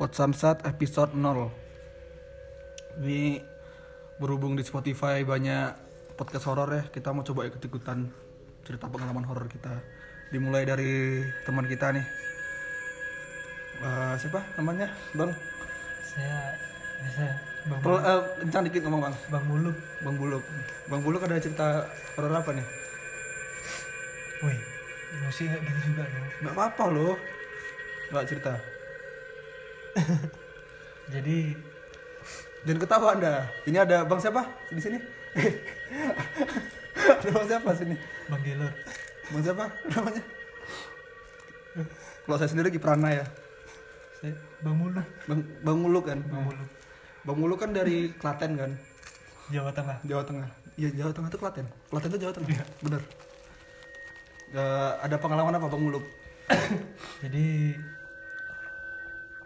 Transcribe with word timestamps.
Pot 0.00 0.16
Samsat 0.16 0.64
episode 0.64 1.12
0 1.12 3.04
Ini 3.04 3.36
berhubung 4.16 4.56
di 4.56 4.64
Spotify 4.64 5.20
banyak 5.28 5.76
podcast 6.16 6.48
horor 6.48 6.72
ya 6.72 6.88
Kita 6.88 7.12
mau 7.12 7.20
coba 7.20 7.44
ikut-ikutan 7.44 8.08
cerita 8.64 8.88
pengalaman 8.88 9.28
horor 9.28 9.44
kita. 9.44 9.76
Dimulai 10.32 10.64
dari 10.64 11.20
teman 11.44 11.68
kita 11.68 11.92
nih. 11.92 12.06
Eh, 13.84 14.14
Siapa 14.16 14.40
namanya? 14.56 14.88
Bang? 15.12 15.36
saya 16.00 16.56
bisa 17.04 17.28
bang 17.68 17.80
Pel, 17.84 17.96
eh, 18.00 18.22
kencang 18.40 18.62
dikit 18.72 18.80
ngomong 18.88 19.04
bang. 19.04 19.14
Bang 19.28 19.44
muluk. 19.52 19.76
Bang 20.00 20.16
Buluk 20.16 20.42
Bang 20.88 21.00
Buluk 21.04 21.20
ada 21.28 21.36
cerita 21.36 21.84
horor 22.16 22.40
apa 22.40 22.56
nih? 22.56 22.64
wih 24.40 24.56
musik 25.28 25.52
kayak 25.52 25.60
gitu 25.60 25.92
juga 25.92 26.08
loh. 26.08 26.24
Gak 26.40 26.54
apa-apa 26.56 26.84
loh. 26.88 27.14
Gak 28.08 28.24
cerita 28.24 28.79
jadi 31.14 31.38
Jangan 32.60 32.80
ketawa 32.84 33.06
anda 33.16 33.48
Ini 33.64 33.78
ada 33.80 34.04
bang 34.04 34.20
siapa 34.20 34.42
di 34.68 34.80
sini? 34.80 34.98
ada 37.20 37.28
bang 37.32 37.46
siapa 37.48 37.70
sini? 37.72 37.96
bang 38.28 38.40
gelor 38.44 38.72
Bang 39.30 39.42
siapa 39.42 39.64
namanya? 39.88 40.22
Kalau 42.26 42.36
saya 42.36 42.50
sendiri 42.50 42.68
Kiprana 42.70 43.08
ya. 43.10 43.24
saya 44.20 44.36
bang 44.60 44.76
muluk 44.76 45.06
Bang, 45.24 45.40
Bang 45.64 45.78
Muluk 45.80 46.04
kan. 46.04 46.18
bang 46.20 46.42
muluk 46.44 46.68
Bang 47.20 47.36
Muluk 47.36 47.58
kan 47.60 47.70
dari 47.72 48.12
Klaten 48.16 48.56
kan, 48.56 48.72
jawa 49.52 49.68
tengah 49.76 50.00
Jawa 50.08 50.24
Tengah. 50.24 50.48
Iya 50.80 50.88
Jawa 50.96 51.12
Tengah 51.12 51.28
itu 51.28 51.36
Klaten. 51.36 51.66
Klaten 51.92 52.08
itu 52.08 52.18
Jawa 52.24 52.32
Tengah. 52.32 52.48
Bener. 52.80 53.02
Eh, 54.50 54.92
ada 55.04 55.16
pengalaman 55.20 55.52
apa 55.52 55.68
Bang 55.68 55.84
Muluk? 55.84 56.04
jadi 57.22 57.76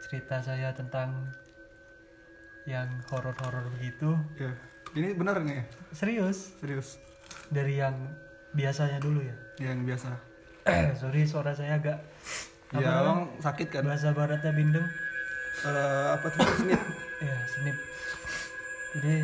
cerita 0.04 0.36
saya 0.38 0.70
tentang 0.70 1.32
yang 2.64 2.88
horor-horor 3.06 3.68
begitu 3.72 4.16
Ya. 4.34 4.52
Ini 4.92 5.12
benar 5.12 5.40
nih 5.40 5.58
ya? 5.58 5.64
serius 5.92 6.54
Serius. 6.56 6.96
dari 7.48 7.76
yang 7.76 7.94
biasanya 8.52 8.98
dulu 8.98 9.20
ya 9.20 9.36
Yang 9.60 9.78
biasa. 9.86 10.10
sorry 10.94 11.24
suara 11.24 11.52
saya 11.52 11.76
agak 11.76 11.98
Iya, 12.72 12.90
apa 12.90 13.02
bang 13.04 13.20
sakit 13.38 13.68
kan? 13.70 13.82
bahasa 13.84 14.10
baratnya 14.10 14.50
bindeng 14.50 14.86
Eh, 15.56 16.06
apa 16.10 16.26
tuh 16.28 16.42
snip? 16.56 16.80
ya 17.20 17.36
senip 17.48 17.76
jadi 18.92 19.14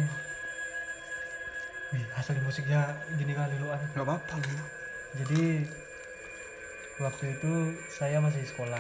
wih 1.91 2.07
asal 2.15 2.39
musiknya 2.41 2.87
gini 3.13 3.33
kali 3.33 3.55
lu 3.57 3.67
an 3.69 3.83
Gak 3.91 4.03
apa-apa 4.03 4.37
jadi 5.17 5.67
waktu 6.99 7.25
itu 7.33 7.53
saya 7.89 8.19
masih 8.19 8.45
sekolah 8.45 8.79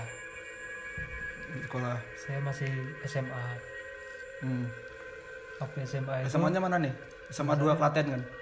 sekolah. 1.60 1.96
saya 2.16 2.38
masih 2.40 2.70
SMA 3.04 3.44
Hmm. 4.40 4.64
waktu 5.58 5.84
SMA 5.84 6.14
itu 6.20 6.30
SMA-nya 6.30 6.58
mana 6.58 6.76
nih? 6.78 6.92
SMA 7.28 7.54
2 7.54 7.74
Klaten 7.74 8.06
kan? 8.10 8.22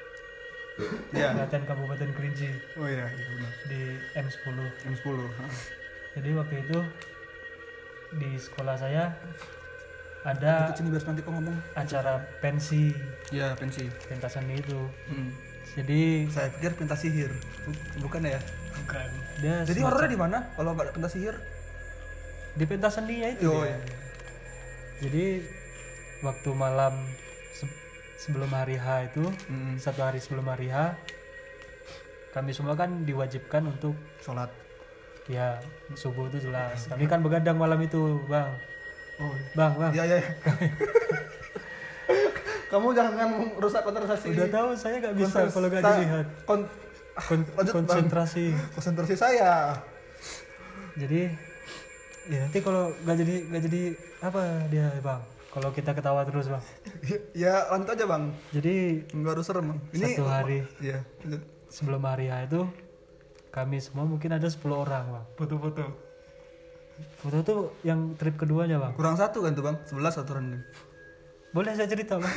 Iya. 1.11 1.35
Kabupaten 1.35 1.63
Kabupaten 1.67 2.09
Kerinci 2.13 2.49
Oh 2.75 2.87
iya, 2.87 3.03
iya 3.05 3.27
benar. 3.29 3.53
di 3.67 3.81
M10 4.15 4.57
M10. 4.87 5.17
Heeh. 5.19 5.53
jadi 6.15 6.29
waktu 6.35 6.55
itu 6.63 6.79
di 8.15 8.31
sekolah 8.35 8.75
saya 8.75 9.11
ada 10.23 10.71
sini 10.73 10.89
biar 10.89 11.03
nanti 11.05 11.21
kok 11.21 11.31
ngomong. 11.31 11.57
acara 11.75 12.23
pensi 12.39 12.95
Iya, 13.29 13.55
pensi. 13.55 13.91
pentas 14.07 14.33
seni 14.33 14.55
itu 14.57 14.79
Hmm. 15.07 15.35
jadi 15.75 16.27
Saya 16.29 16.49
pikir 16.53 16.73
pentas 16.75 17.01
sihir. 17.01 17.31
Bu- 17.65 18.07
Bukan 18.07 18.23
ya? 18.25 18.39
bukan 18.79 19.09
dia 19.39 19.55
Jadi 19.65 19.81
horornya 19.83 20.09
di 20.09 20.17
mana? 20.17 20.39
Kalau 20.55 20.73
nggak 20.73 20.87
ada 20.87 20.95
pentas 20.95 21.13
sihir? 21.13 21.35
Di 22.59 22.65
pentas 22.65 22.93
seninya 22.93 23.31
itu 23.31 23.47
Oh, 23.47 23.63
iya. 23.63 23.79
jadi 24.99 25.47
waktu 26.21 26.51
malam 26.53 26.91
se- 27.53 27.79
sebelum 28.19 28.51
hari 28.51 28.75
H 28.75 28.87
itu 29.07 29.23
Hmm. 29.47 29.79
satu 29.79 30.03
hari 30.03 30.19
sebelum 30.19 30.43
hari 30.45 30.67
H 30.67 30.99
kami 32.31 32.51
semua 32.51 32.75
kan 32.75 33.03
diwajibkan 33.03 33.63
untuk 33.65 33.95
Sholat. 34.19 34.51
ya 35.27 35.61
subuh 35.93 36.27
itu 36.27 36.43
jelas 36.43 36.89
kami 36.89 37.05
kan 37.05 37.21
begadang 37.21 37.55
malam 37.55 37.79
itu 37.79 38.01
bang 38.27 38.49
Oh. 39.19 39.35
bang 39.53 39.73
bang 39.75 39.93
Iya, 39.93 40.05
iya. 40.09 40.21
Kamu 42.69 42.93
jangan 42.93 43.29
rusak 43.57 43.81
konsentrasi. 43.81 44.29
udah 44.31 44.49
tahu 44.49 44.69
saya 44.75 45.01
nggak 45.01 45.15
bisa 45.15 45.25
Konsentrasi- 45.41 45.55
kalau 45.55 45.69
nggak 45.69 45.83
sa- 45.83 45.95
dilihat 45.95 46.27
kon- 46.45 46.69
Kon- 47.19 47.49
Bang. 47.51 47.67
konsentrasi 47.69 48.45
konsentrasi 48.73 49.15
saya. 49.15 49.75
jadi 50.95 51.31
ya 52.29 52.45
nanti 52.45 52.61
kalau 52.61 52.93
nggak 52.99 53.17
jadi 53.17 53.35
nggak 53.49 53.63
jadi 53.65 53.81
apa 54.21 54.41
dia 54.69 54.87
bang 55.01 55.21
kalau 55.49 55.73
kita 55.73 55.91
ketawa 55.91 56.23
terus 56.23 56.47
bang 56.47 56.61
ya 57.43 57.65
lanjut 57.69 57.89
aja 57.91 58.05
bang. 58.05 58.25
jadi 58.53 58.75
Nggak 59.11 59.33
harus 59.33 59.47
serem 59.47 59.65
bang. 59.67 59.79
Satu 59.91 60.25
hari. 60.25 60.59
Iya. 60.79 61.01
lanjut. 61.19 61.43
sebelum 61.69 62.03
hari 62.03 62.29
H 62.29 62.47
itu 62.47 62.61
kami 63.49 63.77
semua 63.79 64.05
mungkin 64.05 64.29
ada 64.31 64.45
10 64.45 64.61
orang 64.69 65.05
bang 65.09 65.25
Foto-foto. 65.35 65.85
foto 67.17 67.39
tuh 67.41 67.61
yang 67.81 68.13
trip 68.15 68.37
keduanya 68.37 68.77
bang 68.77 68.93
Kurang 68.93 69.17
satu 69.17 69.41
kan 69.41 69.53
tuh 69.53 69.65
bang? 69.65 69.77
Sebelas 69.85 70.15
aturan 70.15 70.45
kan. 70.51 70.61
boleh 71.51 71.73
saya 71.73 71.89
cerita 71.89 72.21
bang 72.21 72.35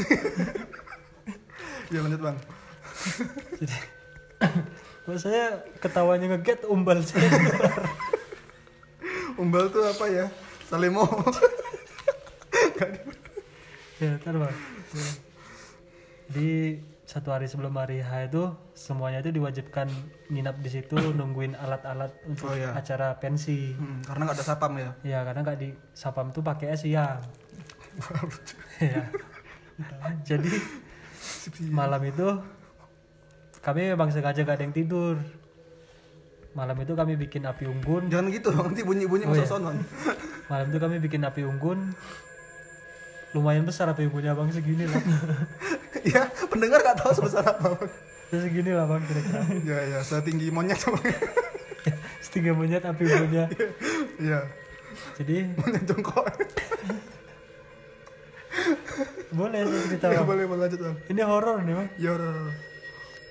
Iya 1.90 2.00
lanjut 2.08 2.22
bang. 2.22 2.38
jadi 3.59 3.78
saya 5.19 5.44
ketawanya 5.78 6.31
ngeget 6.31 6.63
umbal 6.66 7.03
saya 7.03 7.28
Umbal 9.41 9.66
tuh 9.68 9.81
apa 9.84 10.06
ya? 10.06 10.25
Salemo. 10.69 11.03
ya 14.02 14.18
ntar 14.18 14.34
bang 14.34 14.56
di 16.28 16.50
satu 17.06 17.29
hari 17.29 17.46
sebelum 17.46 17.75
hari 17.75 18.02
H 18.02 18.31
itu 18.31 18.50
semuanya 18.74 19.19
itu 19.19 19.29
diwajibkan 19.29 19.85
nginap 20.31 20.57
di 20.57 20.69
situ 20.72 20.96
nungguin 21.18 21.53
alat-alat 21.53 22.09
untuk 22.25 22.50
Oh, 22.50 22.56
iya. 22.57 22.74
acara 22.74 23.19
pensi 23.19 23.75
Hmm, 23.78 24.02
karena 24.02 24.25
nggak 24.25 24.38
ada 24.41 24.46
sapam 24.47 24.74
ya. 24.74 24.90
ya 25.03 25.19
karena 25.22 25.40
nggak 25.44 25.59
di 25.59 25.69
sapam 25.94 26.34
tuh 26.34 26.41
pakai 26.41 26.73
es 26.73 26.81
siang 26.81 27.22
ya 28.81 29.06
jadi 30.23 30.50
malam 31.69 32.02
itu 32.02 32.28
kami 33.62 33.94
memang 33.94 34.09
sengaja 34.09 34.41
gak 34.41 34.58
ada 34.58 34.66
yang 34.66 34.73
tidur 34.73 35.22
malam 36.51 36.75
itu 36.78 36.91
kami 36.91 37.16
bikin 37.16 37.44
api 37.44 37.63
unggun 37.63 38.07
Jangan 38.07 38.28
gitu 38.29 38.51
bang. 38.51 38.66
Nanti 38.67 38.84
bunyi-bunyi 38.84 39.23
Oh, 39.23 39.31
iya. 39.31 39.47
malam 40.51 40.66
itu 40.67 40.78
kami 40.78 40.95
bikin 41.00 41.22
api 41.22 41.41
unggun 41.41 41.95
lumayan 43.31 43.63
besar 43.63 43.88
api 43.88 44.03
unggunnya 44.03 44.31
bang 44.31 44.50
segini 44.50 44.84
lah 44.84 45.00
Iya, 46.03 46.22
pendengar 46.45 46.81
nggak 46.81 46.97
tahu 46.97 47.11
sebesar 47.16 47.45
apa 47.45 47.72
bang. 47.72 47.91
ya 48.28 48.38
segini 48.41 48.72
lah 48.72 48.84
bang 48.85 49.01
kira-kira 49.01 49.41
Ya 49.63 49.78
ya, 49.88 50.00
setinggi 50.01 50.47
monyet 50.50 50.79
setengah 52.22 52.51
monyet 52.53 52.84
api 52.84 53.01
unggunnya 53.01 53.45
Iya, 54.17 54.40
jadi 55.16 55.35
monyet 55.56 55.84
jongkok. 55.85 56.28
boleh 59.31 59.63
saya 59.63 59.81
cerita 59.88 60.06
Ya 60.06 60.19
bang 60.19 60.28
boleh 60.28 60.44
boleh 60.45 60.61
lanjut 60.61 60.79
bang. 60.81 60.95
ini 61.07 61.22
horor 61.22 61.57
nih 61.61 61.73
bang 61.73 61.88
Ya 61.95 62.09
udah. 62.11 62.34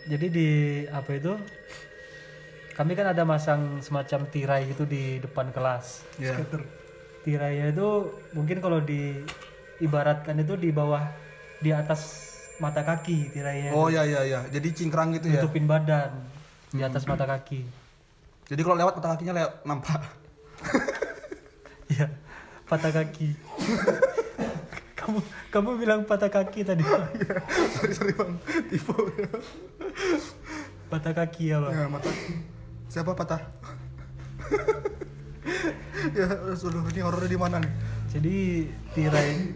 jadi 0.09 0.26
di 0.26 0.48
apa 0.88 1.10
itu 1.12 1.32
kami 2.80 2.96
kan 2.96 3.12
ada 3.12 3.28
masang 3.28 3.84
semacam 3.84 4.24
tirai 4.24 4.72
gitu 4.72 4.88
di 4.88 5.20
depan 5.20 5.52
kelas 5.52 6.00
Ya. 6.16 6.32
tirainya 7.20 7.76
itu 7.76 7.88
mungkin 8.32 8.64
kalau 8.64 8.80
di 8.80 9.20
ibaratkan 9.78 10.41
itu 10.41 10.56
di 10.56 10.72
bawah 10.72 11.04
di 11.60 11.76
atas 11.76 12.32
mata 12.56 12.80
kaki 12.80 13.36
tirainya 13.36 13.76
Oh 13.76 13.92
ya 13.92 14.08
ya 14.08 14.24
ya. 14.24 14.41
Jadi 14.48 14.72
cingkrang 14.72 15.12
gitu 15.12 15.28
ya. 15.28 15.44
tutupin 15.44 15.68
badan 15.68 16.24
di 16.72 16.80
atas 16.80 17.04
mata 17.04 17.28
kaki 17.28 17.68
Jadi 18.48 18.60
kalau 18.64 18.80
lewat 18.80 18.97
mata 18.97 19.08
kakinya 19.12 19.34
lewat 19.36 19.52
nampak. 19.68 20.00
ya 22.00 22.08
patah 22.64 22.92
kaki 22.97 23.36
kamu 25.00 25.18
kamu 25.50 25.71
bilang 25.76 26.00
patah 26.09 26.33
kaki 26.33 26.65
tadi 26.65 26.80
sorry 27.76 27.92
sorry 27.92 28.12
bang. 28.16 28.33
Tipu. 28.72 28.94
patah 30.88 31.12
kaki 31.12 31.53
ya 31.53 31.60
bang 31.60 31.74
ya 31.76 31.88
mata. 31.92 32.09
Siapa 32.91 33.15
patah? 33.15 33.39
ya 36.19 36.27
sudah 36.59 36.83
ini 36.91 37.01
horornya 37.01 37.31
di 37.31 37.39
mana 37.39 37.57
nih? 37.63 37.72
jadi 38.10 38.66
tirai 38.92 39.54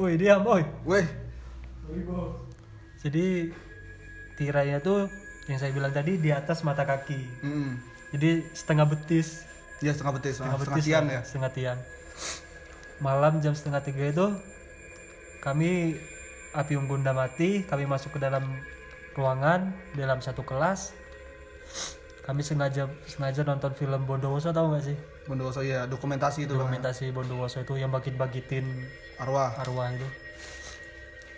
woi 0.00 0.16
diam 0.16 0.40
woi 0.40 0.64
Weh, 0.88 1.06
jadi 3.04 3.52
tirainya 4.40 4.80
tuh 4.80 5.12
yang 5.44 5.60
saya 5.60 5.74
bilang 5.76 5.92
tadi 5.92 6.16
di 6.16 6.32
atas 6.32 6.64
mata 6.64 6.88
kaki 6.88 7.20
hmm. 7.44 7.70
jadi 8.16 8.30
setengah 8.56 8.88
betis 8.88 9.44
ya 9.84 9.92
setengah 9.92 10.16
betis, 10.16 10.40
setengah 10.40 10.56
setengah, 10.56 10.76
betis 10.76 10.84
tiang 10.88 11.04
lah, 11.04 11.12
ya. 11.12 11.20
setengah 11.26 11.52
tiang 11.52 11.78
malam 13.00 13.34
jam 13.44 13.52
setengah 13.52 13.84
tiga 13.84 14.04
itu 14.08 14.26
kami 15.44 16.00
api 16.56 16.72
unggun 16.76 17.04
mati 17.04 17.64
kami 17.68 17.84
masuk 17.84 18.16
ke 18.16 18.20
dalam 18.20 18.44
ruangan 19.12 19.72
dalam 19.96 20.24
satu 20.24 20.40
kelas 20.44 20.96
kami 22.30 22.40
sengaja 22.40 22.86
sengaja 23.04 23.42
nonton 23.42 23.74
film 23.74 24.06
Bondowoso 24.06 24.54
tahu 24.54 24.70
nggak 24.70 24.84
sih 24.84 24.96
Bondowoso 25.26 25.60
ya 25.60 25.82
dokumentasi 25.84 26.46
itu 26.46 26.54
dokumentasi 26.54 27.10
Bondowoso 27.10 27.58
itu 27.58 27.74
yang 27.74 27.90
bagit-bagitin 27.90 28.86
arwah 29.18 29.50
arwah 29.58 29.90
itu 29.90 30.06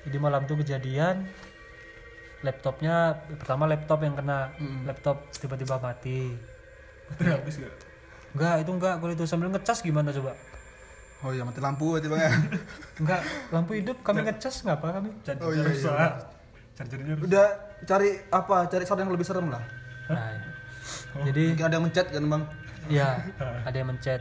jadi 0.04 0.16
malam 0.18 0.44
tuh 0.44 0.60
kejadian 0.60 1.32
laptopnya 2.42 3.16
pertama 3.38 3.64
laptop 3.64 4.02
yang 4.02 4.12
kena 4.12 4.52
Mm. 4.58 4.84
laptop 4.84 5.32
tiba-tiba 5.32 5.78
mati 5.78 6.34
Baterai 7.08 7.38
habis 7.38 7.56
gak? 7.56 7.72
enggak 8.32 8.54
itu 8.60 8.70
enggak 8.72 8.94
kalau 8.98 9.12
itu 9.12 9.24
sambil 9.24 9.48
ngecas 9.48 9.78
gimana 9.80 10.10
coba 10.10 10.32
oh 11.22 11.30
iya 11.30 11.46
mati 11.46 11.62
lampu 11.62 11.96
ya 11.96 12.28
enggak 12.98 13.20
lampu 13.54 13.78
hidup 13.78 13.96
kami 14.02 14.26
ngecas 14.26 14.66
ngapa 14.66 14.98
kami 14.98 15.08
Chargernya 15.22 15.46
Oh, 15.46 15.52
iya, 15.54 15.62
iya. 15.62 15.70
rusak. 15.70 16.12
Chargernya 16.74 17.14
rusak. 17.14 17.26
udah 17.30 17.46
cari 17.82 18.10
apa 18.28 18.56
cari 18.66 18.84
sound 18.84 19.00
yang 19.00 19.12
lebih 19.12 19.24
serem 19.24 19.46
lah 19.48 19.62
nah, 20.10 20.51
jadi 21.26 21.42
mungkin 21.52 21.66
ada 21.66 21.74
yang 21.76 21.84
mencet 21.84 22.06
kan 22.10 22.24
bang? 22.28 22.42
Ya 22.90 23.08
ada 23.68 23.76
yang 23.76 23.88
mencet. 23.90 24.20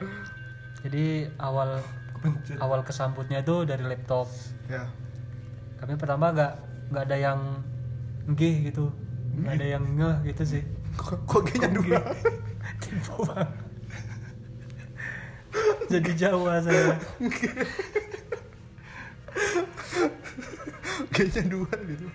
Jadi 0.81 1.29
awal 1.37 1.79
Kepencet. 2.17 2.57
awal 2.57 2.79
kesambutnya 2.81 3.41
itu 3.41 3.55
dari 3.65 3.83
laptop. 3.85 4.27
Ya. 4.69 4.89
Kami 5.81 5.97
pertama 5.97 6.33
nggak 6.33 6.53
nggak 6.93 7.03
ada 7.09 7.17
yang 7.17 7.39
nggih 8.29 8.71
gitu. 8.73 8.89
Nggak 9.37 9.53
ada 9.57 9.67
yang 9.77 9.83
ngeh 9.97 10.15
gitu 10.33 10.43
sih. 10.57 10.63
Kok 10.97 11.23
kok 11.25 11.47
dua? 11.71 12.01
tipu 12.81 13.23
bang 13.23 13.71
jadi 15.91 16.11
Jawa 16.15 16.63
saya 16.63 16.95
kayaknya 21.11 21.43
dua 21.51 21.73
gitu. 21.83 22.07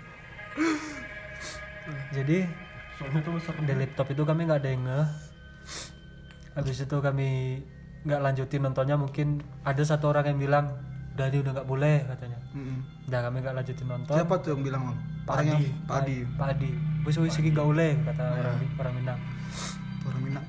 Jadi 2.17 2.38
Soalnya 2.97 3.21
tuh 3.21 3.37
serem. 3.45 3.63
di 3.69 3.75
laptop 3.77 4.07
itu 4.09 4.23
kami 4.25 4.41
nggak 4.49 4.61
ada 4.65 4.71
yang 4.73 4.83
ngeh. 4.89 5.09
Habis 6.57 6.89
itu 6.89 6.97
kami 6.97 7.61
nggak 8.09 8.21
lanjutin 8.23 8.63
nontonnya 8.65 8.97
mungkin 8.97 9.45
ada 9.67 9.83
satu 9.85 10.09
orang 10.09 10.33
yang 10.33 10.39
bilang 10.41 10.67
udah 11.17 11.27
ini 11.29 11.39
udah 11.45 11.53
nggak 11.53 11.69
boleh 11.69 11.97
katanya. 12.09 12.39
Mm-mm. 12.53 12.79
udah 13.09 13.21
kami 13.21 13.37
nggak 13.45 13.57
lanjutin 13.57 13.87
nonton. 13.89 14.17
Siapa 14.17 14.35
tuh 14.41 14.49
yang 14.57 14.63
bilang 14.65 14.83
bang? 14.89 14.99
Pak 15.27 15.35
orang 15.35 15.47
yang 15.49 15.61
Adi. 15.61 15.69
Pak 15.85 15.97
Adi. 16.01 16.17
Pak 16.37 16.49
Adi. 16.57 16.71
Wis 17.05 17.17
wis 17.21 17.37
iki 17.37 17.51
nggak 17.53 17.69
boleh 17.69 17.91
kata 18.05 18.25
orang 18.25 18.57
orang 18.81 18.95
Minang. 18.97 19.21
Orang 20.09 20.23
Minang. 20.25 20.45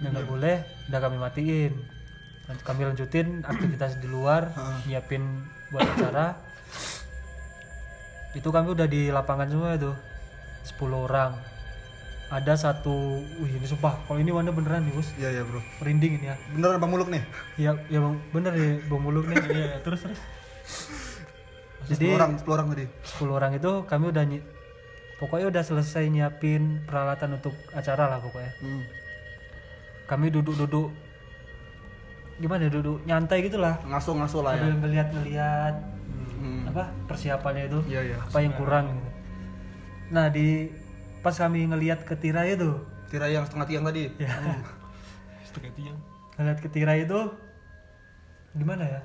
Udah 0.00 0.10
nggak 0.12 0.28
boleh 0.28 0.56
udah 0.88 1.00
kami 1.04 1.16
matiin. 1.20 1.72
Kami 2.52 2.80
lanjutin 2.84 3.28
aktivitas 3.48 3.96
di 4.00 4.08
luar 4.08 4.52
nyiapin 4.88 5.24
buat 5.72 5.84
acara. 5.84 6.36
Itu 8.32 8.48
kami 8.48 8.72
udah 8.72 8.88
di 8.88 9.12
lapangan 9.12 9.48
semua 9.48 9.76
itu 9.76 9.92
10 10.64 10.78
orang. 11.00 11.32
Ada 12.28 12.56
satu 12.56 12.96
wih 13.38 13.52
ini 13.52 13.66
sumpah 13.66 13.92
kalau 14.02 14.16
ini 14.16 14.32
Wanda 14.32 14.48
beneran 14.50 14.82
nih 14.82 14.92
bos. 14.92 15.08
Iya 15.14 15.28
iya 15.30 15.42
bro. 15.44 15.60
Merinding 15.78 16.12
ini 16.16 16.26
ya. 16.26 16.36
Beneran 16.48 16.78
bang 16.78 16.90
muluk 16.90 17.08
nih? 17.08 17.22
Ya 17.56 17.76
ya 17.86 18.00
bang. 18.00 18.16
Bener 18.30 18.52
ya 18.52 18.68
bang 18.80 19.00
muluk 19.00 19.24
nih. 19.26 19.36
Iya, 19.44 19.76
terus 19.80 20.00
terus. 20.00 20.20
jadi 21.84 22.06
10 22.08 22.16
orang 22.16 22.30
10 22.38 22.48
orang 22.48 22.66
tadi? 22.70 22.86
10 22.88 23.28
orang 23.28 23.52
itu 23.52 23.70
kami 23.84 24.04
udah 24.08 24.24
nyi- 24.24 24.46
pokoknya 25.18 25.46
udah 25.50 25.62
selesai 25.62 26.08
nyiapin 26.08 26.82
peralatan 26.82 27.36
untuk 27.36 27.52
acara 27.70 28.08
lah 28.08 28.18
pokoknya. 28.18 28.52
Hmm. 28.58 28.82
kami 30.02 30.28
duduk-duduk. 30.28 30.92
Gimana 32.36 32.64
ya, 32.64 32.70
duduk? 32.70 33.00
Nyantai 33.04 33.38
gitu 33.42 33.56
lah 33.56 33.76
ngasuh 33.82 34.12
ngasuh 34.14 34.40
lah 34.40 34.52
ya. 34.54 34.66
Ngeliat-ngeliat 34.72 35.74
Hmm. 36.36 36.66
apa 36.66 36.90
persiapannya 37.06 37.64
itu. 37.66 37.80
Iya 37.86 38.00
iya. 38.02 38.16
Apa 38.18 38.40
yang 38.40 38.52
kurang 38.52 38.88
gitu. 38.90 39.08
Nah 40.12 40.28
di 40.28 40.68
pas 41.24 41.32
kami 41.32 41.64
ngeliat 41.72 42.04
ke 42.04 42.12
tirai 42.12 42.52
itu. 42.52 42.76
Tirai 43.08 43.32
yang 43.32 43.48
setengah 43.48 43.64
tiang 43.64 43.84
tadi. 43.88 44.12
Ya. 44.20 44.28
Setengah 45.48 45.72
tiang. 45.72 45.98
ngeliat 46.32 46.58
ke 46.60 46.68
tirai 46.68 47.08
itu 47.08 47.20
gimana 48.52 48.84
ya? 48.84 49.00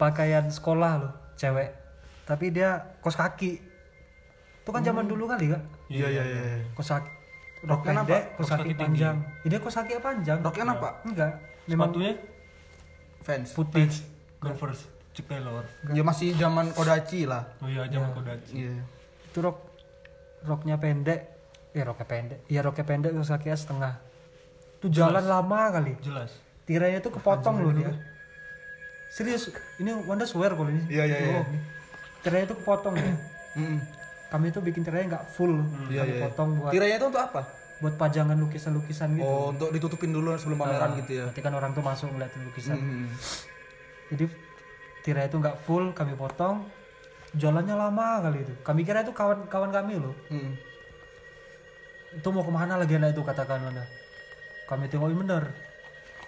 Pakaian 0.00 0.48
sekolah 0.48 0.92
loh 0.96 1.12
cewek. 1.36 1.76
Tapi 2.24 2.48
dia 2.48 2.96
kos 3.04 3.20
kaki. 3.20 3.60
Itu 4.64 4.70
kan 4.72 4.80
zaman 4.80 5.04
dulu 5.04 5.28
kali 5.28 5.52
kak? 5.52 5.62
Iya 5.92 6.08
iya 6.08 6.22
iya 6.24 6.40
iya. 6.56 6.60
kos 6.72 6.88
kaki 6.88 7.10
rok 7.60 7.84
pendek 7.84 8.32
apa? 8.32 8.36
kos 8.40 8.48
kaki 8.56 8.72
panjang. 8.72 9.16
Ini 9.44 9.56
kos 9.60 9.76
kaki 9.76 10.00
panjang? 10.00 10.38
Roknya 10.40 10.64
apa 10.72 10.90
enggak. 11.04 11.32
Memang 11.68 11.92
Sepatunya? 11.92 12.12
Fans 13.20 13.48
putih. 13.52 13.88
Converse. 14.40 14.84
Chuck 15.12 15.26
Taylor. 15.26 15.66
ya 15.90 16.02
masih 16.06 16.32
zaman 16.38 16.70
kodachi 16.72 17.26
lah. 17.26 17.42
Oh 17.60 17.66
iya, 17.66 17.82
zaman 17.90 18.14
Kodachi. 18.14 18.52
iya 18.62 18.78
itu 19.30 19.38
rok 19.38 19.58
roknya 20.42 20.76
pendek. 20.82 21.20
Ya 21.70 21.86
roknya 21.86 22.06
pendek. 22.10 22.38
Iya 22.50 22.60
roknya 22.66 22.84
pendek 22.84 23.10
kos 23.14 23.30
kaki 23.30 23.54
setengah. 23.54 24.02
Itu 24.82 24.90
jalan 24.90 25.22
lama 25.22 25.60
kali. 25.70 25.94
Jelas. 26.02 26.34
tirainya 26.70 27.02
tuh 27.02 27.10
kepotong 27.18 27.66
loh 27.66 27.74
dia. 27.74 27.90
serius 29.10 29.50
ini 29.82 29.90
Wanda 30.06 30.22
swear 30.22 30.54
kalau 30.54 30.70
ini. 30.70 30.86
Iya, 30.86 31.02
iya, 31.02 31.18
iya. 31.18 31.42
Oh, 31.42 31.46
tirainya 32.22 32.54
tuh 32.54 32.62
kepotong 32.62 32.94
ya. 32.94 33.10
Kami 34.32 34.54
tuh 34.54 34.62
bikin 34.62 34.86
tirainya 34.86 35.18
nggak 35.18 35.34
full. 35.34 35.66
Iya 35.90 36.06
kami 36.06 36.14
iya 36.14 36.22
potong 36.22 36.50
buat 36.62 36.70
tirainya 36.70 37.02
itu 37.02 37.06
untuk 37.10 37.22
apa? 37.26 37.42
Buat 37.82 37.94
pajangan 37.98 38.38
lukisan-lukisan 38.38 39.18
gitu. 39.18 39.26
Oh 39.26 39.50
untuk 39.50 39.74
ditutupin 39.74 40.14
dulu 40.14 40.38
sebelum 40.38 40.62
pameran 40.62 40.94
gitu 41.02 41.10
ya. 41.18 41.24
nanti 41.26 41.42
kan 41.42 41.50
orang 41.58 41.74
tuh 41.74 41.82
masuk 41.82 42.06
ngeliatin 42.14 42.42
lukisan. 42.46 42.78
Mm-mm. 42.78 43.10
jadi 44.14 44.24
tirai 45.02 45.26
itu 45.26 45.36
nggak 45.42 45.58
full 45.66 45.90
kami 45.90 46.14
potong 46.14 46.70
jalannya 47.38 47.74
lama 47.78 48.06
kali 48.26 48.42
itu. 48.42 48.54
Kami 48.66 48.80
kira 48.82 49.06
itu 49.06 49.12
kawan-kawan 49.14 49.70
kami 49.70 50.00
loh. 50.00 50.14
Mm-mm. 50.30 50.54
itu 52.10 52.26
mau 52.34 52.42
ke 52.42 52.50
mana 52.50 52.74
lagi 52.74 52.98
anak 52.98 53.14
itu 53.14 53.22
katakan 53.22 53.62
mana 53.62 53.86
kami 54.66 54.90
tengok 54.90 55.14
bener. 55.14 55.50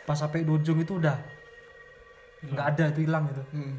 Pas 0.07 0.15
sampai 0.15 0.47
di 0.47 0.51
ujung 0.51 0.79
itu 0.79 0.99
udah. 0.99 1.19
Nggak 2.43 2.67
ada 2.75 2.85
itu 2.95 3.01
hilang 3.07 3.27
itu. 3.31 3.43
Mm-mm. 3.55 3.75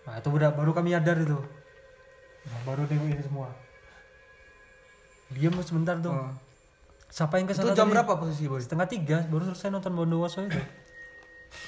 nah 0.00 0.16
itu 0.16 0.28
udah 0.32 0.48
baru 0.52 0.72
kami 0.72 0.96
sadar 0.96 1.16
itu. 1.20 1.36
Nah, 2.40 2.58
baru 2.64 2.88
ini 2.88 3.20
semua. 3.20 3.52
Diam 5.30 5.54
sebentar 5.60 5.96
tuh. 6.00 6.12
Oh. 6.12 6.32
siapa 7.10 7.42
yang 7.42 7.50
itu 7.50 7.58
ke 7.58 7.66
sana 7.66 7.74
jam 7.74 7.90
tadi? 7.90 7.94
berapa 7.98 8.12
posisi 8.22 8.46
boy 8.46 8.62
setengah 8.62 8.86
tiga 8.86 9.26
baru 9.26 9.50
selesai 9.50 9.74
nonton 9.74 9.98
Bondowoso 9.98 10.46
itu. 10.46 10.62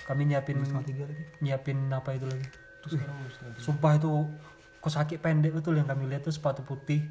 Kami 0.07 0.31
nyiapin 0.31 0.63
setengah 0.63 0.87
tiga 0.87 1.03
lagi. 1.11 1.23
nyiapin 1.43 1.79
apa 1.91 2.15
itu 2.15 2.31
lagi? 2.31 2.47
Terus 2.83 2.93
sekarang 2.95 3.19
sumpah 3.59 3.93
itu 3.99 4.11
kos 4.83 4.99
kaki 4.99 5.23
pendek 5.23 5.55
betul 5.55 5.79
yang 5.79 5.87
kami 5.87 6.11
lihat 6.11 6.27
tuh 6.27 6.35
sepatu 6.35 6.67
putih. 6.67 7.07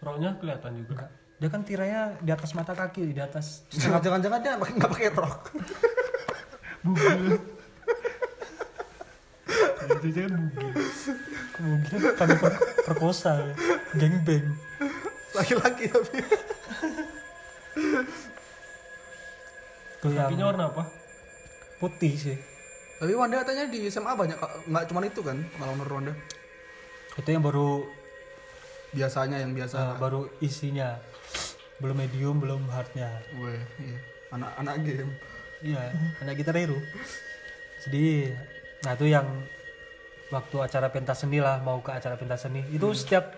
Roknya 0.00 0.40
kelihatan 0.40 0.80
juga. 0.80 1.04
enggak. 1.04 1.10
Dia 1.36 1.48
kan 1.52 1.60
tirainya 1.60 2.16
di 2.24 2.30
atas 2.32 2.56
mata 2.56 2.72
kaki 2.72 3.12
di 3.12 3.20
atas. 3.20 3.68
Jangan-jangan 3.76 4.40
dia 4.40 4.56
nggak 4.56 4.70
nggak 4.80 4.90
pakai 4.90 5.12
rok. 5.12 5.52
Itu 9.84 10.08
jangan 10.08 10.48
bugil. 10.48 10.72
mungkin 11.54 12.00
kami 12.18 12.34
per 12.34 12.52
perkosa 12.82 13.38
ya. 13.38 13.54
geng 13.94 14.16
beng 14.26 14.46
laki-laki 15.36 15.84
tapi. 15.86 16.18
Kakinya 20.02 20.44
warna 20.50 20.64
apa? 20.72 20.82
putih 21.78 22.16
sih. 22.16 22.38
Tapi 22.96 23.12
Wanda 23.12 23.44
katanya 23.44 23.68
di 23.68 23.92
SMA 23.92 24.16
banyak 24.16 24.38
nggak 24.72 24.84
cuma 24.88 25.04
itu 25.04 25.20
kan 25.20 25.36
menurut 25.60 25.92
Wanda 26.00 26.14
itu 27.14 27.28
yang 27.30 27.44
baru 27.44 27.86
biasanya 28.94 29.42
yang 29.42 29.52
biasa. 29.54 29.74
uh, 29.74 29.94
baru 29.98 30.26
isinya. 30.42 30.98
Belum 31.82 31.98
medium 31.98 32.38
belum 32.38 32.70
hardnya. 32.70 33.10
Weh, 33.38 33.58
iya. 33.82 33.98
anak-anak 34.30 34.74
game. 34.86 35.12
Iya 35.64 35.96
anak 36.20 36.34
gitar 36.36 36.60
hero 36.60 36.76
jadi 37.84 38.32
nah 38.84 38.96
itu 38.96 39.06
yang 39.12 39.24
waktu 40.32 40.56
acara 40.56 40.88
pentas 40.88 41.20
seni 41.20 41.40
lah 41.40 41.60
mau 41.60 41.84
ke 41.84 41.92
acara 41.92 42.16
pentas 42.16 42.48
seni. 42.48 42.64
Itu 42.72 42.96
setiap 42.96 43.32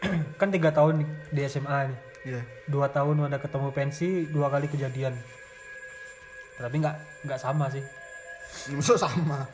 kan 0.40 0.48
tiga 0.48 0.72
tahun 0.72 1.04
di 1.28 1.40
SMA 1.44 1.92
nih. 1.92 1.98
Iya. 2.26 2.40
Dua 2.68 2.88
tahun 2.88 3.28
ada 3.28 3.36
ketemu 3.36 3.68
pensi 3.76 4.24
dua 4.32 4.48
kali 4.48 4.68
kejadian. 4.72 5.12
Tapi 6.56 6.76
nggak 6.80 6.96
nggak 7.28 7.40
sama 7.40 7.68
sih. 7.68 7.84
Maksud 8.72 8.96
sama? 8.96 9.44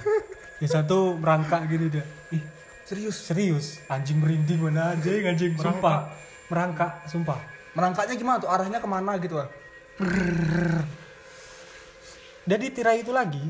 Yang 0.64 0.72
satu 0.80 1.20
merangkak 1.20 1.68
gini 1.68 1.92
dia. 1.92 2.04
Ih 2.32 2.42
serius? 2.88 3.16
Serius. 3.20 3.66
Anjing 3.92 4.16
merinding 4.18 4.58
mana 4.64 4.96
anjing. 4.96 5.20
Anjing 5.28 5.52
sumpah. 5.60 6.08
Merangkak 6.48 7.04
sumpah. 7.04 7.36
Merangkaknya 7.76 8.16
gimana 8.16 8.40
tuh? 8.40 8.48
Arahnya 8.48 8.80
ke 8.80 8.88
mana 8.88 9.20
gitu 9.20 9.36
ah 9.36 9.48
jadi 12.48 12.64
tirai 12.72 13.02
itu 13.04 13.12
lagi. 13.12 13.42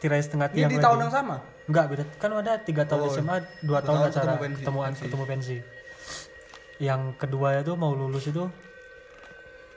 Tirai 0.00 0.20
setengah 0.20 0.48
ini 0.52 0.56
tiang 0.58 0.70
di 0.72 0.76
lagi. 0.76 0.84
tahun 0.84 0.98
yang 1.06 1.12
sama? 1.12 1.36
Enggak 1.70 1.84
beda. 1.92 2.04
Kan 2.18 2.30
ada 2.34 2.52
tiga 2.60 2.82
tahun 2.84 3.00
Oh, 3.04 3.12
SMA 3.12 3.36
dua 3.62 3.78
tahun 3.80 4.10
acara 4.10 4.32
ketemu 4.40 4.78
pensi. 4.82 5.02
ketemu 5.06 5.24
pensi. 5.24 5.56
Yang 6.76 7.02
kedua 7.16 7.48
itu 7.60 7.72
mau 7.78 7.92
lulus 7.96 8.28
itu 8.28 8.44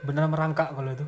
benar 0.04 0.32
merangkak 0.32 0.72
kalau 0.72 0.92
itu 0.96 1.06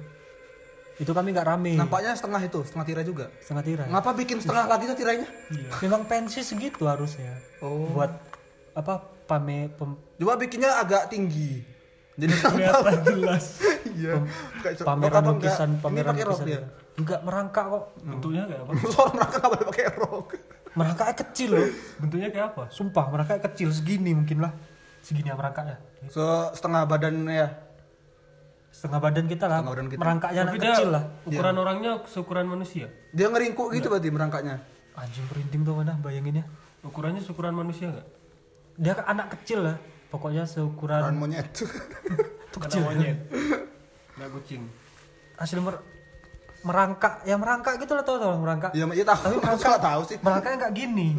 itu 1.01 1.11
kami 1.17 1.33
nggak 1.33 1.47
rame. 1.49 1.73
Nampaknya 1.73 2.13
setengah 2.13 2.41
itu 2.45 2.61
setengah 2.61 2.85
tirai 2.85 3.01
juga. 3.01 3.25
Setengah 3.41 3.63
tirai. 3.65 3.87
Ngapa 3.89 4.13
bikin 4.13 4.37
setengah 4.37 4.69
lagi 4.69 4.85
tuh 4.85 4.93
tirainya? 4.93 5.25
Memang 5.81 6.05
pensi 6.05 6.45
segitu 6.45 6.85
harusnya. 6.85 7.41
Oh. 7.57 7.89
Buat 7.89 8.13
apa 8.77 9.01
pame 9.25 9.73
pem, 9.73 9.97
coba 9.97 10.37
bikinnya 10.37 10.77
agak 10.77 11.09
tinggi. 11.09 11.65
Jadi 12.21 12.33
kelihatan 12.37 12.97
jelas. 13.07 13.45
Iya. 13.91 14.23
Pameran 14.87 15.35
lukisan 15.35 15.75
pameran 15.83 16.15
Ini 16.15 16.23
pakai 16.23 16.29
rok 16.31 16.39
dia. 16.47 16.63
enggak 16.95 17.19
merangkak 17.27 17.65
kok. 17.67 17.83
Bentuknya 17.99 18.47
kayak 18.47 18.61
apa? 18.63 18.71
Soalnya 18.95 19.13
mereka 19.19 19.35
nggak 19.35 19.51
boleh 19.51 19.65
pakai 19.67 19.85
rok. 19.99 20.27
merangkaknya 20.71 21.15
kecil 21.27 21.49
loh. 21.51 21.67
Bentuknya 21.99 22.27
kayak 22.31 22.45
apa? 22.55 22.63
Sumpah 22.71 23.05
merangkaknya 23.11 23.41
kecil. 23.51 23.69
Segini 23.75 24.15
mungkin 24.15 24.37
lah. 24.47 24.53
Segini 25.03 25.27
ya 25.27 25.35
merangkaknya. 25.35 25.75
Se 26.07 26.23
setengah 26.55 26.87
badannya. 26.87 27.35
ya. 27.35 27.47
Setengah 28.71 28.99
badan 29.03 29.25
kita 29.27 29.45
lah. 29.45 29.59
Setengah 29.59 29.73
badan 29.75 29.87
kita. 29.91 29.99
merangkaknya 29.99 30.41
anak 30.41 30.53
tapi 30.55 30.63
dia 30.63 30.73
kecil 30.73 30.89
lah. 30.89 31.03
ukuran 31.27 31.55
orangnya 31.59 31.91
seukuran 32.07 32.45
manusia. 32.47 32.87
Dia 33.11 33.27
ngeringkuk 33.27 33.67
gitu 33.75 33.87
berarti 33.91 34.09
merangkaknya. 34.09 34.55
anjing 34.91 35.23
merinding 35.31 35.61
tuh 35.63 35.73
mana 35.75 35.95
bayanginnya 36.03 36.43
ukurannya 36.83 37.21
seukuran 37.23 37.55
manusia 37.55 37.91
nggak? 37.91 38.07
Dia 38.79 38.91
kan 38.97 39.05
anak 39.11 39.27
kecil 39.37 39.63
lah. 39.63 39.75
Pokoknya 40.11 40.43
seukuran 40.43 40.99
Ukuran 40.99 41.15
monyet. 41.15 41.47
tuh 41.55 41.67
Ada 42.59 42.65
kecil. 42.67 42.81
monyet. 42.83 43.17
Nggak 44.19 44.29
kucing. 44.35 44.61
Asli 45.39 45.59
mer- 45.63 45.83
merangkak. 46.67 47.23
Ya 47.23 47.35
merangkak 47.39 47.79
gitu 47.79 47.95
lah 47.95 48.03
tau 48.03 48.19
tau 48.19 48.35
merangkak. 48.35 48.71
Iya, 48.75 48.87
iya 48.91 49.05
tahu. 49.07 49.19
Tapi 49.23 49.35
merangkak 49.45 49.79
tahu 49.79 50.01
sih. 50.07 50.17
merangkaknya 50.19 50.57
nggak 50.67 50.73
gini. 50.75 51.09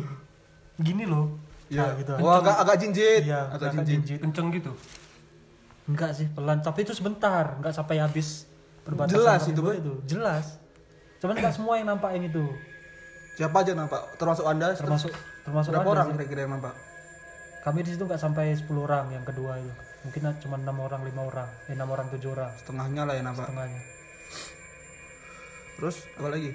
Gini 0.77 1.05
loh. 1.09 1.41
Iya. 1.73 1.81
Nah, 1.81 1.93
gitu. 1.97 2.13
Oh, 2.21 2.33
agak 2.37 2.57
agak 2.61 2.77
jinjit. 2.81 3.23
iya 3.25 3.49
agak 3.49 3.73
jinjit. 3.81 4.21
Kenceng 4.21 4.53
gitu 4.53 4.73
enggak 5.85 6.11
sih 6.13 6.27
pelan 6.29 6.59
tapi 6.59 6.83
itu 6.83 6.93
sebentar 6.93 7.57
enggak 7.57 7.73
sampai 7.73 7.99
habis 7.99 8.47
perbatasan 8.83 9.15
Jelas 9.15 9.43
itu, 9.45 9.61
itu 9.73 9.93
jelas 10.07 10.59
cuman 11.19 11.35
enggak 11.35 11.55
semua 11.55 11.75
yang 11.77 11.89
nampak 11.89 12.13
yang 12.13 12.27
itu 12.27 12.45
Siapa 13.33 13.65
aja 13.65 13.73
nampak? 13.73 13.97
Termasuk 14.17 14.45
Anda? 14.45 14.77
termasuk 14.77 15.09
termasuk 15.43 15.73
berapa 15.73 15.89
orang 15.91 16.07
kira-kira 16.13 16.45
yang 16.45 16.53
nampak? 16.55 16.75
kami 17.63 17.81
di 17.81 17.91
situ 17.91 18.03
nggak 18.03 18.19
sampai 18.19 18.53
10 18.53 18.67
orang 18.77 19.07
yang 19.09 19.23
kedua 19.23 19.55
itu 19.57 19.73
mungkin 20.03 20.21
cuma 20.37 20.59
enam 20.59 20.77
orang 20.77 21.01
lima 21.01 21.23
orang 21.25 21.49
eh 21.65 21.73
enam 21.73 21.87
orang 21.89 22.11
tujuh 22.11 22.35
orang 22.35 22.51
Setengahnya 22.57 23.03
lah 23.03 23.15
yang 23.15 23.25
nampak. 23.25 23.47
setengahnya 23.47 23.81
Terus 25.73 25.97
apa 26.13 26.29
lagi? 26.29 26.51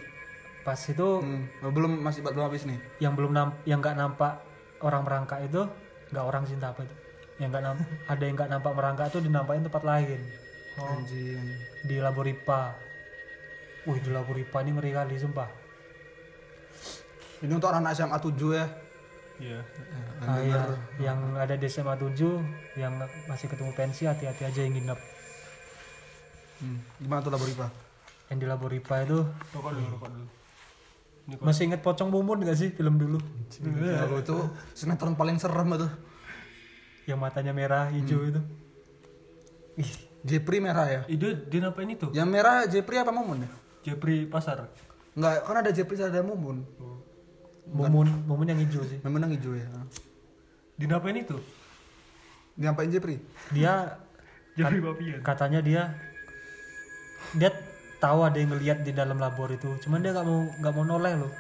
pas 0.62 0.76
itu 0.78 1.08
Hmm, 1.18 1.48
oh, 1.62 1.72
belum 1.72 1.92
masih 1.98 2.20
belum 2.22 2.44
habis 2.44 2.68
nih. 2.68 2.76
yang 3.00 3.16
belum 3.16 3.32
namp 3.32 3.56
yang 3.64 3.80
nggak 3.80 3.96
nampak 3.96 4.44
orang 4.80 5.02
merangkak 5.02 5.40
itu 5.42 5.64
nggak 6.12 6.26
orang 6.26 6.44
cinta 6.44 6.70
apa 6.70 6.84
itu 6.84 6.96
yang 7.38 7.50
nggak 7.50 7.64
nampak 7.64 7.88
ada 8.06 8.24
yang 8.24 8.36
nggak 8.36 8.50
nampak 8.50 8.72
merangkak 8.74 9.06
itu 9.10 9.20
dinampakin 9.22 9.64
tempat 9.64 9.84
lain 9.84 10.20
Anjing. 10.76 11.42
di 11.84 11.96
Laboripa 11.98 12.74
wih 13.84 13.98
di 13.98 14.10
Laboripa 14.10 14.62
ini 14.62 14.72
ngeri 14.72 14.92
kali 14.92 15.16
sumpah 15.16 15.50
Ini 17.38 17.54
untuk 17.54 17.70
anak 17.70 17.94
SMA 17.94 18.18
7 18.18 18.34
ya. 18.52 18.66
iya 19.38 19.62
Ah, 20.20 20.42
iya. 20.42 20.62
yang 21.00 21.38
ada 21.38 21.54
di 21.54 21.66
SMA 21.68 21.94
7 21.94 22.18
yang 22.76 22.98
masih 23.26 23.46
ketemu 23.46 23.70
pensi 23.72 24.04
hati-hati 24.04 24.44
aja 24.44 24.62
yang 24.62 24.74
nginep 24.74 25.00
Hmm. 26.58 26.82
Gimana 26.98 27.22
tuh 27.22 27.30
Laboripa? 27.30 27.70
yang 28.28 28.38
di 28.38 28.46
Laboripa 28.46 28.98
itu 29.00 29.22
rokok 29.54 29.72
dulu 29.72 29.88
rokok 29.94 30.10
dulu 30.10 30.28
masih 31.40 31.64
inget 31.66 31.80
pocong 31.80 32.10
mumun 32.10 32.42
gak 32.42 32.56
sih 32.56 32.70
film 32.72 32.98
dulu 32.98 33.22
Ya, 33.78 34.04
itu 34.10 34.36
sinetron 34.74 35.14
paling 35.14 35.38
serem 35.38 35.70
itu. 35.72 35.86
Yang 37.08 37.18
matanya 37.18 37.52
merah 37.52 37.88
hijau 37.88 38.20
itu 38.22 38.42
Ih, 39.78 39.92
Jepri 40.22 40.60
merah 40.60 40.86
ya. 40.86 41.02
ide 41.08 41.48
dia 41.48 41.60
ngapain 41.62 41.88
itu 41.88 42.10
Yang 42.12 42.28
merah 42.28 42.66
Jepri 42.66 42.98
apa 42.98 43.10
Mumun 43.10 43.46
ya? 43.46 43.50
Jepri 43.82 44.26
pasar 44.26 44.68
Enggak, 45.14 45.42
kan 45.42 45.56
ada 45.58 45.72
Jepri 45.72 45.96
ada 45.96 46.20
Mumun. 46.20 46.68
mumun 47.68 48.08
mumun 48.24 48.48
yang 48.48 48.60
hijau 48.60 48.84
sih 48.84 49.00
Memang 49.02 49.24
yang 49.24 49.34
hijau 49.34 49.54
ya. 49.54 49.68
dia 50.76 50.88
ngapain 50.88 51.16
itu 51.16 51.38
Diapain 52.54 52.90
Jepri? 52.90 53.22
dia 53.50 53.98
Jepri 54.58 54.82
Papian 54.82 55.20
katanya 55.22 55.60
dia 55.62 55.94
dia 57.34 57.50
tahu 57.98 58.24
ada 58.24 58.36
yang 58.36 58.52
ngeliat 58.52 58.82
di 58.82 58.92
dalam 58.92 59.16
labor 59.16 59.50
itu 59.50 59.68
cuman 59.80 60.02
dia 60.02 60.12
nggak 60.12 60.26
mau 60.26 60.40
nggak 60.54 60.74
mau 60.74 60.86
noleh 60.88 61.14
loh 61.18 61.32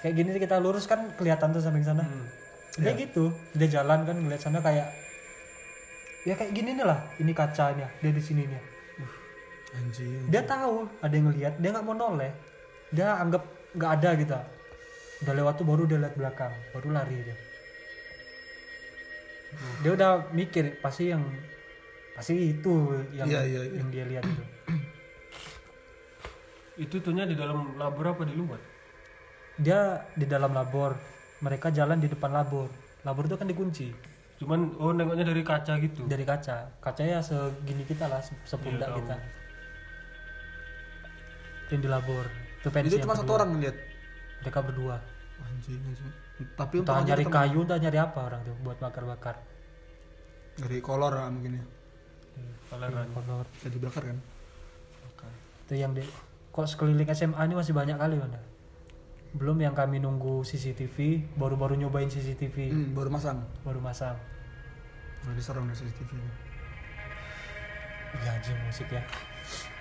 kayak 0.00 0.14
gini 0.14 0.34
kita 0.36 0.58
lurus 0.58 0.86
kan 0.86 1.10
kelihatan 1.14 1.50
tuh 1.50 1.60
samping 1.60 1.82
sana 1.82 2.02
Hmm. 2.02 2.26
Dia 2.76 2.92
gitu. 2.98 3.32
Dia 3.56 3.80
jalan 3.80 4.04
kan 4.04 4.16
ngeliat 4.20 4.40
sana 4.42 4.60
kayak 4.60 4.88
ya 6.26 6.34
kayak 6.36 6.52
gini 6.52 6.76
nih 6.76 6.84
lah 6.84 7.00
ini 7.16 7.32
kacanya 7.32 7.88
dia 8.04 8.12
di 8.12 8.20
sini 8.20 8.44
nih 8.44 8.62
Anjing. 9.68 10.28
dia 10.28 10.42
tahu 10.44 10.84
ada 11.00 11.14
yang 11.14 11.30
ngeliat 11.32 11.54
dia 11.56 11.68
nggak 11.72 11.86
mau 11.86 11.96
noleh. 11.96 12.32
Dia 12.92 13.16
anggap 13.16 13.42
nggak 13.72 13.90
ada 14.00 14.10
gitu. 14.20 14.34
Udah 15.24 15.34
lewat 15.34 15.54
tuh 15.58 15.66
baru 15.66 15.82
dia 15.88 15.98
lihat 16.00 16.14
belakang 16.16 16.52
baru 16.76 16.88
lari 16.92 17.16
dia. 17.24 17.36
Dia 19.80 19.90
udah 19.96 20.10
mikir 20.36 20.76
pasti 20.84 21.08
yang 21.08 21.24
pasti 22.12 22.34
itu 22.52 22.74
yang 23.14 23.30
Iya, 23.30 23.40
iya, 23.46 23.60
iya. 23.64 23.76
yang 23.78 23.88
dia 23.88 24.04
lihat 24.04 24.24
itu 24.26 24.44
itu 26.78 26.96
tuhnya 27.02 27.26
di 27.26 27.34
dalam 27.34 27.74
labor 27.74 28.14
apa 28.14 28.22
di 28.22 28.34
luar? 28.38 28.60
Dia 29.58 29.98
di 30.14 30.26
dalam 30.30 30.54
labor 30.54 30.94
mereka 31.38 31.68
jalan 31.68 31.96
di 31.96 32.06
depan 32.06 32.30
labor 32.30 32.66
labor 33.02 33.24
itu 33.24 33.36
kan 33.36 33.46
dikunci. 33.46 33.86
Cuman 34.38 34.74
oh 34.76 34.90
nengoknya 34.90 35.24
dari 35.24 35.42
kaca 35.42 35.74
gitu? 35.76 36.04
Dari 36.04 36.22
kaca. 36.22 36.70
Kacanya 36.78 37.18
segini 37.18 37.82
kita 37.82 38.06
lah 38.06 38.18
se- 38.18 38.38
sepundak 38.44 38.86
Iya, 38.86 38.96
kita. 38.96 39.16
yang 41.68 41.80
di 41.80 41.88
labor 41.88 42.24
itu 42.56 42.68
pensi 42.68 42.88
Itu 42.90 43.04
cuma 43.04 43.14
satu 43.14 43.32
orang 43.34 43.54
ngeliat. 43.54 43.76
mereka 44.38 44.58
berdua. 44.62 44.96
Anjing, 45.38 45.78
anjing. 45.80 46.10
Tapi 46.54 46.74
untuk 46.78 46.94
entah 46.94 47.04
nyari 47.04 47.24
ketemu. 47.24 47.36
kayu 47.36 47.58
entah 47.60 47.78
nyari 47.78 47.98
apa 47.98 48.18
orang 48.20 48.40
tuh 48.42 48.54
buat 48.62 48.78
bakar-bakar. 48.78 49.36
Dari 50.56 50.78
kolor 50.80 51.12
lah 51.12 51.28
mungkin 51.28 51.58
ya. 51.58 51.64
toleran 52.68 53.08
kolor 53.10 53.44
Bisa 53.50 53.68
dibakar 53.68 54.02
kan? 54.04 54.18
itu 55.64 55.74
yang 55.76 55.92
di 55.92 56.00
kok 56.48 56.64
sekeliling 56.64 57.04
SMA 57.10 57.36
ini 57.42 57.52
masih 57.52 57.76
banyak 57.76 57.96
kali 57.96 58.16
mana 58.16 58.40
belum 59.38 59.58
yang 59.60 59.72
kami 59.72 59.98
nunggu 59.98 60.42
CCTV 60.42 60.96
baru-baru 61.34 61.78
nyobain 61.78 62.06
CCTV 62.06 62.56
Hmm, 62.68 62.90
baru 62.92 63.08
masang. 63.08 63.38
baru 63.62 63.78
masang 63.78 64.18
Baru 65.20 65.34
diserang 65.34 65.64
dari 65.64 65.78
CCTV. 65.78 66.10
ya 68.18 68.30
anjing 68.32 68.58
musik 68.64 68.88
ya 68.88 69.02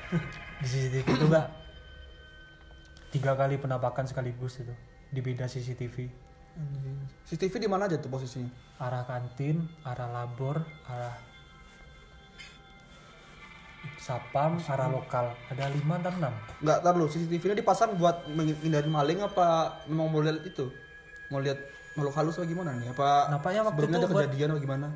di 0.61 0.67
CCTV 0.67 1.05
itu 1.07 1.25
enggak 1.25 1.47
tiga 3.09 3.33
kali 3.33 3.55
penampakan 3.55 4.03
sekaligus 4.03 4.59
itu 4.59 4.75
di 5.07 5.19
beda 5.19 5.47
CCTV. 5.47 6.11
CCTV 7.23 7.53
di 7.57 7.69
mana 7.69 7.85
aja 7.85 7.95
tuh 7.95 8.09
posisinya? 8.09 8.49
arah 8.77 9.01
kantin 9.03 9.57
arah 9.81 10.05
labor 10.07 10.61
arah 10.85 11.15
sapam 13.97 14.57
arah 14.59 14.87
lokal 14.87 15.25
ada 15.47 15.65
lima 15.67 15.97
atau 15.97 16.13
enam 16.13 16.33
Enggak, 16.57 16.77
tar 16.79 16.93
lu. 16.93 17.05
CCTV-nya 17.05 17.55
dipasang 17.55 17.93
buat 17.93 18.25
menghindari 18.27 18.87
maling 18.87 19.19
apa 19.21 19.47
memang 19.85 20.07
mau 20.07 20.19
lihat 20.19 20.41
itu? 20.41 20.69
Mau 21.27 21.37
lihat 21.37 21.57
makhluk 21.93 22.13
halus 22.13 22.35
atau 22.35 22.45
gimana 22.45 22.73
nih? 22.73 22.89
Apa 22.89 23.29
Nampaknya 23.29 23.61
waktu 23.61 23.73
sebelumnya 23.75 23.97
itu 23.97 24.05
ada 24.05 24.15
kejadian 24.23 24.49
atau 24.49 24.61
gimana? 24.61 24.87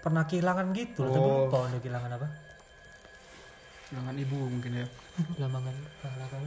pernah 0.00 0.22
kehilangan 0.22 0.66
gitu 0.70 1.00
loh 1.00 1.10
tapi 1.10 1.24
Oh. 1.24 1.38
lupa 1.42 1.56
udah 1.64 1.80
kehilangan 1.80 2.10
apa 2.12 2.28
Jangan 3.88 4.14
ibu 4.14 4.36
mungkin 4.36 4.72
ya. 4.74 4.86
kehilangan 5.32 5.74
kalah 6.02 6.28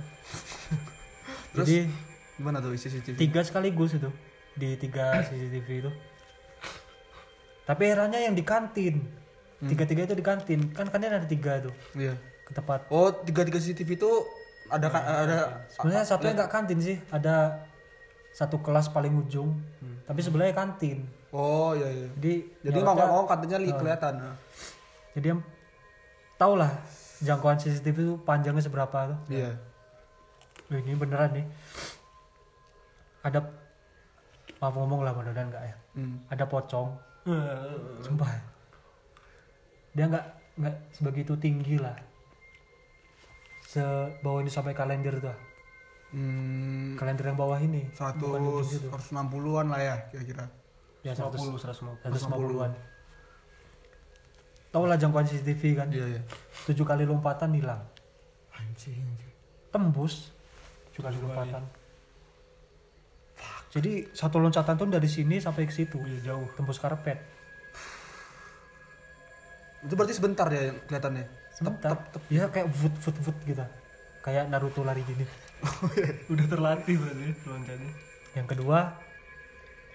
Terus? 1.52 1.66
jadi 1.66 1.78
Gimana 2.38 2.62
tuh 2.62 2.70
CCTV? 2.72 3.18
tiga 3.18 3.42
sekaligus 3.42 3.92
itu 3.94 4.10
di 4.54 4.78
tiga 4.78 5.22
CCTV 5.22 5.68
itu 5.80 5.92
tapi 7.64 7.84
herannya 7.84 8.24
yang 8.24 8.34
di 8.34 8.42
kantin 8.42 9.02
tiga 9.58 9.84
tiga 9.84 10.06
itu 10.06 10.14
di 10.14 10.22
kantin 10.22 10.70
kan 10.70 10.86
kantin 10.86 11.10
ada 11.10 11.26
tiga 11.26 11.58
tuh 11.60 11.74
Iya. 11.94 12.14
ke 12.46 12.52
tempat. 12.54 12.86
Oh, 12.88 13.10
tiga-tiga 13.12 13.58
CCTV 13.58 13.98
itu 13.98 14.12
ada 14.68 14.88
kan 14.88 15.04
ada 15.04 15.38
sebenarnya 15.68 16.04
satunya 16.04 16.34
nggak 16.38 16.52
kantin 16.52 16.80
sih. 16.80 16.96
Ada 17.10 17.60
satu 18.32 18.62
kelas 18.62 18.88
paling 18.88 19.18
ujung. 19.18 19.58
Tapi 20.06 20.20
sebelahnya 20.22 20.54
kantin. 20.54 21.04
Oh, 21.34 21.76
iya 21.76 21.90
iya. 21.90 22.08
jadi 22.16 22.34
Jadi 22.72 22.78
mau 22.80 22.96
nggak 22.96 23.10
mau 23.10 23.24
katanya 23.26 23.58
li 23.58 23.72
kelihatan. 23.72 24.14
jadi 25.12 25.34
yang 25.34 25.42
tau 26.38 26.54
lah 26.54 26.70
jangkauan 27.20 27.58
CCTV 27.58 27.98
itu 27.98 28.16
panjangnya 28.22 28.62
seberapa 28.62 29.12
tuh. 29.12 29.20
Iya. 29.28 29.58
Wih, 30.70 30.80
ini 30.86 30.94
beneran 30.94 31.34
nih. 31.34 31.46
Ada 33.24 33.44
maaf 34.58 34.74
ngomong 34.74 35.04
lah 35.04 35.12
mudah-mudahan 35.12 35.50
nggak 35.50 35.64
ya. 35.66 35.76
Hmm. 35.98 36.16
ada 36.30 36.46
pocong. 36.46 36.88
Sumpah 38.06 38.30
dia 39.98 40.06
nggak 40.06 40.26
nggak 40.62 40.76
sebegitu 40.94 41.34
tinggi 41.42 41.82
lah. 41.82 41.98
Sebawah 43.66 44.46
ini 44.46 44.54
sampai 44.54 44.78
kalender 44.78 45.18
tuh. 45.18 45.34
Hmm, 46.14 46.94
kalender 46.94 47.34
yang 47.34 47.40
bawah 47.42 47.58
ini. 47.58 47.90
Satu 47.98 48.38
bukan 48.38 48.62
ujung 48.62 48.70
situ. 48.70 48.88
160-an 48.94 49.66
lah 49.74 49.82
ya 49.82 49.96
kira-kira. 50.14 50.46
ya 51.06 51.14
100 51.14 51.40
150 51.40 51.62
150 51.62 52.04
150-an 52.10 52.74
tau 54.68 54.84
lah 54.84 55.00
jangkauan 55.00 55.26
CCTV 55.26 55.62
kan? 55.74 55.88
Iya 55.90 56.06
iya. 56.06 56.22
tujuh 56.70 56.86
kali 56.86 57.08
lompatan 57.08 57.56
hilang. 57.56 57.82
Anjing. 58.54 59.02
anjing. 59.02 59.34
tembus. 59.74 60.30
Tujuh 60.92 61.02
kali 61.02 61.18
lompatan. 61.18 61.64
Jadi 63.74 64.10
satu 64.14 64.38
loncatan 64.38 64.78
tuh 64.78 64.86
dari 64.86 65.10
sini 65.10 65.42
sampai 65.42 65.66
ke 65.66 65.74
situ. 65.74 65.98
Iya, 66.02 66.34
jauh. 66.34 66.46
Tembus 66.54 66.78
karpet 66.78 67.37
Itu 69.88 69.94
berarti 69.94 70.14
sebentar 70.14 70.48
ya 70.48 70.76
kelihatannya. 70.84 71.26
sebentar 71.50 71.98
ya 72.30 72.46
kayak 72.46 72.70
voot 72.70 72.94
voot 73.00 73.18
voot 73.20 73.38
gitu 73.42 73.66
kayak 74.20 74.46
Naruto 74.46 74.84
lari 74.84 75.02
gini 75.02 75.26
Udah 76.32 76.46
terlatih 76.46 76.96
berarti 76.96 77.34
loncatnya. 77.42 77.92
yang 78.32 78.46
kedua 78.46 78.94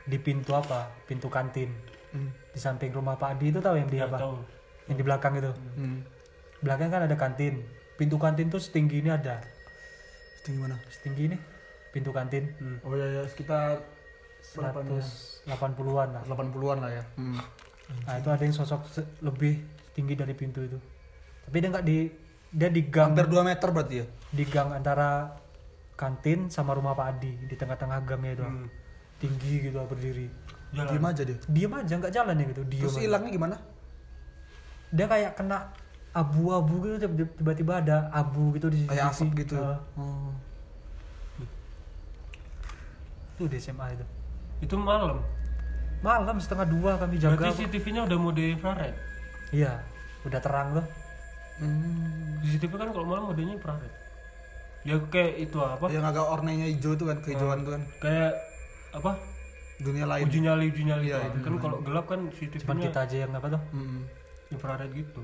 di 0.02 0.18
pintu 0.18 0.50
apa 0.52 0.90
pintu 1.04 1.28
kantin 1.28 1.70
Hmm. 2.10 2.28
di 2.46 2.58
samping 2.58 2.90
rumah 2.90 3.14
Pak 3.14 3.28
Adi 3.32 3.48
itu 3.48 3.56
tahu 3.58 3.72
yang 3.74 3.86
di 3.86 3.96
Ya, 3.96 4.04
apa 4.04 4.18
tahu. 4.18 4.36
yang 4.84 4.96
di 4.96 5.04
belakang 5.06 5.32
itu 5.34 5.48
Hmm. 5.72 6.04
belakang 6.60 6.90
kan 6.90 7.02
ada 7.02 7.14
kantin 7.14 7.64
pintu 7.94 8.16
kantin 8.16 8.48
tuh 8.48 8.58
setinggi 8.58 8.98
ini 8.98 9.08
ada 9.08 9.40
Setinggi 10.36 10.58
mana? 10.58 10.76
setinggi 10.90 11.22
ini 11.24 11.36
pintu 11.88 12.10
kantin 12.10 12.52
Oh 12.82 12.92
ya, 12.92 13.06
ya 13.06 13.24
sekitar 13.24 13.80
180-an 14.44 16.08
lah 16.10 16.22
80-an 16.26 16.78
lah 16.80 16.90
ya. 16.90 17.04
Hmm. 17.14 17.38
nah 18.02 18.14
itu 18.14 18.28
ada 18.28 18.42
yang 18.42 18.52
sosok 18.52 18.82
lebih 19.20 19.62
tinggi 19.92 20.14
dari 20.14 20.32
pintu 20.32 20.60
itu 20.60 20.78
tapi 21.42 21.56
dia 21.58 21.68
nggak 21.68 21.84
di 21.84 21.98
dia 22.48 22.68
di 22.68 22.82
gang 22.84 23.12
Hampir 23.12 23.26
2 23.26 23.42
meter 23.42 23.68
berarti 23.68 23.94
ya. 23.96 24.06
di 24.28 24.44
gang 24.44 24.68
antara 24.70 25.36
kantin 25.94 26.48
sama 26.48 26.72
rumah 26.72 26.92
Pak 26.92 27.06
Adi 27.10 27.32
di 27.42 27.54
tengah-tengah 27.54 27.98
gangnya 28.02 28.32
itu 28.34 28.44
Hmm. 28.44 28.66
tinggi 29.18 29.54
gitu 29.62 29.78
berdiri 29.82 30.26
Jalan. 30.72 30.88
Diem 30.88 31.04
aja 31.04 31.22
dia. 31.22 31.36
diem 31.46 31.72
aja 31.74 31.92
nggak 31.94 32.12
jalan 32.12 32.34
ya 32.34 32.44
gitu 32.46 32.62
diem 32.64 32.82
Terus 32.82 32.94
aja. 32.94 33.02
hilangnya 33.02 33.30
gimana? 33.30 33.56
dia 34.88 35.06
kayak 35.06 35.32
kena 35.34 35.72
abu-abu 36.12 36.74
gitu 36.82 36.96
tiba- 37.02 37.32
tiba-tiba 37.34 37.72
ada 37.78 37.96
abu 38.10 38.52
gitu 38.52 38.68
di 38.68 38.84
Kayak 38.84 39.08
asap 39.10 39.28
gitu. 39.38 39.56
Eh, 39.56 39.78
Oh. 39.96 40.32
itu 43.34 43.44
di 43.46 43.56
SMA 43.58 43.86
itu 43.90 44.04
Itu 44.60 44.74
malam. 44.76 45.24
malam 46.00 46.36
setengah 46.36 46.64
dua 46.64 46.94
kami 46.96 47.16
jaga 47.16 47.34
Berarti 47.36 47.64
CCTV-nya 47.64 48.04
udah 48.04 48.18
mode 48.18 48.42
infrared. 48.42 48.94
Iya 49.52 49.78
udah 50.22 50.40
terang 50.40 50.74
tuh 50.74 50.86
Hmm. 51.52 52.42
CCTV 52.42 52.74
kan 52.74 52.88
kalau 52.90 53.06
malam 53.06 53.30
modenya 53.30 53.54
infrared. 53.54 53.92
Ya 54.82 54.98
kayak 55.06 55.36
itu 55.38 55.54
apa? 55.56 55.86
Yang 55.86 56.10
agak 56.10 56.24
warnanya 56.26 56.66
hijau 56.66 56.92
tuh 56.92 57.06
kan, 57.06 57.22
kehijauan 57.22 57.62
tuh 57.62 57.72
kan. 57.76 57.82
Kayak 58.00 58.32
apa? 58.90 59.14
Dunia 59.78 60.04
lain. 60.04 60.26
Uji 60.26 60.38
nyali 60.40 60.64
uji 60.66 60.82
nyali 60.82 61.06
Iya, 61.06 61.22
itu. 61.22 61.38
Kan 61.38 61.54
kalau 61.60 61.78
gelap 61.78 62.08
kan 62.08 62.18
cuman 62.24 62.34
CCTV-nya 62.34 62.88
kita 62.88 63.00
aja 63.04 63.16
yang 63.20 63.30
apa 63.30 63.46
tuh 63.48 63.62
Hmm. 63.70 64.02
infrared 64.48 64.90
gitu. 64.90 65.22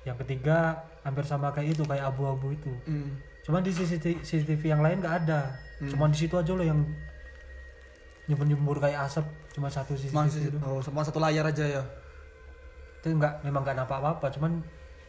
yang 0.00 0.16
ketiga 0.16 0.80
hampir 1.00 1.22
sama 1.22 1.48
kayak 1.50 1.76
itu 1.76 1.84
kayak 1.84 2.08
abu-abu 2.08 2.50
itu 2.50 2.72
Hmm. 2.84 3.20
cuman 3.42 3.60
di 3.60 3.68
CCTV, 3.68 4.20
CCTV 4.20 4.62
yang 4.66 4.80
lain 4.80 4.96
nggak 4.96 5.16
ada 5.22 5.52
cuman 5.86 6.08
di 6.08 6.18
situ 6.18 6.34
aja 6.34 6.48
loh 6.50 6.64
yang 6.64 6.80
nyembur-nyembur 8.24 8.78
kayak 8.78 9.04
asap 9.04 9.26
cuma 9.50 9.68
satu 9.68 9.92
CCTV 9.92 10.16
Masih 10.16 10.42
itu 10.46 10.58
oh, 10.58 10.80
sama 10.80 11.02
satu 11.02 11.18
layar 11.18 11.44
aja 11.44 11.64
ya. 11.66 11.82
Itu 13.00 13.06
nggak 13.10 13.40
memang 13.42 13.64
nggak 13.64 13.76
nampak 13.80 13.96
apa-apa 13.98 14.28
cuman 14.30 14.60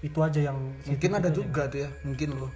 itu 0.02 0.18
aja 0.18 0.50
yang 0.50 0.58
Mungkin 0.88 1.12
ada 1.14 1.30
juga 1.30 1.70
tuh 1.70 1.86
ya, 1.86 1.90
mungkin 2.02 2.34
loh. 2.34 2.50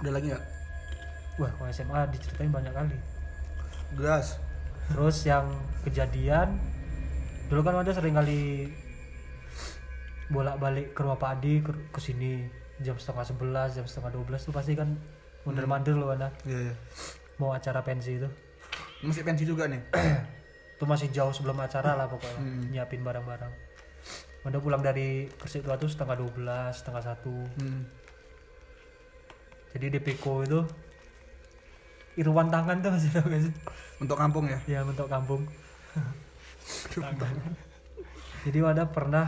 Ada 0.00 0.10
lagi 0.10 0.26
nggak? 0.32 0.44
wah 1.34 1.50
kalau 1.50 1.66
SMA 1.68 2.00
diceritain 2.14 2.46
banyak 2.46 2.70
kali 2.70 2.94
Gas. 3.98 4.38
terus 4.86 5.26
yang 5.26 5.50
kejadian 5.82 6.54
dulu 7.50 7.66
kan 7.66 7.82
ada 7.82 7.90
sering 7.90 8.14
kali 8.14 8.70
bolak-balik 10.30 10.94
ke 10.94 11.00
rumah 11.02 11.18
Pak 11.18 11.30
Adi 11.34 11.58
ke, 11.58 11.74
ke 11.90 11.98
sini 11.98 12.46
jam 12.78 12.94
setengah 12.94 13.26
sebelas 13.26 13.74
jam 13.74 13.82
setengah 13.82 14.14
dua 14.14 14.24
belas 14.24 14.46
tuh 14.46 14.54
pasti 14.54 14.78
kan 14.78 14.94
mundur-mandir 15.42 15.98
loh 15.98 16.14
anda 16.14 16.30
Iya, 16.46 16.70
iya. 16.70 16.74
mau 17.36 17.50
acara 17.50 17.82
pensi 17.82 18.14
itu 18.14 18.30
Masih 19.02 19.20
pensi 19.20 19.42
juga 19.44 19.66
nih. 19.66 19.82
itu 20.84 20.86
masih 20.86 21.08
jauh 21.08 21.30
sebelum 21.30 21.56
acara 21.56 21.94
lah 21.94 22.04
pokoknya 22.04 22.36
Hmm. 22.36 22.68
nyiapin 22.68 23.00
barang-barang 23.00 23.50
udah 24.44 24.60
pulang 24.60 24.78
dari 24.78 25.24
Persik 25.30 25.64
tua 25.64 25.74
tuh 25.74 25.88
setengah 25.88 26.14
dua 26.14 26.30
belas 26.30 26.76
setengah 26.76 27.02
satu 27.02 27.32
Hmm. 27.56 27.88
jadi 29.72 29.88
di 29.88 29.98
Peko 29.98 30.42
itu 30.42 30.60
Irwan 32.14 32.46
tangan 32.46 32.78
tuh 32.78 32.90
masih 32.92 33.08
tau 33.10 33.24
gak 33.24 33.40
sih 33.42 33.54
Untuk 33.96 34.14
kampung 34.14 34.44
ya. 34.44 34.58
ya 34.68 34.78
untuk 34.82 35.08
kampung 35.08 35.48
jadi 38.44 38.58
wadah 38.60 38.86
pernah 38.86 39.26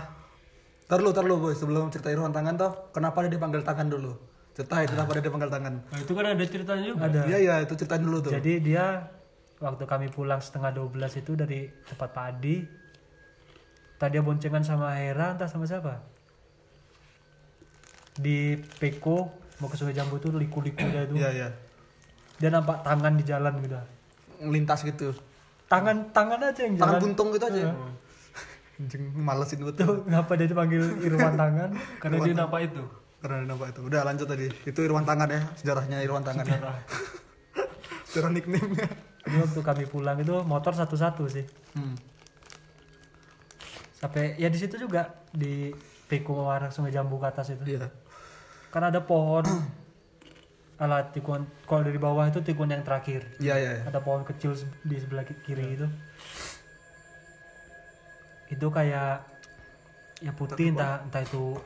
Ntar 0.87 1.01
lu, 1.01 1.11
ntar 1.11 1.25
lu 1.25 1.37
boy, 1.37 1.51
sebelum 1.51 1.89
cerita 1.89 2.09
Irwan 2.09 2.31
tangan 2.31 2.55
toh, 2.55 2.73
kenapa 2.93 3.25
dia 3.25 3.33
dipanggil 3.33 3.61
tangan 3.61 3.89
dulu? 3.89 4.13
Ceritain 4.55 4.87
kenapa 4.87 5.11
dia 5.11 5.21
dipanggil 5.21 5.51
tangan. 5.51 5.73
Nah, 5.83 5.99
itu 5.99 6.13
kan 6.15 6.25
ada 6.25 6.45
ceritanya 6.47 6.85
juga. 6.87 7.01
ada 7.03 7.19
Iya, 7.27 7.37
iya, 7.43 7.55
itu 7.59 7.73
ceritain 7.75 8.01
dulu 8.01 8.17
tuh. 8.23 8.31
jadi 8.33 8.53
dia 8.63 8.85
waktu 9.57 9.85
kami 9.89 10.07
pulang 10.13 10.41
setengah 10.41 10.73
12 10.75 11.21
itu 11.21 11.33
dari 11.33 11.65
tempat 11.89 12.09
Pak 12.13 12.25
Adi 12.37 12.57
tadi 13.97 14.21
boncengan 14.21 14.61
sama 14.61 14.93
Hera 15.01 15.33
entah 15.33 15.49
sama 15.49 15.65
siapa 15.65 15.97
di 18.17 18.57
Peko 18.57 19.29
mau 19.61 19.69
ke 19.69 19.77
Sungai 19.77 19.97
Jambu 19.97 20.21
tuh 20.21 20.37
liku-liku 20.37 20.85
dia 20.85 21.09
itu 21.09 21.17
Iya, 21.17 21.29
iya. 21.33 21.49
dia 22.37 22.49
nampak 22.53 22.85
tangan 22.85 23.17
di 23.17 23.25
jalan 23.25 23.57
gitu 23.65 23.77
Lintas 24.45 24.85
gitu. 24.85 25.17
tangan 25.67 26.13
tangan 26.13 26.53
aja 26.53 26.61
yang 26.61 26.77
Tangan 26.77 27.01
jalan 27.01 27.03
buntung 27.09 27.29
gitu 27.33 27.45
aja. 27.49 27.73
Anjing 28.77 29.09
malesin 29.17 29.65
betul. 29.65 30.05
tuh 30.05 30.13
ngapa 30.13 30.37
dia 30.37 30.47
dipanggil 30.53 30.85
Irwan 31.01 31.33
tangan 31.33 31.71
Karena 31.97 32.17
dia 32.21 32.35
nampak 32.37 32.61
itu. 32.69 32.83
Karena 33.25 33.37
dia 33.41 33.49
nampak 33.49 33.67
itu. 33.73 33.81
Udah 33.89 34.01
lanjut 34.05 34.27
tadi. 34.29 34.47
Itu 34.69 34.85
Irwan 34.85 35.09
tangan 35.09 35.33
ya, 35.33 35.41
sejarahnya 35.57 36.05
Irwan 36.05 36.21
tangan. 36.21 36.45
Sejarah. 36.45 36.77
Sejarah 38.13 38.31
nickname-nya. 38.37 38.87
Jadi 39.27 39.43
waktu 39.43 39.61
kami 39.61 39.85
pulang 39.91 40.17
itu 40.23 40.35
motor 40.47 40.73
satu-satu 40.73 41.27
sih. 41.27 41.47
Hmm. 41.75 41.99
sampai 43.97 44.37
ya 44.37 44.53
di 44.53 44.61
situ 44.61 44.77
juga 44.77 45.09
di 45.33 45.73
Peko 46.07 46.47
arah 46.47 46.69
Sungai 46.69 46.93
Jambu 46.93 47.19
ke 47.19 47.27
atas 47.27 47.51
itu. 47.51 47.65
Iya. 47.77 47.91
kan 48.71 48.87
ada 48.87 49.03
pohon. 49.03 49.43
Alat 50.77 51.17
tikun 51.17 51.49
kalau 51.65 51.81
dari 51.81 51.97
bawah 51.97 52.29
itu 52.29 52.45
tikun 52.45 52.69
yang 52.69 52.85
terakhir. 52.85 53.25
Iya, 53.41 53.57
iya, 53.57 53.71
iya. 53.81 53.83
ada 53.89 53.97
pohon 54.05 54.23
kecil 54.23 54.53
di 54.85 55.01
sebelah 55.01 55.25
ki- 55.25 55.41
kiri 55.43 55.81
itu. 55.81 55.89
Itu 58.53 58.69
kayak 58.69 59.25
ya 60.21 60.33
putih 60.37 60.77
entah 60.77 61.01
entah 61.01 61.25
itu 61.25 61.57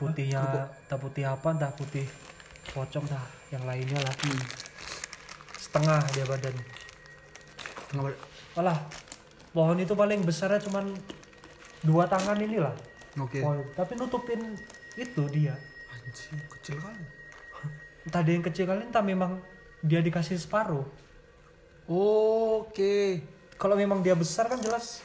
putihnya 0.00 0.40
entah 0.88 0.98
putih 0.98 1.24
apa 1.28 1.48
entah 1.52 1.72
putih 1.76 2.08
pocong 2.72 3.04
entah 3.04 3.24
yang 3.52 3.68
lainnya 3.68 4.00
lah. 4.00 4.14
Hmm. 4.24 4.40
Setengah 5.72 6.04
dia 6.12 6.24
badan 6.28 6.52
Kenapa? 7.88 8.12
Alah, 8.54 8.78
pohon 9.50 9.76
itu 9.76 9.92
paling 9.92 10.20
besarnya 10.20 10.60
cuman 10.60 10.92
dua 11.80 12.04
tangan 12.04 12.36
inilah 12.36 12.76
Oke. 13.16 13.40
pohon 13.40 13.56
itu. 13.58 13.72
tapi 13.72 13.92
nutupin 13.96 14.40
itu 14.94 15.22
dia 15.28 15.56
Anjing, 15.88 16.36
kecil 16.52 16.76
kali. 16.76 17.00
entah 18.04 18.20
dia 18.20 18.34
yang 18.34 18.44
kecil 18.44 18.64
kali 18.66 18.84
entah 18.84 19.00
memang 19.00 19.40
dia 19.80 19.98
dikasih 19.98 20.36
separuh 20.36 20.84
Oke. 21.88 23.24
kalau 23.56 23.72
memang 23.72 24.00
dia 24.00 24.12
besar 24.12 24.46
kan 24.46 24.56
jelas 24.56 25.00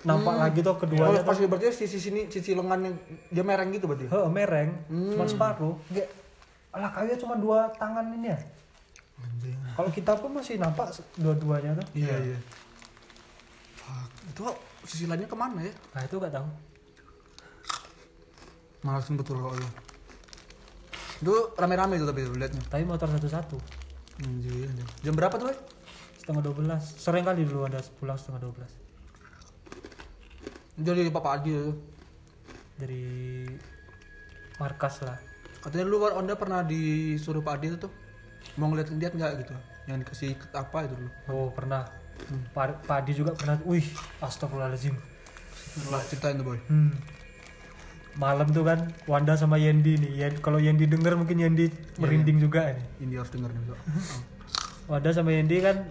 nampak 0.00 0.32
lagi 0.34 0.60
tuh 0.60 0.72
Oh, 0.72 0.76
keduanya 0.76 1.20
pas 1.20 1.36
berarti 1.36 1.72
sisi 1.74 1.96
sini 1.96 2.24
sisi 2.26 2.52
lengan 2.52 2.80
yang 2.82 2.94
dia 3.28 3.40
mereng 3.42 3.68
gitu 3.70 3.84
berarti. 3.84 4.08
Heeh, 4.08 4.28
mereng 4.28 4.72
cuma 4.88 5.24
separuh 5.24 5.76
Nggak, 5.88 6.08
alah 6.70 6.90
kayaknya 6.90 7.16
cuma 7.18 7.34
dua 7.36 7.68
tangan 7.76 8.08
ini 8.10 8.28
ya 8.28 8.38
Anjing. 9.20 9.59
Kalau 9.72 9.90
kita 9.90 10.12
pun 10.14 10.30
masih 10.32 10.56
nampak 10.56 10.90
dua-duanya 11.14 11.76
tuh 11.76 11.86
Iya, 11.94 12.16
iya. 12.24 12.38
Fuck. 13.74 14.10
Itu 14.28 14.42
sisi 14.84 15.04
lainnya 15.04 15.26
ke 15.26 15.34
mana 15.34 15.60
ya? 15.60 15.72
nah 15.92 16.02
itu 16.02 16.16
gak 16.16 16.32
tahu 16.32 16.48
Malesin 18.80 19.14
betul 19.14 19.36
kalau 19.38 19.52
itu. 19.52 19.68
Itu 21.20 21.34
rame-rame 21.54 22.00
itu 22.00 22.08
tapi 22.08 22.24
liatnya. 22.24 22.62
tapi 22.66 22.82
motor 22.82 23.08
satu-satu 23.08 23.56
Anjing, 24.20 24.68
anjing. 24.68 24.88
Jam 25.00 25.12
berapa 25.12 25.32
tuh, 25.32 25.48
setengah 26.16 26.40
dua 26.42 26.54
belas 26.56 26.82
sering 26.96 27.24
kali 27.24 27.44
dulu 27.44 27.64
ada 27.64 27.80
pulang 27.96 28.16
setengah 28.16 28.40
dua 28.40 28.52
belas 28.56 28.72
Jadi 30.76 31.12
Papa 31.12 31.36
Adi 31.36 31.50
itu. 31.52 31.72
dari 32.76 33.04
markas 34.56 35.04
lah 35.04 35.20
Katanya 35.60 35.84
dulu 35.84 36.08
Anda 36.08 36.32
pernah 36.32 36.64
disuruh 36.64 37.44
Pak 37.44 37.60
Adi 37.60 37.66
itu 37.68 37.78
tuh 37.78 37.92
mau 38.58 38.66
ngeliatin 38.70 38.98
dia 38.98 39.10
nggak 39.12 39.32
gitu 39.46 39.54
yang 39.86 39.98
dikasih 40.02 40.34
ikat 40.38 40.50
apa 40.54 40.86
itu 40.86 40.94
dulu 40.94 41.10
oh 41.30 41.48
pernah 41.50 41.86
Pak 42.52 42.84
Pak 42.84 42.96
Adi 43.04 43.12
juga 43.16 43.32
pernah 43.34 43.56
wih 43.64 43.84
astagfirullahaladzim 44.20 44.94
Lah, 45.88 46.02
ceritain 46.02 46.34
tuh 46.34 46.46
boy 46.46 46.58
Hmm. 46.66 46.90
Malam 48.18 48.50
tuh 48.50 48.66
kan 48.66 48.90
Wanda 49.06 49.38
sama 49.38 49.54
Yendi 49.54 49.94
nih. 49.94 50.12
Yen, 50.18 50.34
kalau 50.42 50.58
Yendi 50.58 50.82
denger 50.90 51.14
mungkin 51.14 51.38
Yendi 51.38 51.70
merinding 51.94 52.42
juga 52.42 52.74
nih. 52.74 53.06
ini 53.06 53.14
harus 53.14 53.30
denger 53.30 53.54
nih. 53.54 53.62
Wanda 54.90 55.14
sama 55.14 55.30
Yendi 55.30 55.62
kan 55.62 55.86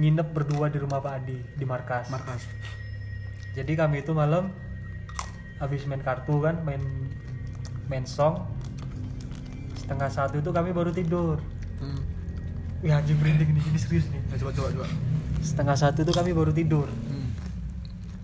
nginep 0.00 0.32
berdua 0.32 0.72
di 0.72 0.80
rumah 0.80 1.04
Pak 1.04 1.12
Adi 1.22 1.36
di 1.36 1.64
markas. 1.68 2.08
markas 2.08 2.48
Jadi 3.52 3.76
kami 3.76 4.00
itu 4.00 4.16
malam 4.16 4.48
habis 5.60 5.84
main 5.84 6.00
kartu 6.00 6.40
kan, 6.40 6.56
main 6.64 6.80
main 7.92 8.08
song. 8.08 8.48
Setengah 9.76 10.08
satu 10.08 10.40
itu 10.40 10.48
kami 10.48 10.72
baru 10.72 10.88
tidur. 10.88 11.36
Hmm. 11.78 12.00
Wih 12.78 12.92
anjing 12.92 13.16
merinding 13.16 13.50
nih, 13.52 13.64
ini 13.64 13.74
serius 13.76 14.06
nih. 14.06 14.22
Ya, 14.28 14.38
coba 14.38 14.52
coba 14.52 14.68
coba 14.70 14.86
Setengah 15.38 15.74
satu 15.74 16.02
itu 16.02 16.10
kami 16.10 16.30
baru 16.30 16.50
tidur. 16.50 16.86
hmm. 16.86 17.26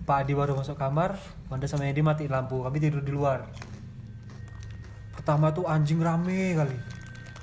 Pak 0.03 0.21
Adi 0.21 0.31
baru 0.31 0.53
masuk 0.53 0.75
kamar 0.75 1.17
Wanda 1.45 1.65
sama 1.65 1.83
Yedi 1.83 1.99
mati 1.99 2.25
lampu 2.25 2.61
kami 2.61 2.77
tidur 2.77 3.01
di 3.01 3.09
luar 3.09 3.49
pertama 5.11 5.49
tuh 5.49 5.65
anjing 5.65 5.97
rame 5.97 6.53
kali 6.53 6.77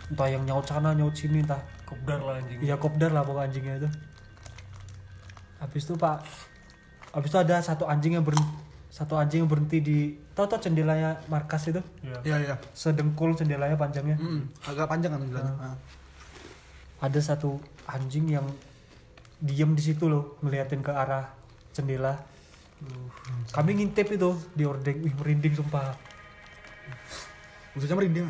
entah 0.07 0.29
yang 0.29 0.42
nyaut 0.44 0.62
sana 0.62 0.92
nyaut 0.92 1.11
sini 1.11 1.42
entah 1.42 1.59
Kopdar 1.83 2.22
lah 2.22 2.38
anjing. 2.38 2.59
iya 2.61 2.77
kopdar 2.77 3.11
lah 3.11 3.20
pokok 3.20 3.42
anjingnya 3.42 3.75
itu 3.77 3.88
habis 5.59 5.83
itu 5.83 5.94
pak 5.94 6.22
habis 7.11 7.29
itu 7.29 7.38
ada 7.38 7.59
satu 7.59 7.85
anjing 7.85 8.14
yang 8.14 8.22
berhenti 8.22 8.46
satu 8.88 9.14
anjing 9.14 9.42
yang 9.42 9.51
berhenti 9.51 9.79
di 9.79 9.98
tau 10.31 10.46
tau 10.46 10.57
jendelanya 10.57 11.18
markas 11.27 11.66
itu 11.66 11.83
Iya. 12.01 12.18
Iya 12.22 12.37
iya. 12.44 12.55
sedengkul 12.70 13.35
jendelanya 13.35 13.75
panjangnya 13.75 14.14
Mm, 14.16 14.46
agak 14.62 14.87
panjang 14.87 15.11
kan 15.11 15.20
bilangnya. 15.20 15.55
Ah. 15.59 15.75
Ada 17.02 17.18
satu 17.18 17.58
anjing 17.84 18.30
yang 18.30 18.46
diem 19.36 19.74
di 19.74 19.82
situ 19.82 20.06
loh 20.06 20.38
ngeliatin 20.38 20.80
ke 20.80 20.88
arah 20.88 21.26
jendela 21.70 22.14
kami 23.50 23.74
ngintip 23.74 24.06
itu 24.08 24.30
di 24.54 24.62
ordeng 24.62 25.02
wih 25.02 25.14
merinding 25.14 25.54
sumpah 25.54 25.94
Maksudnya 27.72 27.96
merinding. 27.96 28.26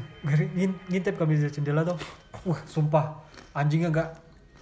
ngin- 0.55 0.81
ngintip 0.87 1.19
kami 1.19 1.35
di 1.35 1.51
jendela 1.51 1.83
tuh 1.83 1.99
wah 2.43 2.61
sumpah 2.65 3.19
anjingnya 3.53 3.91
nggak 3.91 4.09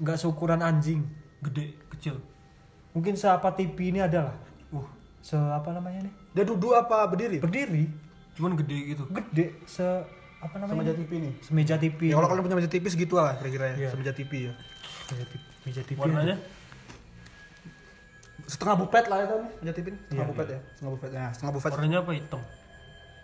nggak 0.01 0.17
seukuran 0.17 0.61
anjing 0.61 1.05
Gede, 1.41 1.73
kecil. 1.89 2.21
mungkin 2.93 3.17
seapa 3.17 3.49
TV 3.51 3.89
ini 3.89 4.01
ada 4.01 4.29
lah 4.29 4.37
Uh, 4.71 4.87
se 5.19 5.35
apa 5.35 5.75
namanya 5.75 6.07
nih 6.07 6.15
Dia 6.31 6.45
duduk 6.45 6.71
apa 6.73 7.03
berdiri? 7.05 7.39
berdiri 7.39 7.91
cuman 8.33 8.55
gede 8.55 8.79
gitu. 8.89 9.03
gede 9.11 9.47
se 9.65 9.83
apa 10.41 10.55
namanya 10.59 10.93
TV 10.93 11.11
nih. 11.21 11.33
semeja 11.41 11.75
TV 11.77 12.01
Ya 12.07 12.15
kalau 12.15 12.27
kalian 12.27 12.43
punya 12.43 12.57
meja 12.57 12.71
tipis 12.71 12.95
gitu 12.95 13.15
lah 13.15 13.37
kira-kira 13.37 13.65
ya. 13.71 13.77
Iya. 13.79 13.89
Semeja 13.93 14.13
TV 14.13 14.33
ya. 14.49 14.53
meja 15.07 15.25
TV, 15.27 15.35
meja 15.63 15.83
TV 15.83 15.97
Warnanya 15.97 16.37
Setengah 18.43 18.75
bufet 18.77 19.07
lah 19.07 19.19
itu 19.21 19.35
nih, 19.37 19.51
meja 19.61 19.73
TV. 19.73 19.87
Setengah 19.87 20.11
Iya, 20.17 20.25
bufet 20.27 20.47
ya. 20.49 20.59
Setengah 20.73 20.91
bufet. 20.91 21.11
Nah, 21.13 21.31
setengah 21.31 21.53
bufet. 21.53 21.71
warnanya 21.71 21.99
apa 22.01 22.13
hitam? 22.13 22.41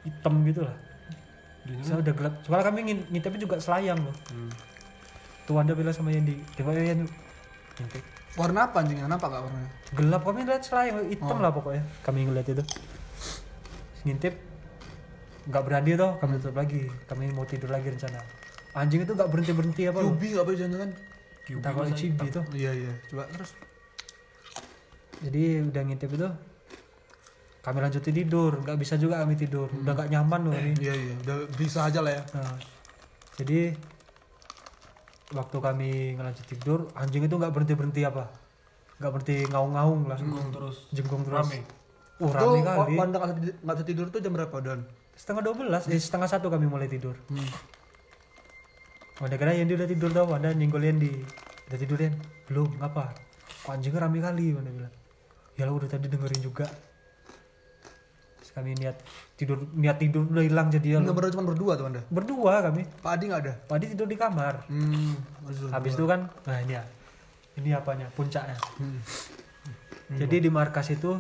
hitam 0.03 0.35
gitu 0.45 0.63
lah 0.63 0.77
saya 1.83 1.99
udah 1.99 2.15
gelap 2.15 2.35
soalnya 2.41 2.63
kami 2.65 2.79
ngin- 2.85 3.07
ngintipnya 3.11 3.43
juga 3.43 3.59
selayang 3.59 3.99
loh 3.99 4.15
Hmm. 4.31 4.47
tuh 5.43 5.59
anda 5.59 5.75
bilang 5.75 5.91
sama 5.91 6.15
Yendi 6.15 6.39
coba 6.55 6.71
ya 6.73 6.95
Yendi 6.95 7.11
ngintip 7.75 8.05
Warna 8.37 8.71
apa 8.71 8.85
anjingnya? 8.85 9.09
Nampak 9.09 9.27
gak 9.27 9.43
warnanya? 9.43 9.71
gelap 9.91 10.23
kami 10.23 10.45
lihat 10.45 10.63
selayang 10.63 11.11
hitam 11.11 11.37
lah 11.37 11.51
pokoknya 11.51 11.83
kami 12.05 12.23
ngeliat 12.23 12.47
itu 12.47 12.63
ngintip 14.05 14.39
nggak 15.47 15.63
berani 15.63 15.91
tuh 15.95 16.11
kami 16.19 16.33
tutup 16.37 16.57
lagi 16.57 16.83
kami 17.07 17.31
mau 17.31 17.43
tidur 17.43 17.71
lagi 17.71 17.87
rencana 17.89 18.19
anjing 18.75 19.03
itu 19.03 19.13
nggak 19.13 19.31
berhenti 19.31 19.53
berhenti 19.53 19.83
apa 19.85 19.99
loh 19.99 20.13
Yubi 20.13 20.29
gak 20.33 20.45
boleh 20.45 20.59
jangan 20.59 20.91
kalau 21.63 21.87
masa 21.87 21.95
cibi 21.95 22.19
hitam? 22.21 22.35
tuh 22.35 22.45
Iya 22.53 22.71
iya. 22.75 22.93
Coba 23.07 23.25
terus. 23.31 23.51
jadi 25.17 25.43
udah 25.65 25.83
ngintip 25.83 26.11
itu 26.11 26.29
kami 27.63 27.79
lanjutin 27.81 28.15
tidur 28.17 28.53
nggak 28.61 28.79
bisa 28.79 28.95
juga 28.95 29.23
kami 29.23 29.35
tidur 29.35 29.67
udah 29.73 29.93
nggak 29.95 30.11
nyaman 30.11 30.41
loh 30.45 30.55
ini 30.55 30.75
Iya 30.77 30.95
iya. 30.95 31.15
Udah 31.23 31.37
bisa 31.55 31.83
aja 31.83 31.99
lah 31.99 32.13
ya. 32.13 32.23
Nah, 32.35 32.59
jadi 33.37 33.75
waktu 35.29 35.57
kami 35.57 35.91
ngelanjut 36.15 36.47
tidur 36.47 36.91
anjing 36.93 37.23
itu 37.23 37.35
nggak 37.35 37.51
berhenti 37.51 37.75
berhenti 37.75 38.03
apa 38.03 38.31
nggak 38.97 39.13
berhenti 39.13 39.37
ngaung-ngaung 39.47 40.07
lah 40.07 40.17
Jenggung 40.17 40.51
terus. 40.51 40.77
jengkong 40.91 41.23
terus 41.23 41.39
Rame. 41.43 41.59
oh 42.17 42.29
Itu 42.29 42.47
rame 42.49 42.59
kali 42.63 42.95
nggak 42.97 43.17
bisa 43.17 43.35
tidur- 43.35 44.07
nggak 44.07 44.15
tuh 44.15 44.21
jam 44.21 44.33
berapa 44.33 44.57
dan? 44.61 44.81
Setengah 45.17 45.43
dua 45.43 45.55
belas 45.57 45.89
eh 45.89 45.97
setengah 45.97 46.29
satu 46.29 46.53
kami 46.53 46.69
mulai 46.69 46.87
tidur. 46.87 47.17
Hmm. 47.33 47.49
Wanda 49.17 49.41
kira 49.41 49.57
Yendi 49.57 49.73
udah 49.73 49.89
tidur 49.89 50.13
tau 50.13 50.29
Wanda 50.29 50.53
nyenggol 50.53 50.85
Yendi. 50.85 51.09
Udah 51.73 51.79
tidur 51.81 51.97
Yen? 51.97 52.13
Belum 52.45 52.69
ngapa? 52.77 53.17
Kok 53.65 53.73
anjingnya 53.73 54.05
rame 54.05 54.21
kali 54.21 54.53
Wanda 54.53 54.69
bilang. 54.69 54.93
Ya 55.57 55.65
lo 55.65 55.81
udah 55.81 55.89
tadi 55.89 56.13
dengerin 56.13 56.45
juga. 56.45 56.69
Terus 58.37 58.51
kami 58.53 58.77
niat 58.77 59.01
tidur 59.41 59.65
niat 59.73 59.97
tidur 59.97 60.29
udah 60.29 60.45
hilang 60.45 60.69
jadi 60.69 60.87
ya 60.87 60.97
Enggak 61.01 61.17
bener 61.17 61.31
cuma 61.33 61.45
berdua 61.49 61.73
tuh 61.81 61.87
Anda. 61.89 62.01
berdua 62.13 62.61
kami. 62.61 62.85
Pak 63.01 63.11
Adi 63.17 63.25
nggak 63.33 63.41
ada. 63.41 63.53
Padi 63.65 63.85
tidur 63.97 64.05
di 64.05 64.21
kamar. 64.21 64.69
Hmm. 64.69 65.17
Habis 65.73 65.97
itu 65.97 66.05
kan 66.05 66.29
nah 66.45 66.61
ini 66.61 66.77
ya. 66.77 66.85
Ini 67.57 67.69
apanya? 67.73 68.13
Puncaknya. 68.13 68.57
Hmm. 68.77 69.01
jadi 70.07 70.39
di 70.39 70.51
markas 70.53 70.93
itu 70.95 71.19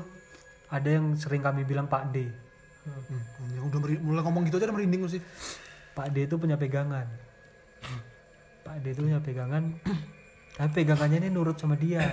ada 0.71 0.87
yang 0.87 1.19
sering 1.19 1.43
kami 1.43 1.67
bilang 1.67 1.91
Pak 1.91 2.15
D 2.15 2.46
Hmm. 2.87 3.51
Ya 3.51 3.61
udah 3.66 3.79
meri- 3.83 3.99
mulai 3.99 4.22
ngomong 4.22 4.46
gitu 4.46 4.62
aja 4.62 4.70
udah 4.70 4.77
merinding 4.79 5.03
sih. 5.11 5.22
Pak 5.96 6.12
D 6.12 6.29
itu 6.29 6.37
punya 6.37 6.61
pegangan 6.61 7.09
Pak 8.61 8.85
D 8.85 8.92
itu 8.92 9.01
punya 9.01 9.16
pegangan 9.16 9.81
tapi 10.61 10.85
pegangannya 10.85 11.25
ini 11.25 11.29
nurut 11.33 11.57
sama 11.57 11.72
dia 11.72 12.05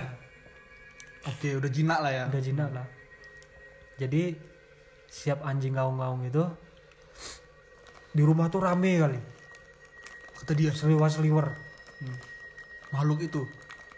Oke, 1.24 1.56
udah 1.56 1.68
jinak 1.68 2.00
lah 2.00 2.12
ya. 2.12 2.24
udah 2.32 2.40
jinak 2.40 2.70
lah 2.72 2.86
jadi 4.00 4.36
siap 5.08 5.44
anjing 5.44 5.76
ngaung-ngaung 5.76 6.24
itu 6.24 6.40
di 8.16 8.22
rumah 8.24 8.48
tuh 8.48 8.64
rame 8.64 8.96
kali 8.96 9.20
Kata 10.40 10.52
dia 10.56 10.72
seliwer 10.72 11.08
seliwer 11.12 11.46
makhluk 12.88 13.20
itu. 13.20 13.44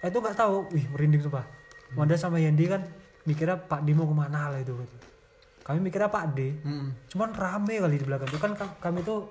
Eh, 0.02 0.08
itu 0.10 0.18
nggak 0.18 0.34
tahu 0.34 0.66
wih 0.74 0.86
merinding 0.90 1.22
sumpah 1.22 1.46
Wanda 1.94 2.18
sama 2.18 2.42
Yendi 2.42 2.66
kan 2.66 2.82
mikirnya 3.22 3.54
Pak 3.54 3.86
D 3.86 3.94
mau 3.94 4.06
ke 4.10 4.14
mana 4.18 4.50
lah 4.50 4.58
itu 4.58 4.74
gitu. 4.74 4.95
Kami 5.66 5.82
mikirnya 5.82 6.06
Pak 6.08 6.24
D 6.30 6.54
Hmm. 6.60 6.94
cuman 7.08 7.30
rame 7.32 7.74
kali 7.76 7.96
di 7.96 8.04
belakang 8.04 8.28
itu 8.28 8.38
kan 8.38 8.52
ka- 8.54 8.78
kami 8.78 9.02
tuh 9.02 9.26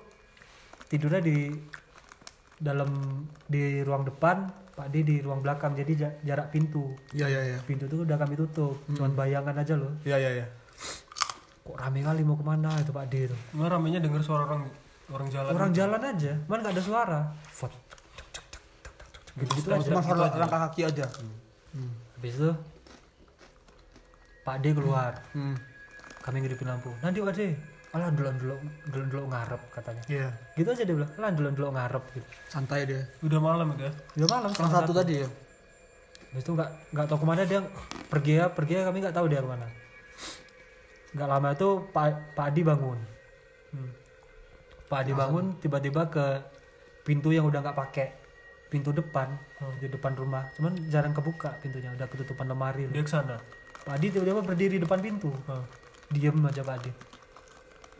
tidurnya 0.86 1.20
di 1.20 1.48
dalam 2.54 2.88
di 3.42 3.80
ruang 3.80 4.04
depan 4.04 4.44
Pak 4.70 4.88
D 4.88 5.00
di 5.00 5.16
ruang 5.18 5.40
belakang 5.40 5.72
jadi 5.72 5.92
ja- 5.94 6.16
jarak 6.22 6.48
pintu 6.50 6.92
Iya 7.10 7.26
iya 7.26 7.40
iya. 7.46 7.58
pintu 7.62 7.84
tuh 7.86 8.04
udah 8.04 8.14
kami 8.14 8.36
tutup 8.36 8.76
cuman 8.86 9.12
bayangan 9.12 9.56
aja 9.56 9.74
loh 9.74 9.92
Iya 10.02 10.16
iya 10.18 10.30
iya. 10.34 10.46
kok 11.58 11.74
rame 11.74 11.98
kali 11.98 12.20
mau 12.22 12.34
ke 12.34 12.44
mana 12.44 12.70
itu 12.76 12.90
Pak 12.90 13.06
D 13.06 13.26
itu 13.26 13.36
Nggak 13.50 13.68
ramenya 13.70 13.98
denger 13.98 14.20
suara 14.20 14.44
orang 14.44 14.68
orang 15.08 15.28
jalan. 15.28 15.50
orang 15.50 15.70
jalan 15.72 16.00
aja 16.02 16.32
mana 16.44 16.58
nggak 16.60 16.74
ada 16.74 16.84
suara 16.84 17.20
Fot. 17.48 17.72
gitu 19.34 19.52
gitu 19.54 19.68
aja 19.70 19.84
Cuma 19.86 20.00
suara 20.00 20.28
langkah 20.34 20.60
kaki 20.64 20.82
aja. 20.82 21.04
habis 22.14 22.32
itu 22.34 22.50
Pak 24.42 24.56
D 24.58 24.72
keluar 24.72 25.12
Hmm. 25.32 25.56
Kami 26.26 26.42
ngidupin 26.42 26.66
lampu 26.66 26.90
nanti 27.00 27.22
Pak 27.22 27.32
D 27.32 27.40
alah 27.94 28.10
dulu 28.12 28.28
dulu 28.36 28.54
dulu 28.92 29.04
dulu 29.08 29.22
ngarep 29.32 29.62
katanya 29.72 30.02
Iya. 30.10 30.28
gitu 30.58 30.68
aja 30.68 30.82
dia 30.84 30.94
bilang 30.98 31.12
alah 31.16 31.30
dulu 31.32 31.48
dulu 31.54 31.66
ngarep 31.72 32.04
gitu 32.12 32.28
Santai 32.50 32.84
dia. 32.84 33.00
Udah 33.24 33.40
malam 33.40 33.72
ya. 33.78 33.88
udah 34.20 34.28
malam 34.28 34.50
Setengah 34.52 34.72
satu 34.74 34.92
tadi 34.92 35.14
ya. 35.24 35.28
Habis 36.34 36.42
itu 36.44 36.50
nggak 36.52 36.70
nggak 36.92 37.06
tahu 37.08 37.18
ke 37.22 37.26
mana 37.26 37.42
dia 37.48 37.60
pergi 38.12 38.32
ya 38.36 38.46
pergi 38.52 38.72
ya 38.76 38.82
kami 38.84 38.96
nggak 39.00 39.16
tahu 39.16 39.26
dia 39.32 39.40
ke 39.40 39.48
mana. 39.48 39.66
Nggak 41.16 41.28
lama 41.30 41.48
itu 41.56 41.68
Pak 41.94 42.06
Pak 42.36 42.46
Adi 42.52 42.62
bangun. 42.66 42.98
Hmm. 43.72 43.90
Pak 44.92 44.98
Adi 45.00 45.12
bangun 45.16 45.44
tiba-tiba 45.56 46.02
ke 46.12 46.26
pintu 47.00 47.32
yang 47.32 47.48
udah 47.48 47.64
nggak 47.64 47.78
pakai 47.80 48.08
pintu 48.68 48.90
depan 48.92 49.30
di 49.78 49.86
depan 49.86 50.12
rumah 50.18 50.50
cuman 50.58 50.74
jarang 50.90 51.14
kebuka 51.14 51.54
pintunya 51.62 51.94
udah 51.94 52.10
ketutupan 52.10 52.50
lemari 52.50 52.90
Dia 52.92 53.00
ke 53.00 53.08
sana. 53.08 53.40
Pak 53.86 53.94
Adi 53.96 54.12
tiba-tiba 54.12 54.42
berdiri 54.44 54.76
depan 54.82 54.98
pintu 55.00 55.30
Hah. 55.48 55.64
Diem 56.12 56.36
aja 56.46 56.62
Pak 56.62 56.74
Adi 56.82 56.92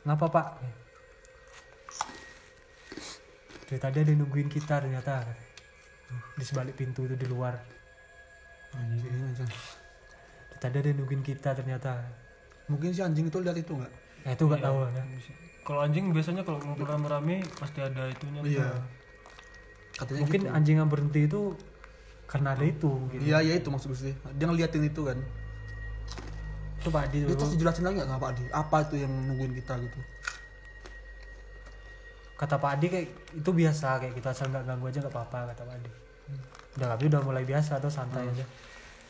ngapa 0.06 0.26
Pak 0.30 0.48
dari 3.66 3.80
tadi 3.82 3.98
ada 3.98 4.12
nungguin 4.14 4.46
kita 4.46 4.78
ternyata 4.78 5.26
di 6.38 6.44
sebalik 6.46 6.78
pintu 6.78 7.02
itu 7.02 7.18
di 7.18 7.26
luar 7.26 7.58
Dari 8.76 10.60
tadi 10.62 10.76
ada 10.78 10.86
yang 10.86 11.02
nungguin 11.02 11.22
kita 11.26 11.50
ternyata 11.50 11.98
Mungkin 12.66 12.94
si 12.94 13.02
anjing 13.02 13.26
itu 13.30 13.38
lihat 13.42 13.58
itu 13.58 13.72
nggak? 13.74 13.92
nah 14.26 14.30
itu 14.34 14.42
nggak 14.42 14.62
tahu 14.62 14.76
ya 14.86 15.02
Kalau 15.66 15.80
anjing 15.82 16.14
biasanya 16.14 16.42
kalau 16.46 16.62
ngumpul 16.62 16.86
rame-rame 16.86 17.42
pasti 17.58 17.82
ada 17.82 18.06
itunya. 18.06 18.38
Iya. 18.46 18.70
Katanya 19.98 20.20
mungkin 20.22 20.42
gitu. 20.46 20.54
anjing 20.54 20.76
yang 20.78 20.90
berhenti 20.90 21.20
itu 21.26 21.58
karena 22.30 22.54
ada 22.54 22.62
itu 22.62 22.86
mungkin 22.86 23.18
Iya 23.18 23.38
iya 23.42 23.54
itu 23.58 23.66
maksud 23.74 23.90
gue 23.90 23.98
sih. 23.98 24.14
Dia 24.38 24.46
ngeliatin 24.46 24.86
itu 24.86 25.02
kan. 25.02 25.18
Itu 26.86 26.90
Pak 26.94 27.02
Adi 27.10 27.18
dulu 27.26 27.34
terus 27.34 27.50
dijelasin 27.58 27.82
lagi 27.82 27.96
nggak 27.98 28.22
Pak 28.22 28.30
Adi? 28.30 28.44
Apa 28.54 28.76
itu 28.86 28.94
yang 29.02 29.10
nungguin 29.10 29.52
kita 29.58 29.74
gitu? 29.82 29.98
kata 32.36 32.60
Pak 32.60 32.70
Adi 32.76 32.86
kayak 32.92 33.08
itu 33.32 33.50
biasa 33.50 33.96
kayak 33.96 34.14
kita 34.20 34.28
asal 34.36 34.52
nggak 34.52 34.68
ganggu 34.68 34.86
aja 34.92 35.00
nggak 35.00 35.14
apa-apa 35.16 35.38
kata 35.56 35.62
Pak 35.64 35.76
Adi 35.80 35.90
udah 36.76 36.86
kami 36.92 37.04
udah 37.08 37.22
mulai 37.24 37.44
biasa 37.48 37.80
atau 37.80 37.88
santai 37.88 38.28
aja 38.28 38.44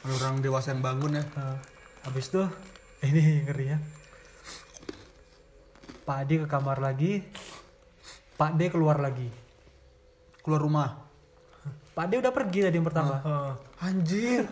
Ada 0.07 0.12
orang 0.23 0.39
dewasa 0.39 0.71
yang 0.71 0.87
bangun 0.87 1.19
ya. 1.19 1.25
Nah, 1.35 1.59
habis 2.07 2.31
itu 2.31 2.39
ini 3.11 3.43
ngeri 3.43 3.75
ya. 3.75 3.79
Pak 6.07 6.17
Adi 6.23 6.35
ke 6.39 6.47
kamar 6.47 6.79
lagi, 6.79 7.27
Pak 8.39 8.55
D 8.55 8.71
keluar 8.71 9.03
lagi. 9.03 9.27
Keluar 10.47 10.62
rumah. 10.62 10.95
Pak 11.99 12.07
D 12.07 12.23
udah 12.23 12.31
pergi 12.31 12.71
tadi 12.71 12.79
yang 12.79 12.87
pertama. 12.87 13.19
Hah. 13.19 13.59
Anjir. 13.83 14.47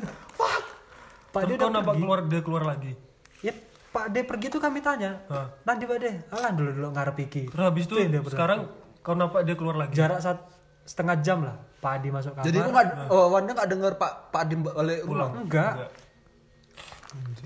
Pak 1.30 1.42
D 1.46 1.54
udah 1.54 1.70
nampak 1.70 1.94
pergi. 1.94 2.02
keluar 2.02 2.18
dia 2.26 2.40
keluar 2.42 2.64
lagi. 2.66 2.98
Ya, 3.42 3.52
Pak 3.90 4.12
D 4.12 4.22
pergi 4.22 4.46
tuh 4.52 4.60
kami 4.62 4.84
tanya. 4.84 5.22
Hah. 5.30 5.50
Nanti 5.64 5.88
Pak 5.88 5.96
D, 5.98 6.06
alah 6.30 6.50
dulu 6.54 6.70
dulu 6.70 6.88
ngarep 6.92 7.16
iki. 7.24 7.42
Terus 7.50 7.64
habis 7.64 7.84
itu 7.88 7.94
sekarang 8.30 8.70
kau 9.00 9.14
nampak 9.16 9.42
dia 9.42 9.56
keluar 9.58 9.76
lagi. 9.78 9.94
Jarak 9.96 10.20
saat 10.22 10.38
setengah 10.84 11.16
jam 11.24 11.42
lah. 11.42 11.56
Pak 11.80 12.00
Adi 12.00 12.08
masuk 12.08 12.32
kamar. 12.32 12.44
Jadi 12.48 12.56
gua 12.64 12.72
nggak, 12.72 12.86
oh, 13.12 13.26
Wanda 13.28 13.50
nggak 13.52 13.68
dengar 13.68 13.92
Pak 14.00 14.12
Pak 14.32 14.40
Adi 14.48 14.54
balik 14.56 15.00
rumah. 15.04 15.28
enggak. 15.36 15.74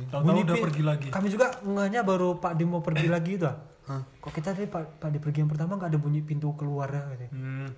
Tahu-tahu 0.09 0.41
udah 0.47 0.57
pergi 0.63 0.83
lagi. 0.87 1.09
Kami 1.13 1.27
juga 1.29 1.47
ngehnya 1.61 2.01
baru 2.07 2.39
Pak 2.41 2.53
Dim 2.57 2.73
mau 2.73 2.81
pergi 2.81 3.09
lagi 3.11 3.37
itu. 3.37 3.45
ah. 3.45 3.57
Hah? 3.89 4.03
Kok 4.21 4.33
kita 4.33 4.53
tadi 4.57 4.69
Pak 4.69 5.01
Pak 5.03 5.09
Dim 5.13 5.21
pergi 5.21 5.39
yang 5.45 5.51
pertama 5.51 5.77
nggak 5.77 5.91
ada 5.93 5.99
bunyi 6.01 6.21
pintu 6.25 6.55
keluar 6.57 6.89
ya, 6.89 7.05
katanya. 7.05 7.29
Hmm. 7.35 7.69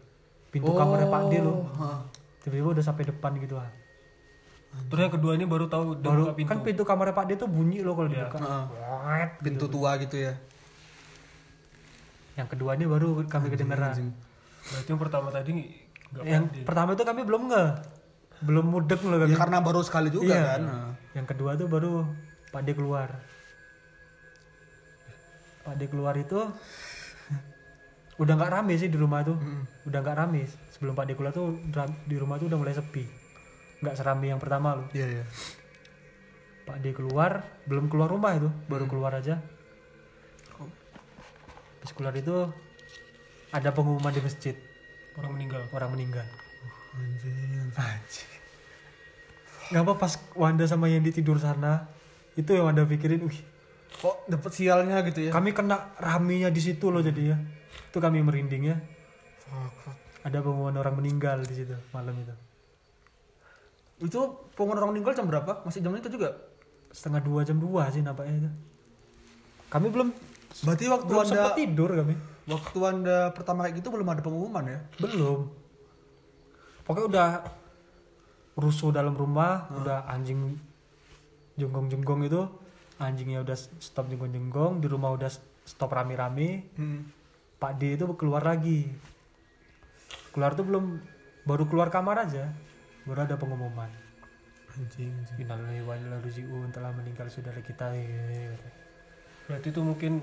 Pintu 0.50 0.70
kamarnya 0.74 1.08
Pak 1.10 1.22
D 1.30 1.32
loh. 1.42 1.66
Hah. 1.80 2.00
Tiba-tiba 2.44 2.68
udah 2.78 2.84
sampai 2.84 3.04
depan 3.08 3.32
gitu 3.40 3.56
ah. 3.58 3.66
Terus 4.70 5.00
yang 5.00 5.12
kedua 5.12 5.32
ini 5.34 5.44
baru 5.44 5.66
tahu 5.66 5.98
dia 5.98 6.06
Baru 6.06 6.22
buka 6.24 6.34
pintu. 6.34 6.48
kan 6.48 6.58
pintu 6.62 6.82
kamarnya 6.84 7.10
Pak 7.12 7.24
D 7.26 7.30
tuh 7.36 7.46
bunyi 7.46 7.82
loh 7.82 7.94
kalau 7.94 8.06
Iya. 8.06 8.26
dibuka. 8.26 8.38
Heeh. 8.38 8.64
Wet. 9.02 9.30
Pintu 9.40 9.66
tua 9.66 9.90
gitu 9.96 10.16
ya. 10.16 10.32
Yang 12.36 12.48
kedua 12.48 12.70
ini 12.72 12.86
baru 12.86 13.08
kami 13.24 13.46
kedengeran. 13.48 13.90
Anjing. 13.92 14.10
Berarti 14.62 14.88
yang 14.88 15.00
pertama 15.00 15.28
tadi 15.28 15.50
nggak 16.10 16.22
Yang 16.22 16.44
pertama 16.62 16.88
itu 16.92 17.02
kami 17.04 17.20
belum 17.22 17.42
nge 17.48 17.64
belum 18.40 18.64
mudek 18.68 19.00
loh 19.02 19.18
kami. 19.18 19.30
Ya 19.30 19.36
karena 19.36 19.58
baru 19.60 19.80
sekali 19.80 20.08
juga 20.08 20.26
Iya. 20.28 20.42
kan. 20.48 20.60
Nah. 20.62 20.90
Yang 21.12 21.26
kedua 21.28 21.50
tuh 21.54 21.66
baru 21.66 21.92
Pak 22.48 22.62
D 22.62 22.68
keluar. 22.72 23.08
Pak 25.60 25.74
D 25.76 25.82
keluar 25.86 26.14
itu 26.14 26.38
udah 28.16 28.34
nggak 28.34 28.52
rame 28.52 28.74
sih 28.76 28.86
di 28.86 28.96
rumah 28.96 29.22
tuh. 29.22 29.36
Udah 29.84 29.98
nggak 29.98 30.16
rame. 30.16 30.46
Sebelum 30.70 30.94
Pak 30.94 31.04
D 31.04 31.10
keluar 31.12 31.30
tuh 31.30 31.58
di 32.06 32.16
rumah 32.16 32.38
tuh 32.38 32.46
udah 32.46 32.56
mulai 32.56 32.72
sepi. 32.72 33.04
Nggak 33.80 33.96
serame 33.96 34.26
yang 34.28 34.40
pertama 34.40 34.76
loh. 34.76 34.86
Iya 34.92 35.20
iya. 35.20 35.24
Pak 36.68 36.76
D 36.84 36.92
keluar, 36.94 37.42
belum 37.66 37.90
keluar 37.90 38.08
rumah 38.12 38.36
itu, 38.36 38.48
baru 38.70 38.86
keluar 38.86 39.16
aja. 39.16 39.40
Pas 41.80 41.90
keluar 41.96 42.12
itu 42.12 42.46
ada 43.50 43.72
pengumuman 43.72 44.12
di 44.12 44.20
masjid, 44.20 44.54
orang 45.16 45.32
meninggal. 45.34 45.64
orang 45.72 45.90
meninggal. 45.96 46.26
Anjing. 46.94 47.72
Anjing. 47.74 48.30
Gak 49.70 49.82
apa 49.86 49.92
pas 49.96 50.12
Wanda 50.36 50.68
sama 50.68 50.92
Yendi 50.92 51.10
tidur 51.10 51.40
sana, 51.40 51.88
itu 52.36 52.52
yang 52.52 52.70
Wanda 52.70 52.84
pikirin, 52.84 53.24
wih, 53.24 53.40
Kok 53.90 54.30
dapet 54.30 54.52
sialnya 54.54 55.02
gitu 55.02 55.26
ya? 55.26 55.30
kami 55.34 55.50
kena 55.50 55.94
raminya 55.98 56.46
di 56.46 56.62
situ 56.62 56.94
loh 56.94 57.02
jadi 57.02 57.34
ya. 57.34 57.36
Itu 57.90 57.98
kami 57.98 58.22
merinding 58.22 58.62
ya. 58.70 58.76
Fuck, 59.50 59.74
fuck. 59.82 59.96
Ada 60.22 60.38
pengumuman 60.44 60.78
orang 60.78 60.94
meninggal 61.00 61.42
di 61.42 61.54
situ 61.58 61.74
malam 61.90 62.14
itu. 62.22 62.49
Itu 64.00 64.48
pengumuman 64.56 64.80
orang 64.80 64.90
meninggal 64.96 65.12
jam 65.12 65.28
berapa? 65.28 65.60
Masih 65.62 65.84
jam 65.84 65.92
itu 65.94 66.08
juga? 66.08 66.36
Setengah 66.90 67.20
dua 67.22 67.40
jam 67.44 67.60
dua 67.60 67.92
sih 67.92 68.00
nampaknya 68.00 68.48
itu. 68.48 68.50
Kami 69.70 69.86
belum 69.92 70.08
Berarti 70.66 70.84
waktu 70.90 71.06
belum 71.06 71.22
anda 71.30 71.54
tidur 71.54 71.90
kami. 71.94 72.14
waktu 72.50 72.78
anda 72.82 73.30
pertama 73.30 73.62
kayak 73.62 73.78
gitu 73.78 73.88
belum 73.94 74.08
ada 74.10 74.22
pengumuman 74.24 74.64
ya? 74.66 74.78
Belum. 74.98 75.46
Pokoknya 76.82 77.06
udah 77.06 77.28
rusuh 78.58 78.90
dalam 78.90 79.14
rumah, 79.14 79.70
udah 79.78 80.10
anjing 80.10 80.58
jenggong-jenggong 81.54 82.26
itu, 82.26 82.42
anjingnya 82.98 83.46
udah 83.46 83.54
stop 83.78 84.10
jenggong-jenggong, 84.10 84.82
di 84.82 84.90
rumah 84.90 85.14
udah 85.14 85.30
stop 85.62 85.94
rame-rame. 85.94 86.66
Hmm. 86.74 87.06
Pak 87.62 87.78
D 87.78 87.94
itu 87.94 88.04
keluar 88.18 88.42
lagi. 88.42 88.90
Keluar 90.34 90.58
tuh 90.58 90.66
belum 90.66 90.98
baru 91.46 91.64
keluar 91.70 91.94
kamar 91.94 92.26
aja, 92.26 92.50
baru 93.04 93.20
ada 93.26 93.36
pengumuman. 93.36 93.90
Anjing. 94.70 95.10
anjing. 95.10 95.38
Innalillahi 95.42 95.82
wa 95.82 95.94
inna 95.98 96.16
ilaihi 96.18 96.24
raji'un 96.30 96.68
telah 96.70 96.90
meninggal 96.94 97.26
saudara 97.26 97.58
kita. 97.58 97.90
Berarti 99.50 99.68
itu 99.74 99.80
mungkin 99.82 100.22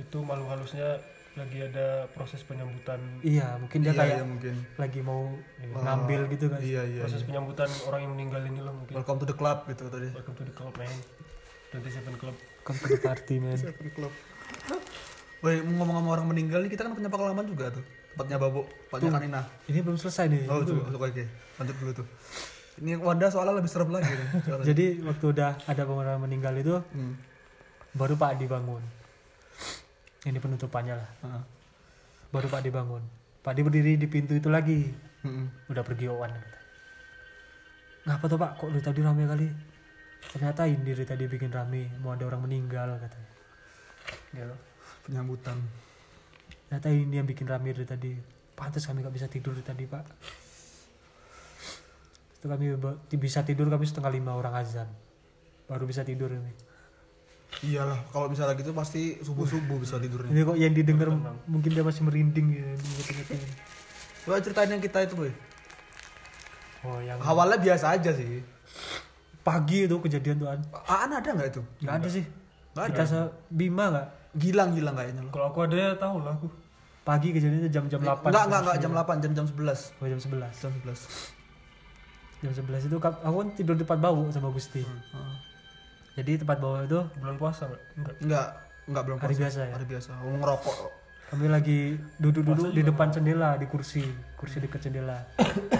itu 0.00 0.18
malu 0.24 0.48
halusnya 0.48 0.96
lagi 1.38 1.62
ada 1.62 2.10
proses 2.10 2.42
penyambutan 2.42 2.98
Iya, 3.22 3.54
mungkin 3.60 3.86
dia 3.86 3.94
Iya, 3.94 4.00
kayak 4.02 4.16
iya, 4.18 4.24
mungkin. 4.26 4.54
lagi 4.74 5.00
mau 5.04 5.30
Wah. 5.76 5.82
ngambil 5.86 6.20
gitu 6.34 6.50
kan. 6.50 6.58
Iya 6.58 6.82
iya. 6.88 7.02
proses 7.06 7.22
iya. 7.22 7.28
penyambutan 7.30 7.70
orang 7.86 8.00
yang 8.08 8.12
meninggal 8.18 8.42
ini 8.48 8.60
loh 8.64 8.74
mungkin. 8.74 8.94
Welcome 8.98 9.18
to 9.22 9.26
the 9.30 9.36
club 9.36 9.62
gitu 9.70 9.86
tadi. 9.86 10.08
Welcome 10.10 10.36
to 10.40 10.44
the 10.48 10.54
club 10.56 10.74
man. 10.74 10.90
27 11.70 12.18
club. 12.18 12.36
Come 12.66 12.78
to 12.82 12.86
the 12.90 12.98
party, 12.98 13.36
man. 13.38 13.54
Seven 13.54 13.88
club. 13.94 14.10
Woi, 15.40 15.62
ngomong-ngomong 15.62 16.12
orang 16.12 16.26
meninggal 16.28 16.60
nih 16.66 16.70
kita 16.74 16.82
kan 16.84 16.92
punya 16.98 17.08
pengalaman 17.08 17.46
juga 17.46 17.70
tuh. 17.72 17.84
Tempatnya 18.10 18.36
Babo, 18.36 18.66
tempatnya 18.88 19.10
Kanina. 19.14 19.40
Ini 19.66 19.78
belum 19.80 19.96
selesai 19.96 20.26
nih. 20.28 20.42
Oh, 20.50 20.60
coba 20.60 20.80
masuk 20.90 21.02
lagi. 21.02 21.24
Lanjut 21.56 21.76
dulu 21.78 21.92
tuh. 22.02 22.06
Ini 22.80 22.96
Wanda 22.96 23.26
soalnya 23.28 23.54
lebih 23.54 23.70
serem 23.70 23.90
lagi 23.92 24.10
nih. 24.10 24.28
Jadi 24.68 24.84
waktu 25.04 25.24
udah 25.30 25.50
ada 25.64 25.82
orang 25.84 26.18
meninggal 26.20 26.54
itu 26.56 26.80
Hmm. 26.92 27.14
baru 27.92 28.14
Pak 28.14 28.38
Adi 28.38 28.46
bangun. 28.46 28.82
Ini 30.26 30.38
penutupannya 30.38 30.94
lah. 30.96 31.10
Heeh. 31.24 31.42
Baru 32.30 32.46
Pak 32.46 32.60
Adi 32.60 32.70
bangun. 32.70 33.02
Pak 33.40 33.50
Adi 33.52 33.60
berdiri 33.62 33.92
di 33.96 34.06
pintu 34.06 34.34
itu 34.34 34.48
lagi. 34.52 34.90
Hmm. 35.22 35.48
Udah 35.68 35.84
pergi 35.84 36.08
Owan. 36.08 36.32
Ngapa 38.08 38.24
tuh 38.26 38.38
Pak? 38.40 38.50
Kok 38.56 38.68
dari 38.72 38.84
tadi 38.84 39.00
rame 39.00 39.24
kali? 39.24 39.46
Ternyata 40.20 40.64
ini 40.64 40.80
dari 40.82 41.04
tadi 41.04 41.24
bikin 41.24 41.52
rame. 41.52 41.88
Mau 42.00 42.12
ada 42.12 42.24
orang 42.24 42.44
meninggal 42.44 42.96
katanya. 42.96 43.30
Gitu. 44.32 44.56
Penyambutan. 45.04 45.56
Ternyata 46.70 46.88
ini 46.94 47.18
yang 47.18 47.26
bikin 47.26 47.50
rame 47.50 47.74
dari 47.74 47.82
tadi. 47.82 48.14
Pantas 48.54 48.86
kami 48.86 49.02
gak 49.02 49.10
bisa 49.10 49.26
tidur 49.26 49.58
dari 49.58 49.66
tadi 49.66 49.84
Pak. 49.90 50.04
Itu 52.38 52.46
kami 52.46 52.70
bisa 53.18 53.42
tidur 53.42 53.66
kami 53.66 53.90
setengah 53.90 54.14
lima 54.14 54.38
orang 54.38 54.54
azan. 54.54 54.86
Baru 55.66 55.90
bisa 55.90 56.06
tidur 56.06 56.30
ini. 56.30 56.54
Iyalah, 57.66 57.98
kalau 58.14 58.30
misalnya 58.30 58.54
gitu 58.54 58.70
pasti 58.70 59.18
subuh-subuh 59.18 59.82
bisa 59.82 59.98
tidurnya. 59.98 60.30
Ini 60.30 60.46
kok 60.46 60.56
yang 60.62 60.70
didengar 60.70 61.10
mungkin 61.50 61.74
dia 61.74 61.82
masih 61.82 62.06
merinding 62.06 62.46
gitu. 62.54 62.70
inget-ingetin. 62.70 63.40
Coba 64.22 64.38
ceritain 64.38 64.70
yang 64.70 64.78
kita 64.78 65.02
itu, 65.02 65.18
boy. 65.18 65.32
Oh 66.86 67.02
yang 67.02 67.18
Awalnya 67.18 67.58
biasa 67.58 67.98
aja 67.98 68.14
sih. 68.14 68.40
pagi 69.40 69.88
itu 69.88 69.96
kejadian 69.98 70.36
tuh 70.38 70.48
An. 70.52 70.60
Aan 70.86 71.10
ada 71.16 71.26
nggak 71.26 71.48
itu? 71.50 71.62
Nggak 71.82 71.94
ada 71.98 72.08
sih. 72.08 72.24
Nggak 72.76 72.86
Kita 72.92 73.04
se 73.08 73.20
Bima 73.50 73.90
nggak? 73.90 74.08
Gilang-gilang 74.36 74.94
kayaknya 74.94 75.22
loh. 75.26 75.32
Kalau 75.34 75.46
aku 75.50 75.58
ada 75.66 75.76
ya 75.76 75.90
tahu 75.98 76.22
lah 76.22 76.34
aku. 76.38 76.48
Pagi 77.00 77.34
kejadiannya 77.34 77.70
jam-jam 77.72 77.98
8. 77.98 78.28
Enggak, 78.28 78.44
enggak, 78.46 78.60
enggak 78.62 78.78
jam 78.78 78.92
8, 78.94 79.22
jam 79.24 79.32
jam 79.34 79.46
11. 79.48 79.98
Oh, 79.98 80.06
jam 80.06 80.20
11. 80.20 80.62
Jam 80.62 80.72
11. 80.84 81.40
Jam 82.40 82.52
11 82.56 82.88
itu 82.88 82.96
aku 83.00 83.36
kan 83.36 83.48
tidur 83.52 83.74
di 83.76 83.82
tempat 83.84 83.98
bau 84.00 84.22
sama 84.32 84.48
Gusti. 84.54 84.80
Heeh. 84.84 85.34
Jadi 86.20 86.42
tempat 86.44 86.58
bau 86.60 86.76
itu 86.82 87.00
Bulan 87.18 87.36
puasa 87.40 87.66
nggak? 87.66 87.82
Enggak. 87.96 88.14
Enggak, 88.20 88.46
enggak 88.86 89.02
belum 89.08 89.16
hari 89.18 89.34
puasa. 89.34 89.42
biasa 89.42 89.58
ya. 89.60 89.72
Hari 89.74 89.86
biasa. 89.88 90.10
Oh, 90.22 90.36
ngerokok. 90.38 90.76
Kami 91.30 91.46
lagi 91.46 91.80
duduk-duduk 92.18 92.74
di 92.74 92.82
depan 92.82 93.14
jendela 93.14 93.54
di 93.54 93.66
kursi, 93.70 94.02
kursi 94.34 94.58
dekat 94.58 94.82
jendela. 94.82 95.14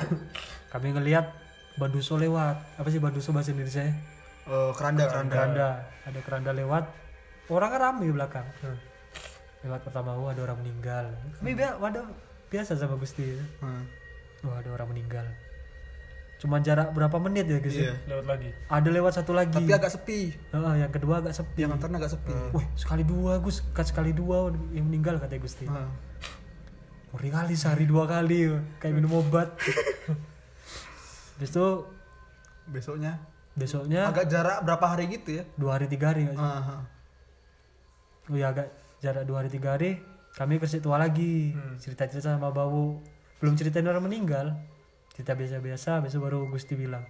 Kami 0.72 0.94
ngelihat 0.94 1.26
Baduso 1.74 2.14
lewat. 2.14 2.78
Apa 2.78 2.86
sih 2.86 3.02
Baduso 3.02 3.34
bahasa 3.34 3.50
Indonesia? 3.50 3.82
ya? 3.82 3.94
Eh, 4.46 4.70
keranda, 4.78 5.10
keranda. 5.10 5.34
Keranda. 5.34 5.68
Ada 6.06 6.20
keranda 6.22 6.50
lewat. 6.54 6.84
Orang 7.50 7.68
kan 7.74 7.80
rame 7.82 8.06
di 8.06 8.14
belakang. 8.14 8.46
Lewat 9.60 9.82
pertama, 9.82 10.14
oh 10.16 10.30
ada 10.30 10.40
orang 10.46 10.62
meninggal. 10.62 11.10
Kami 11.42 11.52
biasa, 11.52 11.74
waduh, 11.82 12.06
biasa 12.48 12.78
sama 12.78 12.94
Gusti. 12.96 13.26
Heeh. 13.36 13.82
Wah 14.46 14.56
ada 14.56 14.70
orang 14.72 14.88
meninggal. 14.94 15.26
Cuma 16.40 16.56
jarak 16.64 16.96
berapa 16.96 17.12
menit 17.20 17.44
ya 17.50 17.60
Gusti? 17.60 17.84
Iya. 17.84 17.98
Lewat 18.08 18.24
lagi. 18.24 18.48
Ada 18.70 18.88
lewat 18.88 19.12
satu 19.12 19.36
lagi. 19.36 19.52
Tapi 19.52 19.74
agak 19.76 19.92
sepi. 19.92 20.32
Heeh, 20.32 20.74
yang 20.80 20.92
kedua 20.94 21.20
agak 21.20 21.36
sepi. 21.36 21.58
Yang 21.60 21.72
antaranya 21.76 21.98
agak 22.00 22.12
sepi. 22.16 22.32
Wih 22.56 22.66
sekali 22.78 23.02
dua 23.04 23.32
Gus, 23.42 23.60
kan 23.76 23.84
sekali 23.84 24.16
dua 24.16 24.48
yang 24.72 24.88
meninggal 24.88 25.20
katanya 25.20 25.42
Gusti. 25.44 25.66
Heeh. 25.68 25.90
Ngeri 27.10 27.30
kali 27.34 27.54
sehari 27.58 27.84
dua 27.84 28.06
kali 28.06 28.48
kayak 28.80 28.94
minum 28.94 29.20
obat. 29.20 29.52
Habis 31.36 31.50
itu 31.50 31.66
Besoknya 32.70 33.18
besoknya 33.50 34.06
agak 34.06 34.30
jarak 34.30 34.62
berapa 34.62 34.86
hari 34.94 35.10
gitu 35.10 35.42
ya? 35.42 35.44
dua 35.58 35.74
hari 35.74 35.90
tiga 35.90 36.14
hari 36.14 36.22
nggak 36.22 36.38
sih? 36.38 36.46
Oh 38.30 38.36
ya 38.36 38.54
agak 38.54 38.70
jarak 38.98 39.26
dua 39.26 39.42
hari 39.42 39.50
tiga 39.50 39.74
hari 39.74 39.98
kami 40.30 40.56
ke 40.56 40.64
situ 40.64 40.86
lagi 40.86 41.50
cerita 41.76 42.06
cerita 42.06 42.30
sama 42.30 42.48
Bawu 42.48 43.02
belum 43.42 43.58
ceritain 43.58 43.82
orang 43.82 44.06
meninggal 44.06 44.54
cerita 45.10 45.34
biasa 45.34 45.58
biasa 45.58 45.90
besok 45.98 46.24
baru 46.24 46.46
Gusti 46.46 46.78
bilang 46.78 47.02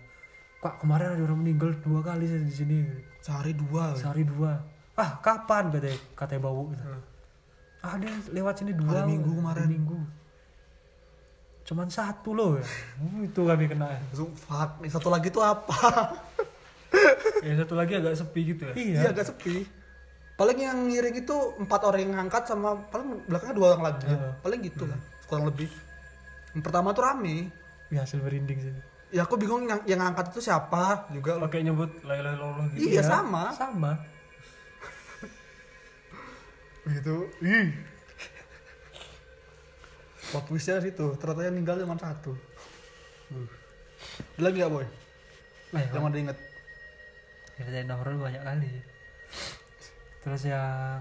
Kak 0.59 0.81
kemarin 0.81 1.13
ada 1.13 1.23
orang 1.23 1.41
meninggal 1.41 1.77
dua 1.81 2.01
kali 2.01 2.25
saya 2.25 2.41
di 2.41 2.49
sini 2.51 2.79
Sehari 3.21 3.53
dua. 3.53 3.93
sehari 3.93 4.25
dua 4.25 4.57
ah 4.95 5.21
kapan 5.21 5.69
katanya 5.69 5.97
katanya 6.15 6.41
Bawu 6.43 6.73
gitu. 6.73 6.85
ada 7.81 8.09
lewat 8.29 8.55
sini 8.57 8.73
dua 8.73 8.93
Hari 8.99 9.09
Minggu 9.11 9.31
kemarin. 9.35 9.61
hari 9.61 9.69
minggu 9.71 10.01
cuman 11.61 11.87
satu 11.87 12.35
loh 12.35 12.59
ya. 12.59 12.67
Itu 13.23 13.47
kami 13.47 13.69
kena 13.69 13.87
Langsung 14.11 14.33
fuck, 14.35 14.81
satu 14.85 15.07
lagi 15.07 15.29
tuh 15.29 15.45
apa? 15.45 15.71
Ya 17.41 17.57
satu 17.57 17.73
lagi 17.73 17.95
agak 17.95 18.13
sepi 18.13 18.53
gitu 18.53 18.67
ya. 18.67 18.75
iya 18.75 18.99
Iya 19.01 19.09
agak 19.15 19.25
sepi. 19.25 19.63
Paling 20.41 20.57
yang 20.57 20.89
ngiring 20.89 21.21
itu 21.21 21.37
empat 21.61 21.81
orang 21.85 22.01
yang 22.01 22.13
ngangkat 22.17 22.49
sama 22.49 22.73
paling 22.89 23.21
belakangnya 23.29 23.57
dua 23.61 23.67
orang 23.77 23.85
lagi. 23.93 24.09
Heeh. 24.09 24.33
Paling 24.41 24.61
gitu 24.65 24.89
lah, 24.89 24.97
kurang 25.29 25.45
lebih. 25.53 25.69
Yang 26.57 26.63
pertama 26.65 26.97
tuh 26.97 27.05
rame. 27.05 27.53
ya 27.91 28.07
hasil 28.07 28.23
merinding 28.23 28.59
sih 28.63 28.73
Ya 29.11 29.27
aku 29.27 29.35
bingung 29.35 29.67
yang, 29.67 29.83
yang 29.85 30.01
ngangkat 30.01 30.31
itu 30.33 30.49
siapa 30.49 31.11
juga. 31.13 31.37
loh. 31.37 31.45
Pakai 31.45 31.61
nyebut 31.61 31.91
ilaha 32.07 32.17
illallah 32.25 32.67
gitu. 32.73 32.89
Iya 32.89 33.03
sama. 33.05 33.53
sama 33.53 33.93
Gitu. 36.97 37.17
Ih. 37.45 37.69
Twistnya 40.31 40.79
situ, 40.81 41.07
ternyata 41.19 41.43
yang 41.43 41.55
meninggal 41.59 41.83
cuma 41.85 41.99
satu. 41.99 42.33
Uh. 43.35 43.47
Lagi 44.39 44.63
gak 44.63 44.71
boy? 44.73 44.87
Nah, 45.75 45.83
Yang 45.85 46.05
ada 46.07 46.19
inget. 46.19 46.39
ceritain 47.61 47.93
horor 47.93 48.17
banyak 48.17 48.41
kali 48.41 48.71
terus 50.21 50.43
yang 50.45 51.01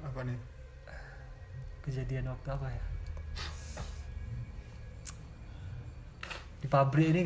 apa 0.00 0.20
nih? 0.22 0.38
kejadian 1.82 2.26
waktu 2.26 2.48
apa 2.50 2.66
ya? 2.66 2.82
Di 6.58 6.66
pabrik 6.66 7.14
ini 7.14 7.22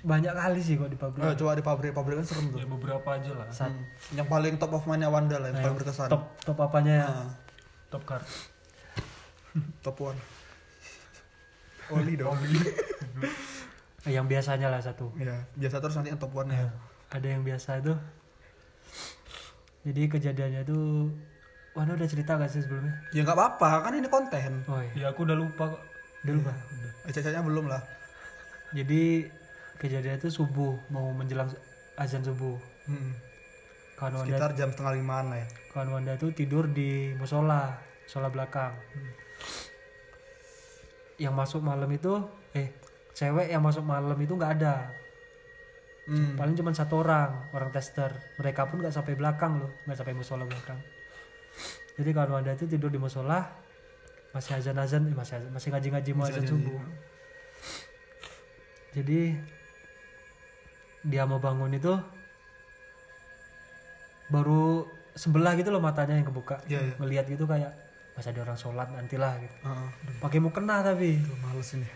banyak 0.00 0.34
kali 0.34 0.58
sih 0.58 0.74
kok 0.74 0.90
di 0.90 0.98
pabrik. 0.98 1.22
Oh, 1.22 1.34
coba 1.36 1.54
di 1.54 1.62
pabrik 1.62 1.92
pabrik 1.94 2.18
kan 2.18 2.26
serem 2.26 2.50
tuh. 2.50 2.58
Ya 2.58 2.66
beberapa 2.66 3.06
aja 3.06 3.30
lah. 3.38 3.46
Saat- 3.54 3.70
Hmm. 3.70 4.18
yang 4.18 4.26
paling 4.26 4.58
top 4.58 4.74
of 4.74 4.82
mind 4.84 5.06
Wanda 5.06 5.38
lah 5.38 5.54
yang 5.54 5.62
nah, 5.62 5.64
paling 5.68 5.78
berkesan. 5.78 6.08
top 6.10 6.26
top 6.42 6.58
apanya 6.58 6.92
ya? 6.96 7.06
Ah, 7.06 7.28
top 7.86 8.02
card 8.02 8.24
top 9.86 9.96
one. 10.00 10.18
Oli 11.90 12.18
dong. 12.18 12.34
Eh, 14.06 14.10
yang 14.16 14.26
biasanya 14.26 14.74
lah 14.74 14.82
satu. 14.82 15.14
Ya 15.22 15.38
biasa 15.54 15.78
terus 15.78 15.94
nanti 15.94 16.10
yang 16.10 16.18
top 16.18 16.34
one 16.34 16.50
ya 16.50 16.66
ada 17.10 17.26
yang 17.26 17.46
biasa 17.46 17.78
itu 17.78 17.94
jadi 19.86 20.02
kejadiannya 20.12 20.62
itu 20.64 20.80
Wanda 21.70 21.94
udah 21.94 22.08
cerita 22.10 22.34
gak 22.34 22.50
sih 22.50 22.66
sebelumnya? 22.66 22.98
Ya 23.14 23.22
nggak 23.22 23.38
apa-apa 23.38 23.86
kan 23.86 23.94
ini 23.94 24.10
konten. 24.10 24.66
Oh 24.66 24.82
iya. 24.82 25.06
Ya 25.06 25.06
aku 25.14 25.22
udah 25.22 25.38
lupa 25.38 25.70
kok. 25.70 25.82
Dulu 26.26 26.42
pak 26.44 26.56
cacanya 27.14 27.40
belum 27.40 27.66
lah. 27.70 27.82
Jadi 28.76 29.26
kejadian 29.80 30.20
itu 30.20 30.28
subuh 30.30 30.76
mau 30.92 31.10
menjelang 31.14 31.48
azan 31.98 32.22
subuh. 32.22 32.58
Hmm. 32.86 33.14
kawan 33.96 34.24
Wanda 34.24 34.32
sekitar 34.32 34.50
jam 34.56 34.68
setengah 34.72 34.94
limaan 34.96 35.26
lah 35.32 35.38
ya. 35.40 35.46
Kawan 35.72 35.88
Wanda 35.94 36.12
itu 36.16 36.28
tidur 36.32 36.68
di 36.68 37.12
musola 37.16 37.76
musola 38.04 38.28
belakang. 38.32 38.72
Yang 41.20 41.34
masuk 41.36 41.60
malam 41.60 41.90
itu 41.92 42.20
eh 42.56 42.72
cewek 43.12 43.52
yang 43.52 43.62
masuk 43.62 43.84
malam 43.84 44.16
itu 44.16 44.32
nggak 44.32 44.60
ada 44.60 44.90
Hmm. 46.10 46.34
paling 46.34 46.58
cuma 46.58 46.74
satu 46.74 47.06
orang 47.06 47.54
orang 47.54 47.70
tester. 47.70 48.10
Mereka 48.34 48.66
pun 48.66 48.82
nggak 48.82 48.90
sampai 48.90 49.14
belakang 49.14 49.62
loh 49.62 49.70
nggak 49.86 49.94
sampai 49.94 50.10
musola 50.10 50.42
belakang. 50.42 50.82
Jadi 51.94 52.10
kawan 52.10 52.30
Wanda 52.34 52.50
itu 52.50 52.66
tidur 52.66 52.90
di 52.90 52.98
musola 52.98 53.46
masih 54.30 54.58
azan 54.58 54.78
azan 54.78 55.06
eh, 55.06 55.14
masih 55.14 55.38
azan- 55.38 55.52
masih 55.54 55.68
ngaji 55.70 55.88
ngaji 55.90 56.10
mau 56.14 56.26
azan 56.26 56.46
subuh. 56.46 56.78
jadi 58.90 59.38
dia 61.06 61.22
mau 61.26 61.38
bangun 61.38 61.70
itu 61.70 61.94
baru 64.30 64.86
sebelah 65.14 65.54
gitu 65.58 65.70
loh 65.70 65.82
matanya 65.82 66.18
yang 66.18 66.26
kebuka. 66.26 66.58
Iya, 66.66 66.78
iya. 66.90 66.94
melihat 66.98 67.26
gitu 67.26 67.46
kayak 67.46 67.70
masih 68.14 68.30
ada 68.34 68.40
orang 68.46 68.58
sholat 68.58 68.88
nantilah 68.90 69.34
gitu. 69.42 69.56
Heeh. 69.62 69.88
pakai 70.18 70.38
mukena 70.42 70.82
tapi. 70.82 71.18
Tuh, 71.22 71.38
males 71.42 71.70
ini. 71.74 71.86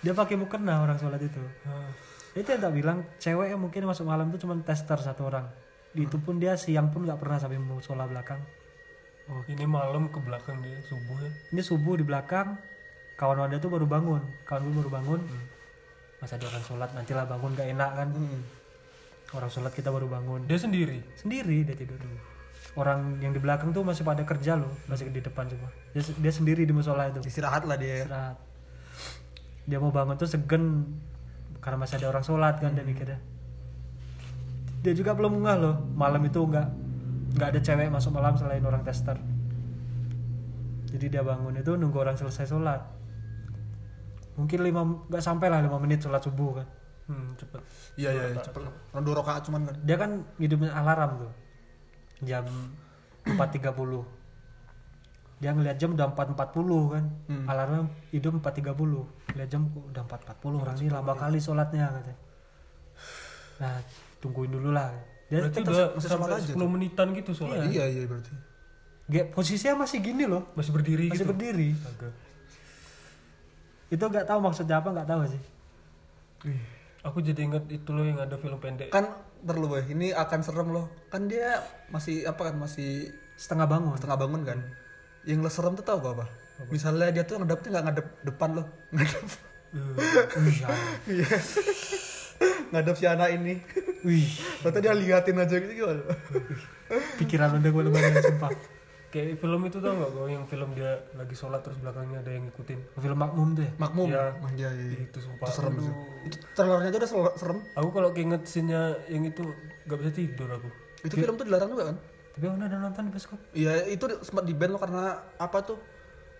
Dia 0.00 0.12
pakai 0.12 0.36
mukena 0.36 0.80
orang 0.80 0.96
sholat 0.96 1.20
itu 1.20 1.40
itu 2.36 2.46
yang 2.46 2.62
tak 2.62 2.74
bilang 2.74 2.98
cewek 3.18 3.50
yang 3.50 3.60
mungkin 3.60 3.82
masuk 3.90 4.06
malam 4.06 4.30
itu 4.30 4.46
cuma 4.46 4.54
tester 4.62 4.98
satu 5.02 5.26
orang. 5.26 5.46
Itu 5.94 6.22
pun 6.22 6.38
dia 6.38 6.54
siang 6.54 6.94
pun 6.94 7.02
nggak 7.02 7.18
pernah 7.18 7.42
sampai 7.42 7.58
mau 7.58 7.82
sholat 7.82 8.06
belakang. 8.06 8.38
Oh 9.30 9.42
ini 9.50 9.66
malam 9.66 10.10
ke 10.10 10.18
belakang 10.22 10.62
dia 10.62 10.78
subuh 10.86 11.18
ya? 11.18 11.30
Ini 11.54 11.62
subuh 11.62 11.94
di 11.98 12.04
belakang 12.06 12.54
kawan 13.18 13.42
Wanda 13.46 13.58
tuh 13.58 13.70
baru 13.70 13.86
bangun. 13.86 14.22
Kawan 14.46 14.60
gue 14.62 14.74
baru 14.86 14.90
bangun. 14.90 15.20
Masa 16.22 16.38
ada 16.38 16.46
orang 16.50 16.64
sholat 16.66 16.90
nantilah 16.94 17.26
bangun 17.26 17.50
gak 17.58 17.68
enak 17.70 17.90
kan? 17.96 18.08
Hmm. 18.14 18.40
orang 19.30 19.50
sholat 19.50 19.70
kita 19.74 19.94
baru 19.94 20.10
bangun. 20.10 20.46
Dia 20.46 20.58
sendiri? 20.58 20.98
Sendiri 21.14 21.62
dia 21.62 21.74
tidur. 21.74 21.98
Dulu 21.98 22.30
orang 22.78 23.18
yang 23.18 23.34
di 23.34 23.40
belakang 23.42 23.74
tuh 23.74 23.82
masih 23.82 24.06
pada 24.06 24.22
kerja 24.22 24.54
loh 24.54 24.70
masih 24.86 25.10
di 25.10 25.18
depan 25.18 25.48
semua. 25.50 25.70
Dia, 25.90 26.02
dia 26.06 26.32
sendiri 26.32 26.62
di 26.62 26.70
musola 26.70 27.10
itu. 27.10 27.18
Istirahat 27.26 27.66
lah 27.66 27.74
dia 27.74 27.86
ya. 27.86 27.96
istirahat. 28.06 28.36
Dia 29.66 29.78
mau 29.82 29.90
bangun 29.90 30.14
tuh 30.18 30.28
segen 30.30 30.86
karena 31.60 31.76
masih 31.80 32.00
ada 32.00 32.08
orang 32.08 32.24
sholat 32.24 32.54
kan 32.58 32.72
dia 32.72 32.84
mikirnya. 32.84 33.20
Dia 34.80 34.92
juga 34.96 35.12
belum 35.12 35.44
ngeh 35.44 35.56
loh 35.60 35.76
malam 35.92 36.24
itu 36.24 36.40
nggak 36.40 36.68
nggak 37.36 37.48
ada 37.56 37.60
cewek 37.60 37.88
masuk 37.92 38.16
malam 38.16 38.34
selain 38.34 38.64
orang 38.64 38.80
tester. 38.80 39.20
Jadi 40.90 41.06
dia 41.06 41.22
bangun 41.22 41.54
itu 41.54 41.76
nunggu 41.76 42.00
orang 42.00 42.16
selesai 42.16 42.48
sholat. 42.48 42.80
Mungkin 44.40 44.58
lima 44.64 44.82
nggak 45.06 45.22
sampai 45.22 45.46
lah 45.52 45.60
lima 45.60 45.76
menit 45.78 46.02
sholat 46.02 46.24
subuh 46.24 46.64
kan. 46.64 46.66
Hmm, 47.10 47.34
cepet. 47.36 47.60
Iya 47.98 48.10
iya 48.14 48.24
iya, 48.34 48.40
cepet. 48.40 48.62
Rondo 48.94 49.10
rokaat 49.12 49.44
cuman 49.46 49.68
kan. 49.68 49.76
Dia 49.84 49.96
kan 50.00 50.24
hidupnya 50.40 50.72
alarm 50.74 51.28
tuh. 51.28 51.32
Jam 52.24 52.44
4.30 53.24 54.19
dia 55.40 55.56
ngeliat 55.56 55.80
jam 55.80 55.96
udah 55.96 56.12
4.40 56.12 56.92
kan. 56.92 57.04
Hmm. 57.32 57.44
alarmnya 57.48 57.88
hidup 58.12 58.44
4.30 58.44 58.76
lihat 59.40 59.48
jam 59.48 59.62
kok 59.72 59.84
udah 59.88 60.02
4.40 60.04 60.62
orang 60.62 60.76
ini 60.76 60.90
lama 60.92 61.12
kali 61.16 61.38
sholatnya 61.40 61.88
katanya. 61.88 62.16
Nah 63.64 63.74
tungguin 64.20 64.52
dulu 64.52 64.68
lah. 64.76 64.92
Dia 65.32 65.48
berarti 65.48 65.64
tetap 65.64 65.72
udah 65.72 65.86
sampai 65.96 66.28
sholat 66.28 66.28
aja 66.44 66.52
10 66.52 66.74
menitan 66.76 67.06
gitu 67.16 67.30
soalnya 67.32 67.72
iya. 67.72 67.88
Iya 67.88 68.04
berarti. 68.04 68.32
Ge- 69.10 69.28
posisinya 69.32 69.88
masih 69.88 69.98
gini 70.04 70.28
loh. 70.28 70.44
Masih 70.52 70.72
berdiri 70.76 71.08
masih 71.08 71.24
gitu? 71.24 71.32
berdiri. 71.32 71.68
Astaga. 71.74 72.10
itu 73.90 74.04
nggak 74.06 74.22
tahu 74.22 74.38
maksudnya 74.38 74.76
apa 74.78 74.88
nggak 74.92 75.08
tahu 75.08 75.20
sih. 75.26 75.42
Aku 77.00 77.18
jadi 77.24 77.40
inget 77.42 77.64
itu 77.72 77.90
loh 77.96 78.04
yang 78.04 78.20
ada 78.20 78.36
film 78.36 78.60
pendek. 78.60 78.92
Kan 78.92 79.08
perlu 79.40 79.72
boy. 79.72 79.88
Ini 79.88 80.12
akan 80.12 80.40
serem 80.44 80.68
loh. 80.68 80.92
Kan 81.08 81.32
dia 81.32 81.64
masih 81.88 82.28
apa 82.28 82.52
kan 82.52 82.60
masih 82.60 83.08
setengah 83.40 83.64
bangun. 83.64 83.96
Setengah 83.96 84.20
bangun 84.20 84.44
kan 84.44 84.60
yang 85.28 85.44
lo 85.44 85.50
serem 85.52 85.76
tuh 85.76 85.84
tau 85.84 86.00
gak 86.00 86.14
apa? 86.16 86.26
Misalnya 86.68 87.08
dia 87.12 87.24
tuh 87.24 87.40
ngadep 87.40 87.60
tuh 87.64 87.68
nggak 87.72 87.84
ngadep 87.88 88.06
depan 88.24 88.50
loh 88.60 88.66
ngadep. 88.94 89.24
Wih 90.44 90.58
ya. 90.60 90.68
iya. 91.08 91.28
Ngadep 92.72 92.94
si 92.96 93.04
anak 93.06 93.28
ini. 93.32 93.60
Wih. 94.04 94.28
Dia 94.80 94.92
liatin 94.92 95.40
aja 95.40 95.54
gitu 95.56 95.72
gimana? 95.72 96.04
Pikiran 97.16 97.60
udah 97.60 97.70
gue 97.70 97.82
lebaran 97.88 98.12
sumpah. 98.24 98.50
Kayak 99.10 99.42
film 99.42 99.66
itu 99.66 99.82
tau 99.82 99.90
gak 99.90 100.10
kau 100.14 100.26
yang 100.30 100.46
film 100.46 100.70
dia 100.78 101.02
lagi 101.18 101.34
sholat 101.34 101.66
terus 101.66 101.78
belakangnya 101.82 102.22
ada 102.22 102.30
yang 102.30 102.46
ngikutin? 102.46 102.78
Film 102.94 103.18
makmum 103.18 103.48
tuh 103.58 103.62
ya? 103.66 103.72
Makmum. 103.74 104.06
Iya. 104.06 104.24
Mah, 104.38 104.50
iya, 104.54 104.70
iya. 104.70 105.02
itu 105.02 105.18
sumpah. 105.18 105.46
Itu 105.50 105.54
serem 105.58 105.74
sih. 105.82 105.92
Itu 106.30 106.36
trailernya 106.54 106.88
aja 106.94 106.98
udah 107.02 107.10
ser- 107.10 107.36
serem. 107.38 107.58
Aku 107.74 107.88
kalau 107.90 108.10
keinget 108.14 108.42
scene-nya 108.46 109.00
yang 109.10 109.26
itu 109.26 109.42
gak 109.90 109.98
bisa 109.98 110.10
tidur 110.14 110.48
aku. 110.50 110.68
Itu 111.02 111.14
film 111.16 111.34
tuh 111.34 111.46
dilarang 111.48 111.70
juga 111.74 111.84
kan 111.90 111.98
tapi 112.40 112.56
Anda 112.56 112.72
udah 112.72 112.80
nonton 112.88 113.02
di 113.04 113.12
bioskop. 113.12 113.38
Iya 113.52 113.72
itu 113.92 114.04
sempat 114.24 114.48
di 114.48 114.56
ban 114.56 114.72
loh 114.72 114.80
karena 114.80 115.20
apa 115.36 115.60
tuh? 115.60 115.76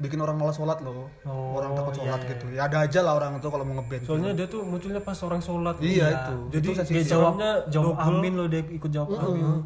Bikin 0.01 0.17
orang 0.17 0.41
malas 0.41 0.57
sholat 0.57 0.81
loh. 0.81 1.13
Oh, 1.29 1.61
orang 1.61 1.77
takut 1.77 1.93
iya, 1.93 2.01
sholat 2.01 2.21
iya. 2.25 2.31
gitu. 2.33 2.47
ya 2.57 2.61
ada 2.65 2.77
aja 2.89 3.01
lah 3.05 3.13
orang 3.21 3.37
itu 3.37 3.49
kalau 3.53 3.65
mau 3.69 3.77
ngeband 3.77 4.03
soalnya 4.09 4.33
dia 4.33 4.47
tuh 4.49 4.65
munculnya 4.65 5.05
pas 5.05 5.21
orang 5.21 5.45
sholat. 5.45 5.77
Iya 5.77 5.93
Iya. 5.93 6.07
itu. 6.09 6.37
Jadi 6.57 6.57
itu 6.57 6.73
dia 6.73 6.81
sensitif. 6.81 7.13
jawab 7.13 7.35
double. 7.69 8.01
amin 8.01 8.33
loh 8.33 8.49
dia 8.49 8.65
ikut 8.65 8.89
jawab 8.89 9.09
amin. 9.13 9.61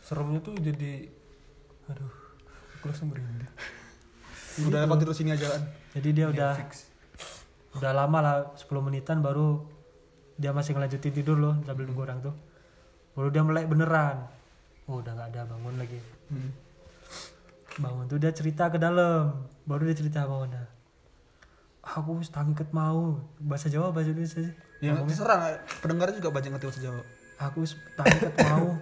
Seremnya 0.00 0.40
tuh 0.40 0.56
jadi 0.56 0.92
aduh 1.92 2.12
aku 2.80 2.84
langsung 2.88 3.12
merinding. 3.12 3.52
Udah 4.64 4.80
apa 4.88 4.94
tidur 4.96 5.12
sini 5.12 5.36
aja 5.36 5.44
kan 5.44 5.62
jadi 5.92 6.08
dia 6.12 6.26
udah 6.28 6.52
udah 7.80 7.92
lama 7.96 8.18
lah 8.20 8.36
10 8.60 8.66
menitan 8.82 9.24
baru 9.24 9.62
dia 10.36 10.52
masih 10.56 10.72
ngelanjutin 10.72 11.12
tidur 11.12 11.36
loh 11.36 11.54
sambil 11.68 11.84
nunggu 11.84 12.00
orang 12.00 12.24
tuh. 12.24 12.34
Baru 13.12 13.28
dia 13.28 13.44
melek 13.44 13.68
beneran 13.68 14.39
oh 14.90 14.98
udah 14.98 15.12
nggak 15.14 15.28
ada 15.30 15.46
bangun 15.46 15.74
lagi. 15.78 15.98
Hmm. 16.30 16.50
bangun 17.78 18.10
tuh 18.10 18.18
dia 18.18 18.34
cerita 18.34 18.66
ke 18.66 18.76
dalam. 18.82 19.46
Baru 19.62 19.86
dia 19.86 19.94
cerita 19.94 20.26
sama 20.26 20.42
Wanda. 20.42 20.66
Aku 21.86 22.18
wis 22.18 22.28
tangi 22.34 22.52
ket 22.58 22.74
mau. 22.74 23.22
Bahasa 23.38 23.70
Jawa 23.70 23.94
bahasa 23.94 24.10
Indonesia 24.10 24.42
sih. 24.42 24.54
Ya 24.82 24.98
terserah. 24.98 25.62
Pendengar 25.78 26.10
juga 26.10 26.34
banyak 26.34 26.50
ngerti 26.50 26.66
bahasa 26.66 26.82
Jawa. 26.82 27.02
Aku 27.38 27.62
wis 27.62 27.78
tangi 27.94 28.18
ket 28.18 28.34
mau. 28.42 28.74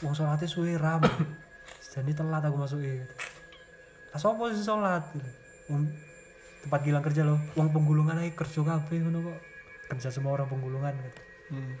Wong 0.00 0.14
sholatnya 0.16 0.48
suwe 0.48 0.80
ram. 0.80 1.04
Jadi 1.92 2.10
telat 2.16 2.42
aku 2.42 2.56
masuk 2.56 2.80
gitu. 2.80 3.04
Lah 4.10 4.18
sopo 4.18 4.48
sih 4.48 4.64
sholat. 4.64 5.04
Wong 5.68 5.86
tempat 6.64 6.80
gilang 6.80 7.04
kerja 7.04 7.22
loh. 7.28 7.38
Uang 7.54 7.70
penggulungan 7.70 8.16
aja 8.18 8.32
kerja 8.32 8.64
kabeh 8.64 8.96
ngono 9.04 9.28
kok. 9.28 9.38
Kerja 9.94 10.08
semua 10.08 10.34
orang 10.34 10.48
penggulungan 10.48 10.96
gitu. 10.96 11.22
hmm. 11.52 11.74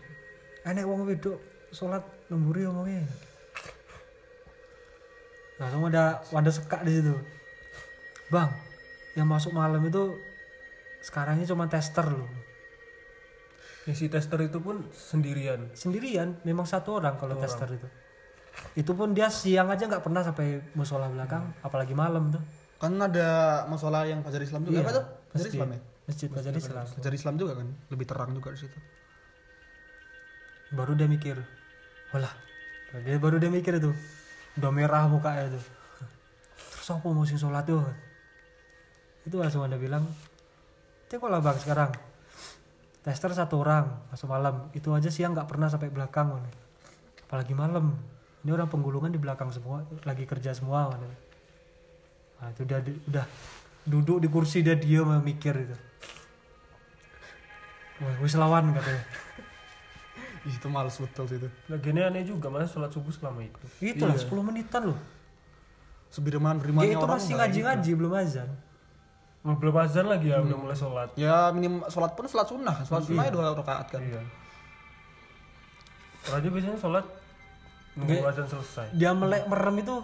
enek 0.68 0.84
wong 0.84 1.08
wedok 1.08 1.40
sholat 1.74 2.06
lemburi 2.30 2.64
omongnya. 2.70 3.02
Langsung 5.58 5.86
ada 5.90 6.22
Wanda 6.30 6.50
sekak 6.50 6.86
di 6.86 7.02
situ? 7.02 7.14
Bang 8.30 8.50
yang 9.14 9.30
masuk 9.30 9.54
malam 9.54 9.82
itu 9.86 10.18
sekarang 11.02 11.38
ini 11.38 11.46
cuma 11.46 11.70
tester 11.70 12.06
loh. 12.06 12.26
Yang 13.84 13.96
si 14.00 14.06
tester 14.08 14.40
itu 14.42 14.58
pun 14.58 14.88
sendirian? 14.90 15.70
Sendirian 15.76 16.40
memang 16.42 16.64
satu 16.64 16.98
orang 16.98 17.20
kalau 17.20 17.36
tester 17.38 17.68
itu. 17.70 17.88
Itu 18.74 18.96
pun 18.96 19.12
dia 19.12 19.28
siang 19.28 19.68
aja 19.70 19.86
nggak 19.86 20.02
pernah 20.02 20.24
sampai 20.24 20.62
musola 20.74 21.10
belakang 21.10 21.52
apalagi 21.60 21.92
malam 21.92 22.32
tuh. 22.32 22.42
Kan 22.80 22.98
ada 22.98 23.62
masalah 23.70 24.08
yang 24.08 24.24
Fajar 24.24 24.42
Islam 24.42 24.66
juga 24.66 24.80
Iya, 24.80 24.82
apa 24.82 24.92
tuh? 24.98 25.04
Masjid. 25.36 25.50
Islam 25.54 25.68
ya? 25.70 25.80
Masjid 26.04 26.28
Fajar 26.32 26.54
Islam. 26.56 26.84
Fajar 26.88 27.14
Islam 27.14 27.34
juga 27.38 27.52
kan? 27.60 27.68
Lebih 27.92 28.06
terang 28.08 28.30
juga 28.34 28.48
di 28.50 28.58
situ. 28.58 28.78
Baru 30.74 30.98
dia 30.98 31.06
mikir 31.06 31.38
walah 32.14 32.30
dia 33.02 33.18
baru 33.18 33.42
dia 33.42 33.50
mikir 33.50 33.82
itu. 33.82 33.90
Udah 34.54 34.70
merah 34.70 35.10
mukanya 35.10 35.50
itu. 35.50 35.58
Terus 36.54 36.88
apa 36.94 37.06
mau 37.10 37.26
sing 37.26 37.42
sholat 37.42 37.66
tuh 37.66 37.82
itu 39.24 39.40
langsung 39.40 39.64
ada 39.64 39.80
bilang 39.80 40.04
cek 41.08 41.18
lah 41.18 41.40
bang 41.42 41.58
sekarang? 41.58 41.90
Tester 43.02 43.34
satu 43.34 43.66
orang 43.66 43.90
masuk 44.14 44.30
malam. 44.30 44.70
Itu 44.70 44.94
aja 44.94 45.10
siang 45.10 45.34
nggak 45.34 45.50
pernah 45.50 45.66
sampai 45.66 45.90
belakang 45.90 46.38
man. 46.38 46.46
apalagi 47.26 47.56
malam. 47.56 47.98
Ini 48.44 48.52
orang 48.52 48.68
penggulungan 48.70 49.10
di 49.10 49.18
belakang 49.18 49.50
semua 49.50 49.82
lagi 50.06 50.22
kerja 50.28 50.54
semua 50.54 50.94
man. 50.94 51.02
nah, 52.38 52.48
itu 52.52 52.62
udah 52.62 52.78
udah 53.10 53.26
duduk 53.88 54.18
di 54.22 54.28
kursi 54.30 54.62
dia 54.62 54.78
diam 54.78 55.10
mikir 55.18 55.66
itu. 55.66 55.76
Wah 58.04 58.14
wis 58.22 58.38
lawan 58.38 58.70
katanya 58.70 59.02
Ih, 60.44 60.52
itu 60.52 60.68
males 60.68 60.92
betul 60.94 61.24
sih 61.24 61.40
itu. 61.40 61.48
Lagiannya 61.72 62.02
aneh 62.04 62.22
juga 62.22 62.52
masa 62.52 62.68
sholat 62.68 62.92
subuh 62.92 63.08
selama 63.08 63.40
itu. 63.40 63.56
itulah 63.80 64.12
Iya. 64.12 64.28
10 64.28 64.44
menitan 64.44 64.92
loh. 64.92 64.98
Sebirman 66.12 66.56
dia 66.56 66.62
berimannya 66.62 66.94
itu 66.94 67.00
orang 67.00 67.16
masih 67.18 67.34
ngaji-ngaji 67.34 67.90
belum 67.96 68.12
azan. 68.14 68.48
Oh, 69.44 69.56
belum 69.56 69.76
azan 69.76 70.06
lagi 70.08 70.32
ya 70.32 70.40
udah 70.40 70.56
mulai 70.56 70.76
sholat. 70.76 71.08
ya 71.16 71.48
minim 71.50 71.80
sholat 71.88 72.12
pun 72.12 72.24
sholat 72.24 72.46
sunnah. 72.48 72.76
Sholat 72.84 73.02
sunnah 73.04 73.24
dua 73.28 73.52
rakaat 73.52 73.86
kan. 73.88 74.00
Iya. 74.00 74.20
Orang 76.24 76.38
aja 76.40 76.48
biasanya 76.48 76.78
sholat 76.80 77.04
nunggu 77.94 78.24
azan 78.24 78.46
selesai. 78.48 78.86
dia 78.92 79.10
melek 79.12 79.44
merem 79.46 79.76
itu 79.78 79.94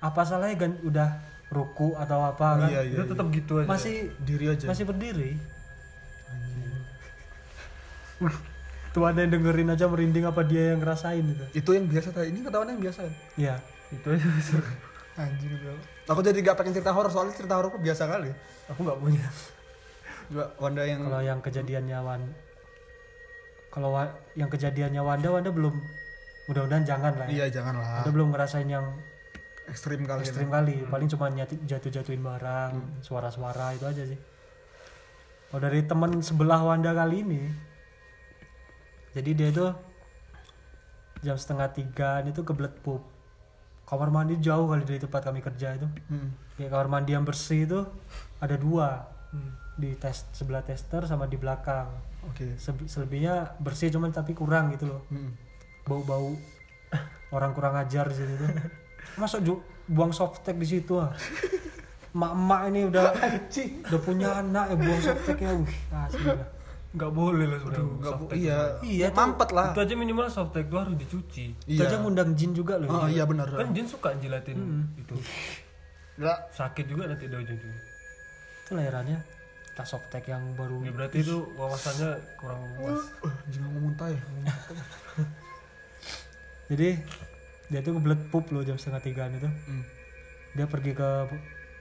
apa 0.00 0.20
salahnya 0.22 0.56
kan 0.56 0.72
udah 0.80 1.08
ruku 1.48 1.92
atau 1.96 2.18
apa 2.22 2.46
kan? 2.60 2.68
Iya 2.68 2.80
iya 2.84 2.96
Itu 3.00 3.04
tetap 3.08 3.26
gitu 3.28 3.52
aja. 3.60 3.66
masih 3.68 3.96
diri 4.20 4.46
aja. 4.48 4.64
masih 4.64 4.84
berdiri 4.84 5.30
tuh 8.90 9.02
ada 9.04 9.18
yang 9.18 9.30
dengerin 9.30 9.70
aja 9.70 9.86
merinding 9.86 10.24
apa 10.24 10.42
dia 10.42 10.74
yang 10.74 10.80
ngerasain 10.80 11.22
gitu. 11.22 11.44
Itu 11.54 11.70
yang 11.72 11.86
biasa 11.86 12.08
tadi 12.10 12.28
ini 12.28 12.42
ketahuan 12.42 12.68
yang 12.68 12.80
biasa 12.80 13.00
iya 13.36 13.54
Itu 13.88 14.06
aja. 14.08 14.26
anjing 15.16 15.52
bro. 15.54 15.74
Aku 16.08 16.20
jadi 16.20 16.38
gak 16.40 16.56
pengen 16.56 16.72
cerita 16.72 16.90
horor 16.90 17.06
soalnya 17.08 17.34
cerita 17.34 17.54
horor 17.54 17.70
biasa 17.76 18.02
kali 18.04 18.30
Aku 18.68 18.80
nggak 18.82 18.98
punya. 18.98 19.26
Gua 20.30 20.46
Wanda 20.58 20.82
yang 20.82 21.02
kalau 21.02 21.20
yang 21.20 21.38
kejadiannya 21.38 21.98
Wan 22.00 22.22
kalau 23.70 23.94
Wa- 23.94 24.14
yang 24.34 24.46
kejadiannya 24.46 24.98
Wanda 24.98 25.28
Wanda 25.28 25.50
belum 25.50 25.74
mudah-mudahan 26.46 26.82
jangan 26.82 27.14
lah 27.14 27.26
ya. 27.26 27.30
iya 27.30 27.46
janganlah. 27.48 28.02
Wanda 28.02 28.10
belum 28.10 28.28
ngerasain 28.34 28.66
yang 28.66 28.86
ekstrim 29.70 30.02
kali 30.02 30.22
ekstrim 30.22 30.50
kali. 30.50 30.82
Paling 30.84 31.06
cuma 31.06 31.30
jatuh-jatuhin 31.62 32.18
barang 32.18 32.72
suara-suara 33.00 33.70
itu 33.72 33.86
aja 33.86 34.02
sih. 34.02 34.18
Kalau 35.46 35.60
dari 35.60 35.82
teman 35.82 36.18
sebelah 36.18 36.58
Wanda 36.60 36.90
kali 36.90 37.22
ini 37.22 37.42
jadi 39.12 39.30
dia 39.32 39.48
itu 39.48 39.66
jam 41.20 41.34
setengah 41.34 41.68
tigaan 41.68 42.26
itu 42.26 42.40
kebelet 42.40 42.72
pup 42.78 43.04
kamar 43.84 44.08
mandi 44.08 44.38
jauh 44.38 44.66
kali 44.66 44.82
dari 44.82 44.98
tempat 44.98 45.20
kami 45.22 45.40
kerja 45.40 45.74
itu 45.74 45.86
Hmm. 46.06 46.30
ya 46.56 46.66
kamar 46.66 46.88
mandi 46.88 47.12
yang 47.12 47.22
bersih 47.22 47.64
itu 47.64 47.80
ada 48.38 48.56
dua 48.56 49.04
di 49.74 49.94
tes 49.94 50.26
sebelah 50.30 50.60
tester 50.60 51.04
sama 51.04 51.24
di 51.24 51.34
belakang 51.34 51.88
oke 52.22 52.54
Sebe- 52.56 52.84
selebihnya 52.84 53.56
bersih 53.56 53.88
cuman 53.88 54.10
tapi 54.10 54.32
kurang 54.32 54.70
gitu 54.70 54.88
loh 54.88 55.02
Hmm. 55.08 55.34
bau-bau 55.82 56.34
orang 57.30 57.50
kurang 57.50 57.74
ajar 57.76 58.04
di 58.04 58.16
situ 58.16 58.34
tuh. 58.36 58.50
Masa 59.16 59.38
ju- 59.38 59.62
buang 59.86 60.10
softtek 60.10 60.54
di 60.54 60.66
situ 60.68 60.98
ah. 60.98 61.14
Mak-mak 62.10 62.66
ini 62.68 62.84
udah 62.84 63.14
udah 63.86 64.00
punya 64.00 64.28
anak 64.36 64.66
ya 64.66 64.76
buang 64.76 64.98
softteknya. 65.00 65.50
Wih, 65.56 65.78
asli 65.92 66.26
lah. 66.26 66.48
Nggak 66.90 67.12
boleh 67.14 67.46
lah 67.46 67.58
sebenarnya. 67.62 67.86
Nggak 67.86 68.10
softtek 68.10 68.36
iya 68.36 68.58
Iya, 68.82 69.06
tuh. 69.10 69.16
mampet 69.22 69.48
lah 69.54 69.66
Itu 69.70 69.80
aja 69.86 69.94
minimal 69.94 70.26
softtek 70.26 70.64
itu 70.66 70.76
harus 70.76 70.94
dicuci. 70.98 71.44
Itu 71.66 71.82
aja 71.86 71.96
ngundang 72.02 72.34
jin 72.34 72.50
juga 72.50 72.74
loh. 72.82 72.90
oh 72.90 73.06
iya 73.06 73.22
benar 73.22 73.46
Kan 73.46 73.70
jin 73.70 73.86
suka 73.86 74.10
jilatin 74.18 74.58
itu. 74.98 75.14
Nggak. 76.18 76.38
Sakit 76.50 76.84
juga 76.90 77.06
nanti 77.06 77.30
ada 77.30 77.38
ujung-ujungnya. 77.38 77.82
Itu 78.66 78.72
lahirannya 78.74 79.18
tas 79.70 79.86
softtek 79.86 80.26
yang 80.26 80.42
baru. 80.58 80.82
Ya 80.82 80.90
berarti 80.90 81.22
itu 81.22 81.46
wawasannya 81.54 82.10
kurang 82.36 82.58
luas. 82.76 83.06
Eh, 83.22 83.34
jangan 83.54 83.70
ngomong 83.70 83.94
muntah 83.94 84.08
ya 84.10 84.20
Jadi 86.70 86.88
dia 87.70 87.80
tuh 87.82 87.98
kebelet 87.98 88.20
pup 88.30 88.46
loh 88.50 88.62
jam 88.62 88.74
setengah 88.74 88.98
tigaan 88.98 89.34
itu. 89.34 89.46
Hmm. 89.46 89.82
Dia 90.54 90.66
pergi 90.66 90.90
ke 90.90 91.08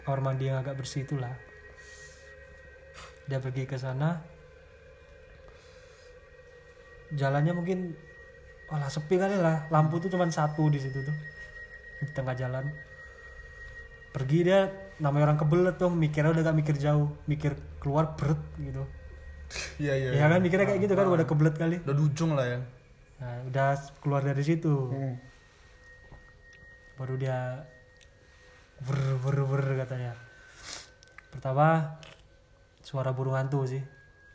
kamar 0.05 0.21
mandi 0.21 0.49
yang 0.49 0.61
agak 0.61 0.77
bersih 0.77 1.01
itulah. 1.01 1.33
Dia 3.25 3.37
pergi 3.37 3.65
ke 3.65 3.77
sana. 3.77 4.21
Jalannya 7.11 7.53
mungkin 7.53 7.79
Walah 8.69 8.85
sepi 8.85 9.17
kali 9.17 9.33
lah. 9.33 9.65
Lampu 9.73 9.97
tuh 9.97 10.13
cuma 10.13 10.29
satu 10.29 10.69
di 10.69 10.77
situ 10.77 11.01
tuh. 11.01 11.15
Di 12.05 12.13
tengah 12.13 12.37
jalan. 12.37 12.69
Pergi 14.13 14.45
dia 14.45 14.69
namanya 15.01 15.33
orang 15.33 15.39
kebelet 15.41 15.75
tuh 15.75 15.89
mikirnya 15.89 16.29
udah 16.29 16.43
gak 16.45 16.57
mikir 16.57 16.75
jauh, 16.77 17.09
mikir 17.25 17.57
keluar 17.81 18.13
berat 18.13 18.37
gitu. 18.61 18.85
iya 19.81 19.97
iya 19.97 20.09
Ya 20.13 20.25
kan 20.29 20.37
mikirnya 20.45 20.69
kayak 20.69 20.81
gitu 20.85 20.93
kan 20.93 21.09
udah 21.09 21.25
kebelet 21.25 21.55
kali. 21.57 21.77
udah 21.81 21.97
dujung 21.97 22.37
lah 22.37 22.45
ya 22.45 22.59
Nah, 23.19 23.35
udah 23.49 23.73
keluar 23.99 24.21
dari 24.21 24.43
situ. 24.45 24.69
Hmm. 24.93 25.17
baru 26.99 27.15
dia 27.15 27.63
ber 28.83 28.99
ber 29.23 29.37
ber 29.47 29.63
katanya 29.79 30.11
pertama 31.31 31.95
suara 32.83 33.15
burung 33.15 33.39
hantu 33.39 33.63
sih 33.63 33.79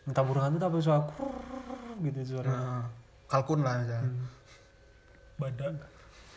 entah 0.05 0.24
burung 0.24 0.44
hantu 0.44 0.59
tapi 0.61 0.78
suara 0.84 1.02
krrrr 1.09 1.96
gitu 2.05 2.20
suara 2.36 2.48
Nah, 2.50 2.84
kalkun 3.28 3.64
lah 3.64 3.80
misalnya. 3.80 4.12
Badak. 5.34 5.74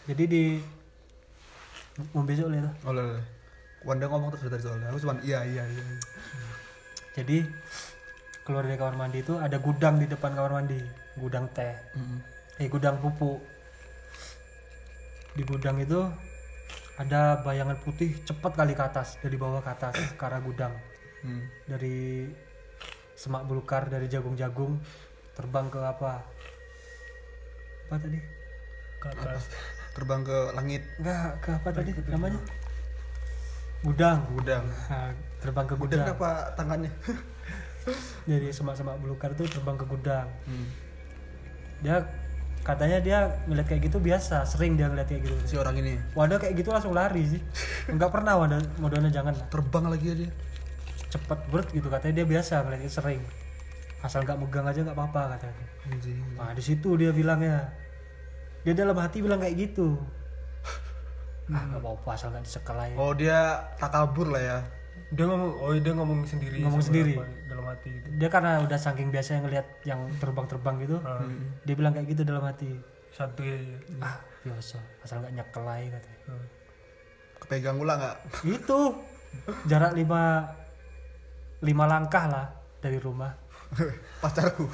jadi 0.09 0.24
di 0.26 0.43
mau 2.15 2.26
besok 2.26 2.49
lihat 2.49 2.65
ah. 2.65 2.89
oleh 2.89 3.03
oleh 3.05 3.24
Wanda 3.86 4.09
ngomong 4.09 4.34
terus 4.34 4.49
dari 4.49 4.63
soalnya. 4.63 4.89
Aku 4.89 4.99
cuma 4.99 5.15
iya 5.22 5.45
iya 5.45 5.63
iya. 5.63 5.84
Jadi 7.13 7.45
keluar 8.41 8.65
dari 8.65 8.76
kamar 8.76 8.97
mandi 8.97 9.22
itu 9.22 9.38
ada 9.38 9.61
gudang 9.61 10.01
di 10.01 10.09
depan 10.09 10.34
kamar 10.34 10.59
mandi. 10.59 10.82
Gudang 11.15 11.45
teh. 11.53 11.78
Mm-mm. 11.93 12.20
eh 12.57 12.68
gudang 12.68 12.97
pupuk. 12.97 13.38
Di 15.38 15.45
gudang 15.45 15.78
itu 15.78 16.03
ada 16.97 17.45
bayangan 17.45 17.78
putih 17.86 18.18
cepat 18.26 18.57
kali 18.57 18.74
ke 18.74 18.82
atas 18.82 19.22
dari 19.22 19.38
bawah 19.38 19.61
ke 19.61 19.70
atas 19.70 19.95
ke 20.18 20.24
arah 20.26 20.41
gudang. 20.41 20.74
Hmm. 21.18 21.49
dari 21.65 22.30
semak 23.18 23.49
belukar 23.49 23.89
dari 23.89 24.05
jagung-jagung 24.05 24.78
terbang 25.34 25.65
ke 25.74 25.82
apa? 25.82 26.22
Apa 27.89 27.95
tadi? 27.97 28.22
Ke 29.01 29.07
atas. 29.09 29.49
terbang 29.97 30.22
ke 30.22 30.38
langit. 30.53 30.86
Enggak 31.01 31.41
ke 31.41 31.49
apa 31.57 31.70
tadi 31.74 31.91
namanya? 32.05 32.38
gudang. 33.82 34.22
Gudang. 34.38 34.65
Nah, 34.70 35.09
terbang 35.41 35.65
ke 35.65 35.74
gudang 35.74 36.05
gudang. 36.05 36.13
apa 36.13 36.30
tangannya? 36.53 36.91
Dari 38.30 38.53
semak-semak 38.53 39.01
belukar 39.01 39.34
itu 39.34 39.49
terbang 39.49 39.78
ke 39.82 39.86
gudang. 39.89 40.30
Hmm. 40.45 40.70
dia 41.78 42.01
katanya 42.65 42.97
dia 42.97 43.18
ngeliat 43.45 43.70
kayak 43.70 43.86
gitu 43.86 44.01
biasa 44.01 44.41
sering 44.49 44.78
dia 44.78 44.89
ngeliat 44.89 45.09
kayak 45.09 45.26
gitu. 45.26 45.36
Si 45.45 45.55
orang 45.57 45.78
ini. 45.82 45.97
Wadah 46.13 46.38
kayak 46.38 46.53
gitu 46.57 46.70
langsung 46.70 46.93
lari 46.93 47.38
sih. 47.38 47.41
Nggak 47.89 48.13
pernah 48.13 48.38
wadah 48.38 48.61
modalnya 48.78 49.09
jangan. 49.09 49.34
Terbang 49.49 49.89
lagi 49.89 50.13
aja 50.13 50.30
cepet 51.18 51.39
berat 51.47 51.68
gitu 51.70 51.88
katanya 51.88 52.13
dia 52.15 52.28
biasa 52.28 52.53
ngeliatnya 52.61 52.91
sering 52.91 53.22
asal 53.99 54.22
nggak 54.22 54.38
megang 54.38 54.63
aja 54.63 54.80
nggak 54.80 54.93
apa-apa 54.93 55.22
katanya 55.34 55.65
anjing 55.86 56.18
nah 56.34 56.51
di 56.51 56.61
situ 56.61 56.89
dia 56.93 57.09
bilangnya 57.09 57.74
dia 58.61 58.74
dalam 58.74 58.95
hati 58.95 59.18
bilang 59.20 59.38
kayak 59.38 59.57
gitu 59.59 59.97
ah 61.49 61.63
nggak 61.65 61.80
apa-apa 61.80 62.09
asal 62.11 62.28
nggak 62.30 62.43
disekal 62.43 62.78
aja 62.78 62.95
oh 62.95 63.11
dia 63.11 63.38
takabur 63.76 64.30
lah 64.30 64.43
ya 64.43 64.59
Dia 65.07 65.24
ngomong, 65.24 65.51
oh 65.55 65.72
dia 65.72 65.93
ngomong 65.93 66.20
sendiri. 66.26 66.59
Ngomong 66.59 66.84
sendiri. 66.84 67.15
apa, 67.15 67.24
dalam 67.47 67.63
hati 67.63 67.88
gitu. 67.91 68.07
dia 68.13 68.28
karena 68.28 68.59
udah 68.59 68.76
saking 68.76 69.07
biasa 69.07 69.39
ngeliat 69.39 69.63
yang 69.82 70.03
terbang-terbang 70.18 70.84
gitu 70.84 70.97
Ah, 70.99 71.24
dia 71.63 71.74
bilang 71.74 71.93
kayak 71.93 72.11
gitu 72.11 72.22
dalam 72.22 72.43
hati 72.43 72.76
Satu 73.09 73.39
ya. 73.39 73.55
ya. 73.55 73.78
ah 74.03 74.18
biasa 74.43 74.76
asal 74.99 75.22
nggak 75.22 75.34
nyekel 75.34 75.63
aja 75.63 75.88
katanya 75.95 76.20
Ah. 76.28 76.45
kepegang 77.39 77.78
ulang 77.78 77.97
nggak 77.97 78.18
itu 78.43 78.80
jarak 79.63 79.93
lima 79.93 80.49
lima 81.64 81.86
langkah 81.89 82.26
lah 82.30 82.45
dari 82.78 82.99
rumah. 83.01 83.34
Pacarku. 84.24 84.66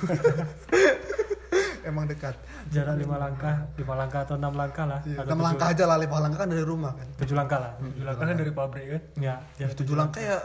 Emang 1.83 2.07
dekat. 2.07 2.35
Jarak 2.71 2.95
lima 2.95 3.19
langkah 3.19 3.67
lima 3.75 3.93
langkah 3.99 4.23
atau 4.23 4.35
enam 4.39 4.53
langkah 4.55 4.87
lah. 4.87 4.99
Iya, 5.03 5.23
enam 5.27 5.35
tujuh, 5.39 5.45
langkah 5.45 5.67
aja 5.71 5.83
lah 5.87 5.97
lima 5.99 6.17
langkah 6.23 6.39
kan 6.43 6.49
dari 6.51 6.63
rumah 6.63 6.91
kan. 6.95 7.07
Tujuh 7.19 7.35
langkah 7.35 7.59
lah. 7.59 7.71
Tujuh 7.79 8.05
langkah 8.07 8.25
kan 8.25 8.37
dari 8.39 8.51
pabrik 8.55 8.85
kan. 8.87 9.01
ya 9.19 9.35
jarak 9.59 9.75
tujuh 9.75 9.95
langkah 9.95 10.21
ya 10.23 10.37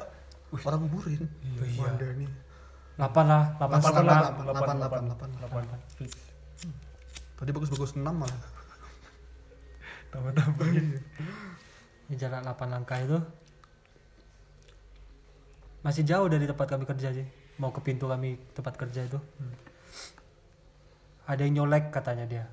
orang 0.51 0.81
kuburin. 0.87 1.23
Iya. 1.43 1.79
Wanda 1.79 2.07
ini 2.19 2.27
delapan 2.99 3.25
lah 3.31 3.43
delapan 3.55 3.79
Delapan, 3.79 4.03
delapan, 4.03 4.33
delapan, 4.35 4.75
delapan, 4.75 5.01
delapan. 5.07 5.29
Delapan. 5.39 5.63
Tadi 7.39 7.51
bagus-bagus 7.55 7.95
enam 7.95 8.15
malah. 8.19 8.41
Tambah-tambah. 10.11 10.67
Ya, 12.09 12.15
jarak 12.17 12.41
8 12.43 12.73
langkah 12.73 12.99
itu 12.99 13.19
masih 15.89 16.05
jauh 16.05 16.29
dari 16.29 16.45
tempat 16.45 16.69
kami 16.69 16.85
kerja 16.85 17.09
sih 17.11 17.25
mau 17.57 17.73
ke 17.73 17.81
pintu 17.81 18.05
kami 18.05 18.37
tempat 18.53 18.77
kerja 18.77 19.03
itu. 19.03 19.17
Ada 21.25 21.43
yang 21.43 21.55
nyolek 21.59 21.89
katanya 21.89 22.25
dia. 22.25 22.45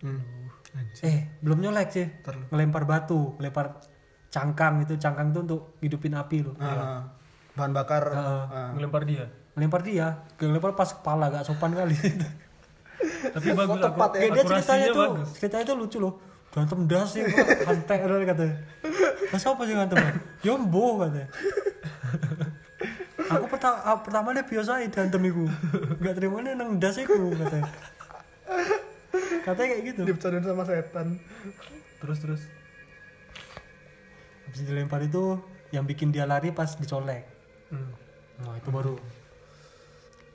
Hmm. 0.00 0.50
eh 1.00 1.38
belum 1.38 1.62
nyolek 1.62 1.88
sih 1.88 2.06
Ntar- 2.20 2.48
ngelempar 2.48 2.82
batu 2.82 3.38
ngelempar 3.38 3.78
cangkang 4.28 4.82
itu. 4.82 4.94
Cangkang 4.96 5.30
itu 5.30 5.40
untuk 5.40 5.60
hidupin 5.78 6.12
api 6.12 6.42
loh 6.42 6.54
Ah, 6.58 7.06
bahan 7.54 7.70
bakar. 7.70 8.02
Heeh. 8.04 8.42
ah. 8.50 8.70
Ngelempar 8.74 9.02
dia. 9.04 9.24
ngelempar 9.54 9.80
dia. 9.80 10.06
Ngelempar 10.36 10.72
pas 10.74 10.90
kepala 10.90 11.30
gak 11.30 11.44
sopan 11.44 11.72
kali. 11.72 11.94
Tapi 13.34 13.48
bagus 13.52 13.78
aku. 13.78 13.84
tepat 13.84 14.10
ya. 14.12 14.20
Dia 14.28 14.44
ceritanya 14.44 14.86
tuh 14.90 15.02
bagus. 15.08 15.28
ceritanya 15.34 15.64
tuh 15.64 15.76
lucu 15.78 15.98
loh. 15.98 16.14
Berantem 16.52 16.84
das 16.84 17.08
sih 17.08 17.24
hantek 17.64 18.04
katanya 18.28 18.60
Mas 19.32 19.40
apa 19.40 19.64
sih 19.64 19.72
berantem 19.72 19.96
Jombo 20.44 21.00
katanya 21.00 21.24
aku 23.34 23.46
pertama 23.48 23.76
pertama 23.98 24.28
dia 24.30 24.44
biasa 24.44 24.70
berantem 24.86 25.22
iku 25.24 25.44
nggak 25.96 26.14
terima 26.14 26.36
nih 26.40 26.52
nang 26.52 26.76
das 26.76 26.96
iku 26.96 27.14
katanya 27.32 27.70
katanya 29.42 29.68
kayak 29.70 29.82
gitu 29.86 30.00
Dibicarain 30.04 30.40
sama 30.40 30.62
setan. 30.62 31.06
Terus 31.98 32.18
terus. 32.18 32.42
habis 34.44 34.62
dilempar 34.62 35.00
itu 35.00 35.40
yang 35.70 35.82
bikin 35.82 36.08
dia 36.08 36.24
lari 36.24 36.50
pas 36.50 36.68
dicolek 36.72 37.24
Hmm. 37.68 37.88
nah 38.38 38.52
itu 38.52 38.68
baru 38.68 39.00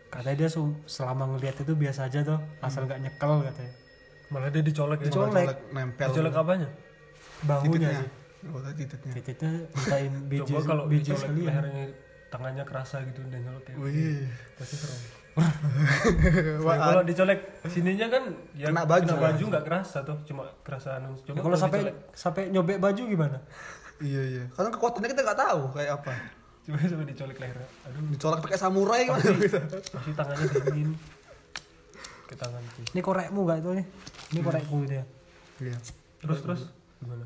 katanya 0.10 0.38
dia 0.40 0.50
selama 0.84 1.30
ngelihat 1.30 1.62
itu 1.62 1.70
biasa 1.72 2.10
aja 2.10 2.26
tuh 2.26 2.42
asal 2.60 2.84
nggak 2.84 2.98
nyekel 3.00 3.44
katanya 3.44 3.74
Malah 4.28 4.50
dia 4.50 4.60
dicolek. 4.60 5.00
ya. 5.00 5.08
Dicolek. 5.08 5.48
nempel. 5.72 6.08
Dicolek 6.10 6.34
apanya? 6.34 6.68
bahunya 7.40 7.70
titiknya. 7.70 7.92
sih 7.96 8.10
Oh, 8.48 8.60
tadi 8.60 8.76
titiknya. 8.82 9.14
titiknya 9.14 9.52
mintain 9.70 10.14
biji 10.32 10.50
Coba 10.50 10.62
kalau 10.66 10.84
biji 10.88 11.00
dicolek 11.06 11.22
sekalian 11.22 11.46
lehernya 11.48 11.86
tangannya 12.28 12.64
kerasa 12.64 13.00
gitu 13.04 13.24
dan 13.28 13.40
nyolok 13.40 13.64
kayak 13.64 13.78
Wih. 13.80 14.28
pasti 14.56 14.76
serem. 14.76 15.00
Wah, 16.66 16.76
kalau 16.82 17.02
dicolek 17.06 17.62
sininya 17.64 18.10
kan 18.10 18.24
ya 18.54 18.74
Kena 18.74 18.84
baju. 18.84 19.06
kena 19.06 19.22
baju 19.22 19.44
nggak 19.48 19.64
kerasa 19.64 20.02
tuh, 20.02 20.18
cuma 20.26 20.50
kerasa 20.66 20.98
anu. 20.98 21.14
Coba 21.20 21.30
Ya, 21.30 21.42
kalau 21.46 21.58
sampai 21.58 21.80
dicolek, 21.80 21.96
sampai 22.12 22.42
nyobek 22.50 22.78
baju 22.78 23.02
gimana? 23.06 23.38
Iya 23.98 24.22
iya. 24.24 24.44
Karena 24.50 24.70
kekuatannya 24.72 25.08
kita 25.08 25.22
nggak 25.22 25.40
tahu 25.40 25.62
kayak 25.72 25.92
apa. 25.96 26.14
coba 26.66 26.78
coba 26.84 27.04
dicolek 27.14 27.38
lehernya. 27.38 27.70
Aduh, 27.86 28.02
Dicolak 28.12 28.40
pakai 28.42 28.58
samurai 28.58 29.02
kan. 29.06 29.18
pasti 29.22 30.12
tangannya 30.12 30.46
dingin. 30.66 30.90
Ke 32.28 32.36
tangan 32.36 32.60
tuh. 32.74 32.84
Ini 32.92 33.00
korekmu 33.00 33.40
gak 33.46 33.58
itu 33.62 33.70
nih? 33.72 33.86
Ini 34.34 34.40
korekku 34.42 34.78
ini 34.84 34.96
ya. 34.98 35.06
Iya. 35.64 35.78
Terus 36.20 36.40
terus 36.44 36.62
gimana? 37.00 37.24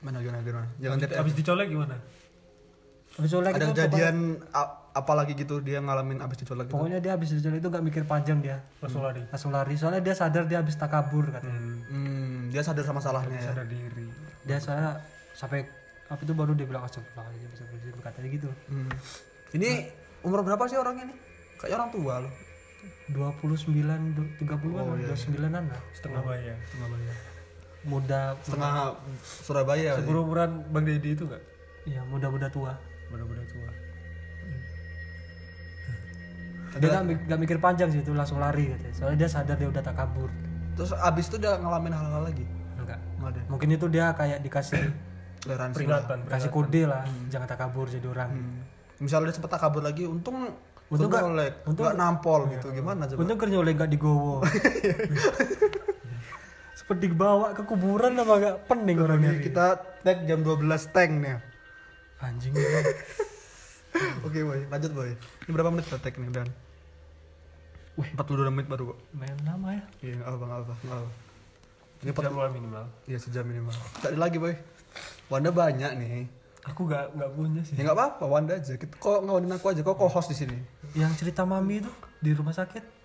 Mana 0.00 0.18
gimana 0.18 0.42
gimana. 0.42 0.66
Jangan 0.80 0.96
tiap 0.98 1.12
habis 1.14 1.34
dicolek 1.36 1.68
gimana? 1.68 1.94
Habis 3.18 3.30
colek 3.32 3.52
ada 3.52 3.58
itu 3.60 3.74
kejadian 3.74 4.16
a- 4.52 4.72
apa 4.90 5.12
lagi 5.12 5.34
gitu 5.34 5.58
dia 5.58 5.78
ngalamin 5.78 6.18
abis 6.18 6.38
dicolak 6.38 6.66
gitu. 6.66 6.74
Pokoknya 6.74 6.98
dia 6.98 7.12
habis 7.12 7.30
dicolek 7.30 7.58
itu 7.58 7.68
gak 7.68 7.82
mikir 7.82 8.02
panjang 8.04 8.38
dia. 8.38 8.62
Langsung 8.78 9.02
lari. 9.02 9.22
Langsung 9.24 9.50
lari. 9.50 9.74
Soalnya 9.74 10.00
dia 10.00 10.14
sadar 10.14 10.46
dia 10.46 10.58
habis 10.58 10.74
takabur 10.74 11.26
katanya. 11.28 11.50
Hmm. 11.50 11.78
Hmm, 11.84 12.38
dia 12.48 12.62
sadar 12.62 12.82
sama 12.82 12.98
salahnya 12.98 13.34
ya. 13.36 13.50
Sadar 13.50 13.66
diri. 13.66 14.06
Dia 14.42 14.58
soalnya 14.58 15.02
sampai 15.32 15.66
apa 16.08 16.18
itu 16.18 16.32
baru 16.32 16.54
dia 16.54 16.64
bilang 16.64 16.82
astagfirullahaladzim 16.82 17.50
astagfirullahaladzim," 17.52 18.00
katanya 18.00 18.28
gitu. 18.32 18.48
Hmm. 18.66 18.90
Ini 19.52 19.70
umur 20.22 20.40
berapa 20.40 20.62
sih 20.64 20.76
orangnya 20.76 21.10
nih? 21.10 21.18
Kayak 21.58 21.74
orang 21.76 21.90
tua 21.90 22.14
loh. 22.22 22.32
29 23.08 23.74
du- 24.14 24.30
30-an 24.38 24.84
Oh, 24.84 24.94
iya, 24.94 25.10
29-an 25.10 25.64
lah. 25.66 25.82
Setengah 25.92 26.22
bayar. 26.22 26.56
Setengah 26.64 26.88
bayar. 26.88 27.14
Muda 27.80 28.20
Setengah 28.38 28.72
Surabaya. 29.22 29.90
Seumuran 29.96 30.50
Bang 30.68 30.84
Deddy 30.84 31.12
itu 31.12 31.24
enggak? 31.24 31.42
iya 31.84 32.04
muda-muda 32.04 32.46
tua. 32.48 32.76
Benar-benar 33.08 33.44
tua. 33.46 33.70
Dia 36.78 36.88
gak, 36.92 37.04
gak 37.26 37.38
mikir 37.38 37.58
panjang 37.58 37.88
sih 37.88 38.00
itu 38.00 38.12
langsung 38.12 38.38
lari 38.38 38.68
katanya. 38.68 38.94
Soalnya 38.94 39.18
dia 39.18 39.28
sadar 39.28 39.56
dia 39.56 39.66
udah 39.66 39.80
takabur. 39.80 40.28
Terus 40.74 40.92
abis 40.94 41.26
itu 41.26 41.36
dia 41.36 41.56
ngalamin 41.56 41.90
hal-hal 41.90 42.22
lagi. 42.22 42.44
Enggak. 42.76 43.00
Nggak 43.18 43.30
ada. 43.30 43.40
Mungkin 43.48 43.68
itu 43.70 43.86
dia 43.88 44.06
kayak 44.12 44.38
dikasih 44.40 44.78
lah. 45.48 45.70
Peringatan. 45.70 46.18
kasih 46.26 46.50
kode 46.50 46.82
lah, 46.84 47.02
jangan 47.26 47.46
takabur 47.46 47.86
jadi 47.86 48.04
orang. 48.04 48.30
Hmm. 48.30 48.58
Misalnya 48.98 49.30
dia 49.30 49.36
sempat 49.36 49.54
kabur 49.54 49.80
lagi, 49.80 50.04
untung 50.04 50.50
Untung 50.88 51.06
nggak- 51.06 51.20
nyolek, 51.22 51.52
untung- 51.64 51.84
nggak 51.84 51.96
nampol 51.96 52.40
gitu. 52.48 52.68
Gimana 52.70 53.04
coba? 53.04 53.18
Untung 53.20 53.38
kerja 53.38 53.56
oleh 53.56 53.72
gak 53.72 53.90
digowo. 53.90 54.40
Seperti 56.78 57.04
dibawa 57.06 57.52
ke 57.52 57.62
kuburan 57.62 58.16
apa 58.16 58.32
gak 58.38 58.56
pening 58.64 58.96
orangnya. 58.96 59.36
Kita 59.36 59.66
tag 60.00 60.24
jam 60.24 60.40
12 60.40 60.64
tank 60.88 61.10
nih. 61.20 61.36
Anjing 62.18 62.52
ini. 62.52 62.66
Oke 64.26 64.38
boy, 64.42 64.60
lanjut 64.68 64.92
boy. 64.94 65.10
Ini 65.14 65.50
berapa 65.54 65.70
menit 65.70 65.86
kita 65.86 66.10
nih 66.10 66.30
dan? 66.34 66.48
Wih, 67.98 68.10
42 68.14 68.54
menit 68.54 68.68
baru 68.70 68.94
kok. 68.94 68.98
Main 69.10 69.38
nama 69.42 69.74
ya. 69.74 69.82
Iya, 70.02 70.14
nggak 70.22 70.28
apa, 70.30 70.46
apa, 70.46 70.74
apa. 70.74 71.10
Ini 71.98 72.10
Jam 72.14 72.34
lah 72.38 72.50
minimal. 72.54 72.84
Iya 73.10 73.18
sejam 73.18 73.42
minimal. 73.42 73.74
Cari 73.98 74.14
lagi 74.14 74.38
boy. 74.38 74.54
Wanda 75.26 75.50
banyak 75.50 75.98
nih. 75.98 76.30
Aku 76.70 76.86
nggak 76.86 77.18
nggak 77.18 77.30
punya 77.34 77.62
sih. 77.66 77.74
Ya 77.74 77.82
nggak 77.86 77.98
apa-apa, 77.98 78.24
Wanda 78.30 78.54
aja. 78.54 78.74
Kita 78.78 78.94
kok 78.94 79.26
ngawanin 79.26 79.50
aku 79.50 79.66
aja, 79.74 79.80
kok 79.82 79.98
co-host 79.98 80.30
di 80.30 80.36
sini. 80.38 80.58
Yang 80.94 81.26
cerita 81.26 81.42
mami 81.42 81.82
itu 81.82 81.90
di 82.22 82.30
rumah 82.34 82.54
sakit 82.54 82.98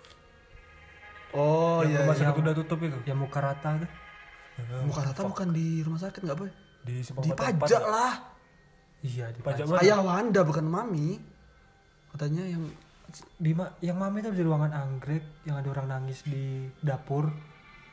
Oh 1.33 1.81
Yang 1.81 1.89
iya. 1.89 1.99
rumah 2.05 2.15
iya. 2.15 2.21
sakit 2.29 2.41
udah 2.45 2.53
tutup 2.53 2.79
itu. 2.85 2.97
yang 3.09 3.17
muka 3.17 3.39
rata 3.41 3.69
tuh. 3.81 3.91
Muka 4.85 5.01
rata 5.01 5.21
bukan 5.25 5.47
di 5.49 5.81
rumah 5.81 5.99
sakit 6.01 6.21
nggak 6.21 6.37
boy? 6.37 6.49
Di 6.85 7.01
pajak 7.33 7.83
lah. 7.89 8.32
Iya 9.03 9.29
di 9.29 9.39
Pajak 9.39 9.67
pajak. 9.67 9.67
mana? 9.69 9.81
Ayah 9.83 9.99
Wanda 9.99 10.41
bukan 10.41 10.65
mami. 10.65 11.19
Katanya 12.09 12.43
yang 12.47 12.63
Di 13.35 13.53
ma- 13.53 13.69
yang 13.77 13.93
mami 13.93 14.19
itu 14.19 14.31
di 14.31 14.41
ruangan 14.41 14.73
anggrek 14.73 15.21
yang 15.43 15.53
ada 15.53 15.69
orang 15.69 15.85
nangis 15.87 16.23
di 16.23 16.65
dapur. 16.79 17.29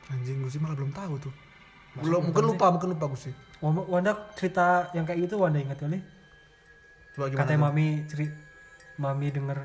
anjing 0.07 0.41
gue 0.41 0.49
sih 0.49 0.57
malah 0.57 0.73
belum 0.73 0.89
tahu 0.91 1.13
tuh. 1.19 1.33
Belum, 1.93 2.25
mungkin 2.25 2.43
lupa, 2.47 2.67
mungkin 2.67 2.91
lupa 2.91 3.05
gue 3.07 3.21
sih. 3.21 3.33
Wanda 3.59 3.85
Wanda 3.85 4.11
cerita 4.33 4.89
yang 4.91 5.03
kayak 5.03 5.29
gitu 5.29 5.37
Wanda 5.37 5.55
ingat 5.57 5.77
kali? 5.77 5.99
Coba 7.13 7.27
gimana? 7.27 7.39
Katanya 7.39 7.59
tuh? 7.59 7.65
mami 7.67 7.85
ceri 8.07 8.25
mami 8.97 9.27
denger 9.29 9.59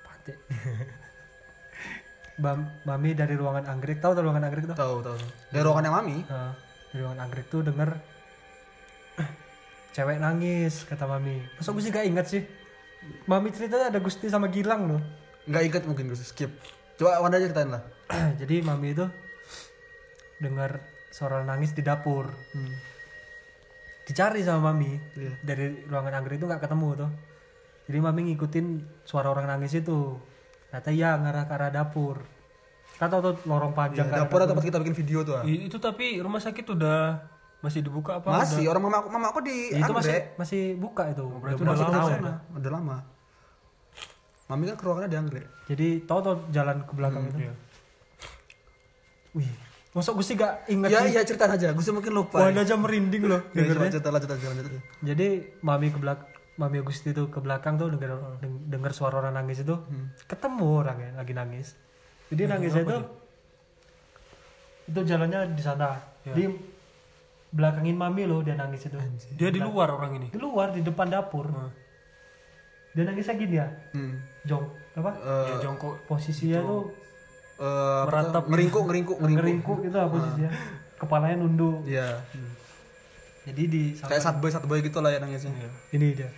pate. 0.00 0.32
Bam, 2.38 2.58
mami 2.82 3.12
dari 3.12 3.34
ruangan 3.34 3.66
anggrek 3.66 3.98
tahu 3.98 4.12
tuh 4.12 4.22
ruangan 4.22 4.46
anggrek 4.46 4.64
tuh? 4.64 4.76
Tahu, 4.78 4.96
tahu. 5.02 5.16
Dari 5.50 5.60
ruangannya 5.60 5.90
mami. 5.90 6.16
Nah, 6.24 6.54
dari 6.86 7.00
ruangan 7.00 7.20
anggrek 7.20 7.46
tuh 7.48 7.60
denger 7.60 7.90
cewek 9.90 10.16
nangis 10.16 10.84
kata 10.84 11.04
mami. 11.04 11.42
Masa 11.54 11.70
gue 11.70 11.80
sih 11.80 11.90
gak 11.90 12.06
ingat 12.06 12.26
sih. 12.26 12.42
Mami 13.24 13.50
ceritanya 13.50 13.88
ada 13.88 13.98
Gusti 13.98 14.26
sama 14.26 14.46
Gilang 14.46 14.86
loh. 14.86 15.02
Nggak 15.44 15.62
inget 15.64 15.82
mungkin 15.84 16.06
gue 16.06 16.16
skip. 16.16 16.50
Coba 16.94 17.18
Wanda 17.18 17.36
aja 17.36 17.48
ceritain 17.48 17.70
lah. 17.70 17.82
Jadi 18.40 18.60
mami 18.60 18.92
itu 18.92 19.06
dengar 20.38 20.80
suara 21.08 21.42
nangis 21.42 21.72
di 21.72 21.80
dapur. 21.80 22.28
Hmm. 22.52 22.74
Dicari 24.04 24.42
sama 24.42 24.70
mami 24.70 24.98
Iya. 25.14 25.32
dari 25.40 25.86
ruangan 25.86 26.18
anggrek 26.18 26.38
itu 26.38 26.46
nggak 26.46 26.60
ketemu 26.60 26.88
tuh. 26.96 27.10
Jadi 27.86 27.98
mami 27.98 28.20
ngikutin 28.28 28.66
suara 29.02 29.30
orang 29.30 29.46
nangis 29.48 29.74
itu. 29.74 30.18
Kata 30.70 30.90
ya 30.90 31.16
ngarah 31.16 31.44
ke 31.44 31.52
arah 31.52 31.70
dapur. 31.72 32.22
Kata 32.94 33.18
tuh 33.18 33.34
lorong 33.44 33.72
panjang 33.72 34.06
Iya, 34.06 34.12
ke 34.12 34.14
arah 34.14 34.26
dapur 34.26 34.38
tempat 34.44 34.64
kita 34.64 34.78
bikin 34.78 34.96
video 34.96 35.18
tuh. 35.22 35.34
ah. 35.36 35.42
Itu 35.42 35.78
tapi 35.78 36.18
rumah 36.18 36.38
sakit 36.38 36.66
udah 36.68 36.98
masih 37.60 37.80
dibuka 37.80 38.16
apa? 38.16 38.28
Masih, 38.34 38.64
orang 38.66 38.82
mama 38.82 38.96
aku, 38.98 39.08
mama 39.08 39.26
aku 39.28 39.40
di 39.40 39.68
Ya, 39.70 39.80
itu 39.80 39.92
masih 39.92 40.16
Anggrek. 40.16 40.24
masih 40.34 40.62
buka 40.74 41.02
itu. 41.06 41.24
berarti 41.24 41.56
Udah 41.56 41.64
udah 41.66 41.76
lama 41.78 41.92
tahun. 41.94 42.10
ya? 42.10 42.16
Sana. 42.16 42.34
Udah 42.54 42.70
lama. 42.70 42.96
Mami 44.46 44.64
kan 44.66 44.74
ke 44.74 44.82
ruangannya 44.82 45.08
di 45.08 45.18
Anggrek. 45.18 45.46
Jadi 45.66 45.88
tahu 46.02 46.18
tuh 46.20 46.36
jalan 46.50 46.76
ke 46.82 46.92
belakang 46.92 47.22
itu. 47.24 47.38
Iya. 47.40 47.52
Wih, 49.32 49.50
masuk 49.92 50.12
gue 50.16 50.26
sih 50.26 50.34
gak 50.34 50.66
inget 50.66 50.88
Iya, 50.88 51.00
sih. 51.00 51.10
iya 51.12 51.20
ceritain 51.22 51.52
aja. 51.52 51.68
Gue 51.70 51.80
sih 51.80 51.92
mungkin 51.92 52.10
lupa. 52.10 52.40
Wah, 52.40 52.50
aja 52.50 52.74
merinding 52.74 53.24
loh 53.24 53.40
Ya, 53.52 53.62
coba 53.68 53.86
cerita 53.88 54.08
lanjut 54.08 54.26
aja, 54.28 54.46
lanjut 54.48 54.66
aja. 54.66 54.80
Jadi 55.04 55.26
mami 55.60 55.88
ke 55.88 55.98
belakang 55.98 56.26
Mami 56.52 56.76
Agusti 56.76 57.08
itu 57.10 57.24
ke 57.26 57.40
belakang 57.40 57.76
tuh 57.76 57.88
denger, 57.88 58.10
deng- 58.36 58.68
denger 58.68 58.92
suara 58.92 59.16
orang 59.18 59.32
nangis 59.34 59.64
itu 59.64 59.72
ketemu 60.26 60.66
orangnya 60.76 61.16
lagi 61.16 61.32
nangis. 61.32 61.72
Jadi 62.28 62.42
nangisnya 62.44 62.82
itu 62.82 62.96
itu 64.86 65.00
jalannya 65.02 65.40
di 65.50 65.62
sana. 65.62 65.96
Di 66.20 66.44
belakangin 67.50 67.98
mami 67.98 68.26
loh 68.26 68.40
dia 68.40 68.54
nangis 68.54 68.86
itu. 68.86 68.98
Dia 69.34 69.50
di 69.50 69.58
luar 69.58 69.90
orang 69.90 70.22
ini. 70.22 70.26
Di 70.30 70.38
luar 70.38 70.70
di 70.70 70.80
depan 70.80 71.10
dapur. 71.10 71.50
Dia 72.94 73.02
nangisnya 73.06 73.34
gini 73.34 73.54
ya. 73.58 73.66
Hmm. 73.94 74.18
Jong 74.46 74.64
apa? 74.98 75.10
Eh, 75.14 75.46
Ya 75.50 75.56
jongkok. 75.62 75.94
Posisinya 76.06 76.58
tuh 76.62 76.90
eh, 77.60 77.98
apa 78.02 78.08
Meratap. 78.08 78.42
tuh? 78.46 78.50
ngeringkuk, 78.50 78.84
ngeringkuk, 78.86 79.18
ngeringkuk. 79.18 79.42
ngeringkuk 79.42 79.78
gitu 79.86 79.96
lah 79.98 80.08
posisinya. 80.08 80.50
Kepalanya 80.98 81.36
nunduk. 81.42 81.86
Iya. 81.86 82.08
Jadi 83.46 83.62
di 83.66 83.82
Kayak 83.96 84.22
sat 84.22 84.36
boy, 84.38 84.50
sat 84.52 84.64
boy 84.66 84.78
gitu 84.80 84.98
lah 85.00 85.10
ya 85.10 85.18
nangisnya. 85.18 85.50
Iya. 85.50 85.70
ini 85.96 86.06
dia. 86.14 86.30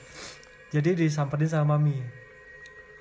Jadi 0.72 0.96
disamperin 0.96 1.48
sama 1.48 1.76
mami. 1.76 2.00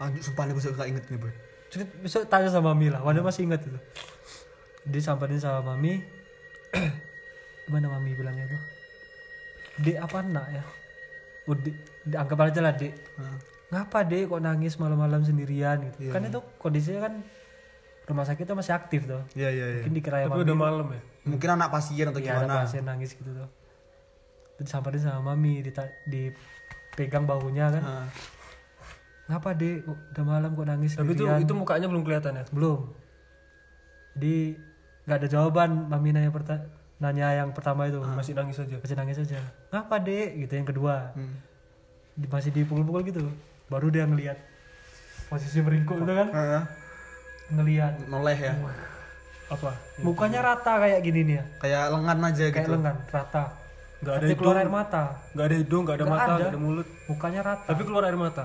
Anjir, 0.02 0.20
sumpah 0.26 0.50
nih 0.50 0.54
gue 0.58 0.64
suka 0.66 0.84
inget 0.90 1.06
nih 1.08 1.20
boy. 1.22 1.30
Cerit, 1.72 1.88
besok 2.04 2.28
tanya 2.28 2.52
sama 2.52 2.76
Mami 2.76 2.92
lah, 2.92 3.00
Wanda 3.00 3.24
masih 3.24 3.48
ingat 3.48 3.64
itu. 3.64 3.80
Dia 4.84 5.00
samperin 5.00 5.40
sama 5.40 5.72
Mami. 5.72 6.04
Gimana 7.64 7.88
Mami 7.90 8.12
bilangnya 8.14 8.46
itu? 8.46 8.58
Dek 9.82 9.98
apa 9.98 10.20
nak 10.22 10.48
ya? 10.50 10.64
Oh, 11.46 11.56
dek, 11.56 11.74
dek, 12.04 12.18
anggap 12.18 12.38
aja 12.44 12.62
lah 12.62 12.74
dek. 12.74 12.94
Nah. 13.16 13.38
Ngapa 13.72 14.00
dek 14.04 14.28
kok 14.28 14.40
nangis 14.40 14.76
malam-malam 14.76 15.22
sendirian 15.22 15.80
gitu? 15.82 15.98
Iya. 16.02 16.12
Kan 16.12 16.22
itu 16.26 16.40
kondisinya 16.58 17.02
kan 17.02 17.14
rumah 18.04 18.26
sakitnya 18.26 18.54
masih 18.54 18.74
aktif 18.74 19.02
tuh. 19.06 19.24
Iya, 19.34 19.50
iya, 19.50 19.66
iya. 19.70 19.82
Mungkin 19.82 19.96
dikira 19.96 20.18
Tapi 20.20 20.30
Mami. 20.30 20.44
udah 20.44 20.58
malam 20.58 20.88
ya. 20.90 21.02
Mungkin 21.24 21.50
anak 21.52 21.70
pasien 21.70 22.06
atau 22.06 22.18
Iya 22.18 22.36
gimana. 22.36 22.54
pasien 22.60 22.84
nangis 22.84 23.12
gitu 23.12 23.32
tuh. 23.32 23.50
Terus 24.56 24.66
disamperin 24.68 25.00
sama 25.00 25.32
Mami, 25.32 25.62
dita- 25.62 25.96
dipegang 26.04 27.24
bahunya 27.24 27.72
kan. 27.72 27.82
Nah, 27.82 28.08
ngapa 29.28 29.56
dek 29.56 29.78
kok 29.82 29.98
udah 30.12 30.26
malam 30.28 30.52
kok 30.52 30.68
nangis 30.68 30.92
Tapi 30.94 31.08
itu 31.08 31.24
sendirian?" 31.24 31.40
itu 31.40 31.54
mukanya 31.54 31.88
belum 31.88 32.04
kelihatan 32.04 32.36
ya. 32.36 32.44
belum 32.52 32.80
jadi 34.12 34.60
nggak 35.02 35.18
ada 35.18 35.28
jawaban 35.30 35.88
mami 35.88 36.12
nanya 36.12 36.28
perta- 36.30 36.68
nanya 37.02 37.34
yang 37.36 37.50
pertama 37.50 37.90
itu 37.90 37.98
Masih 38.00 38.32
nangis 38.32 38.56
aja. 38.56 38.78
masih 38.78 38.94
nangis 38.96 39.18
aja 39.20 39.42
ngapa 39.68 39.96
dek 40.00 40.30
gitu 40.40 40.54
yang 40.54 40.68
kedua 40.68 40.96
Hmm. 41.12 41.34
Di- 42.14 42.30
masih 42.30 42.52
dipukul-pukul 42.52 43.02
gitu 43.04 43.26
baru 43.68 43.88
dia 43.88 44.06
ngelihat 44.06 44.38
posisi 45.26 45.60
meringkuk 45.60 45.98
itu 45.98 46.14
kan 46.14 46.28
Ah, 46.30 46.64
ngelihat 47.50 48.06
noleh 48.06 48.38
ya. 48.38 48.54
Apa? 49.50 49.76
mukanya 50.00 50.40
rata 50.46 50.78
kayak 50.78 51.02
gini 51.02 51.22
nih 51.26 51.36
ya 51.36 51.46
Kayak 51.58 51.84
lengan 51.90 52.18
aja 52.22 52.46
kayak 52.46 52.56
gitu. 52.62 52.72
lengan 52.72 52.96
rata 53.10 53.44
Nggak 53.98 54.14
ada 54.14 54.24
Tapi 54.24 54.34
keluar 54.34 54.56
hidung, 54.56 54.64
air 54.64 54.72
mata 54.74 55.04
nggak 55.32 55.46
ada 55.46 55.56
hidung, 55.56 55.82
nggak 55.84 55.94
ada 55.94 56.04
Nggak 56.04 56.16
mata, 56.16 56.24
ada. 56.24 56.36
nggak 56.38 56.50
ada 56.50 56.60
mulut. 56.60 56.88
mukanya 57.06 57.42
rata 57.44 57.64
Tapi 57.66 57.82
keluar 57.84 58.04
air 58.04 58.18
mata. 58.18 58.44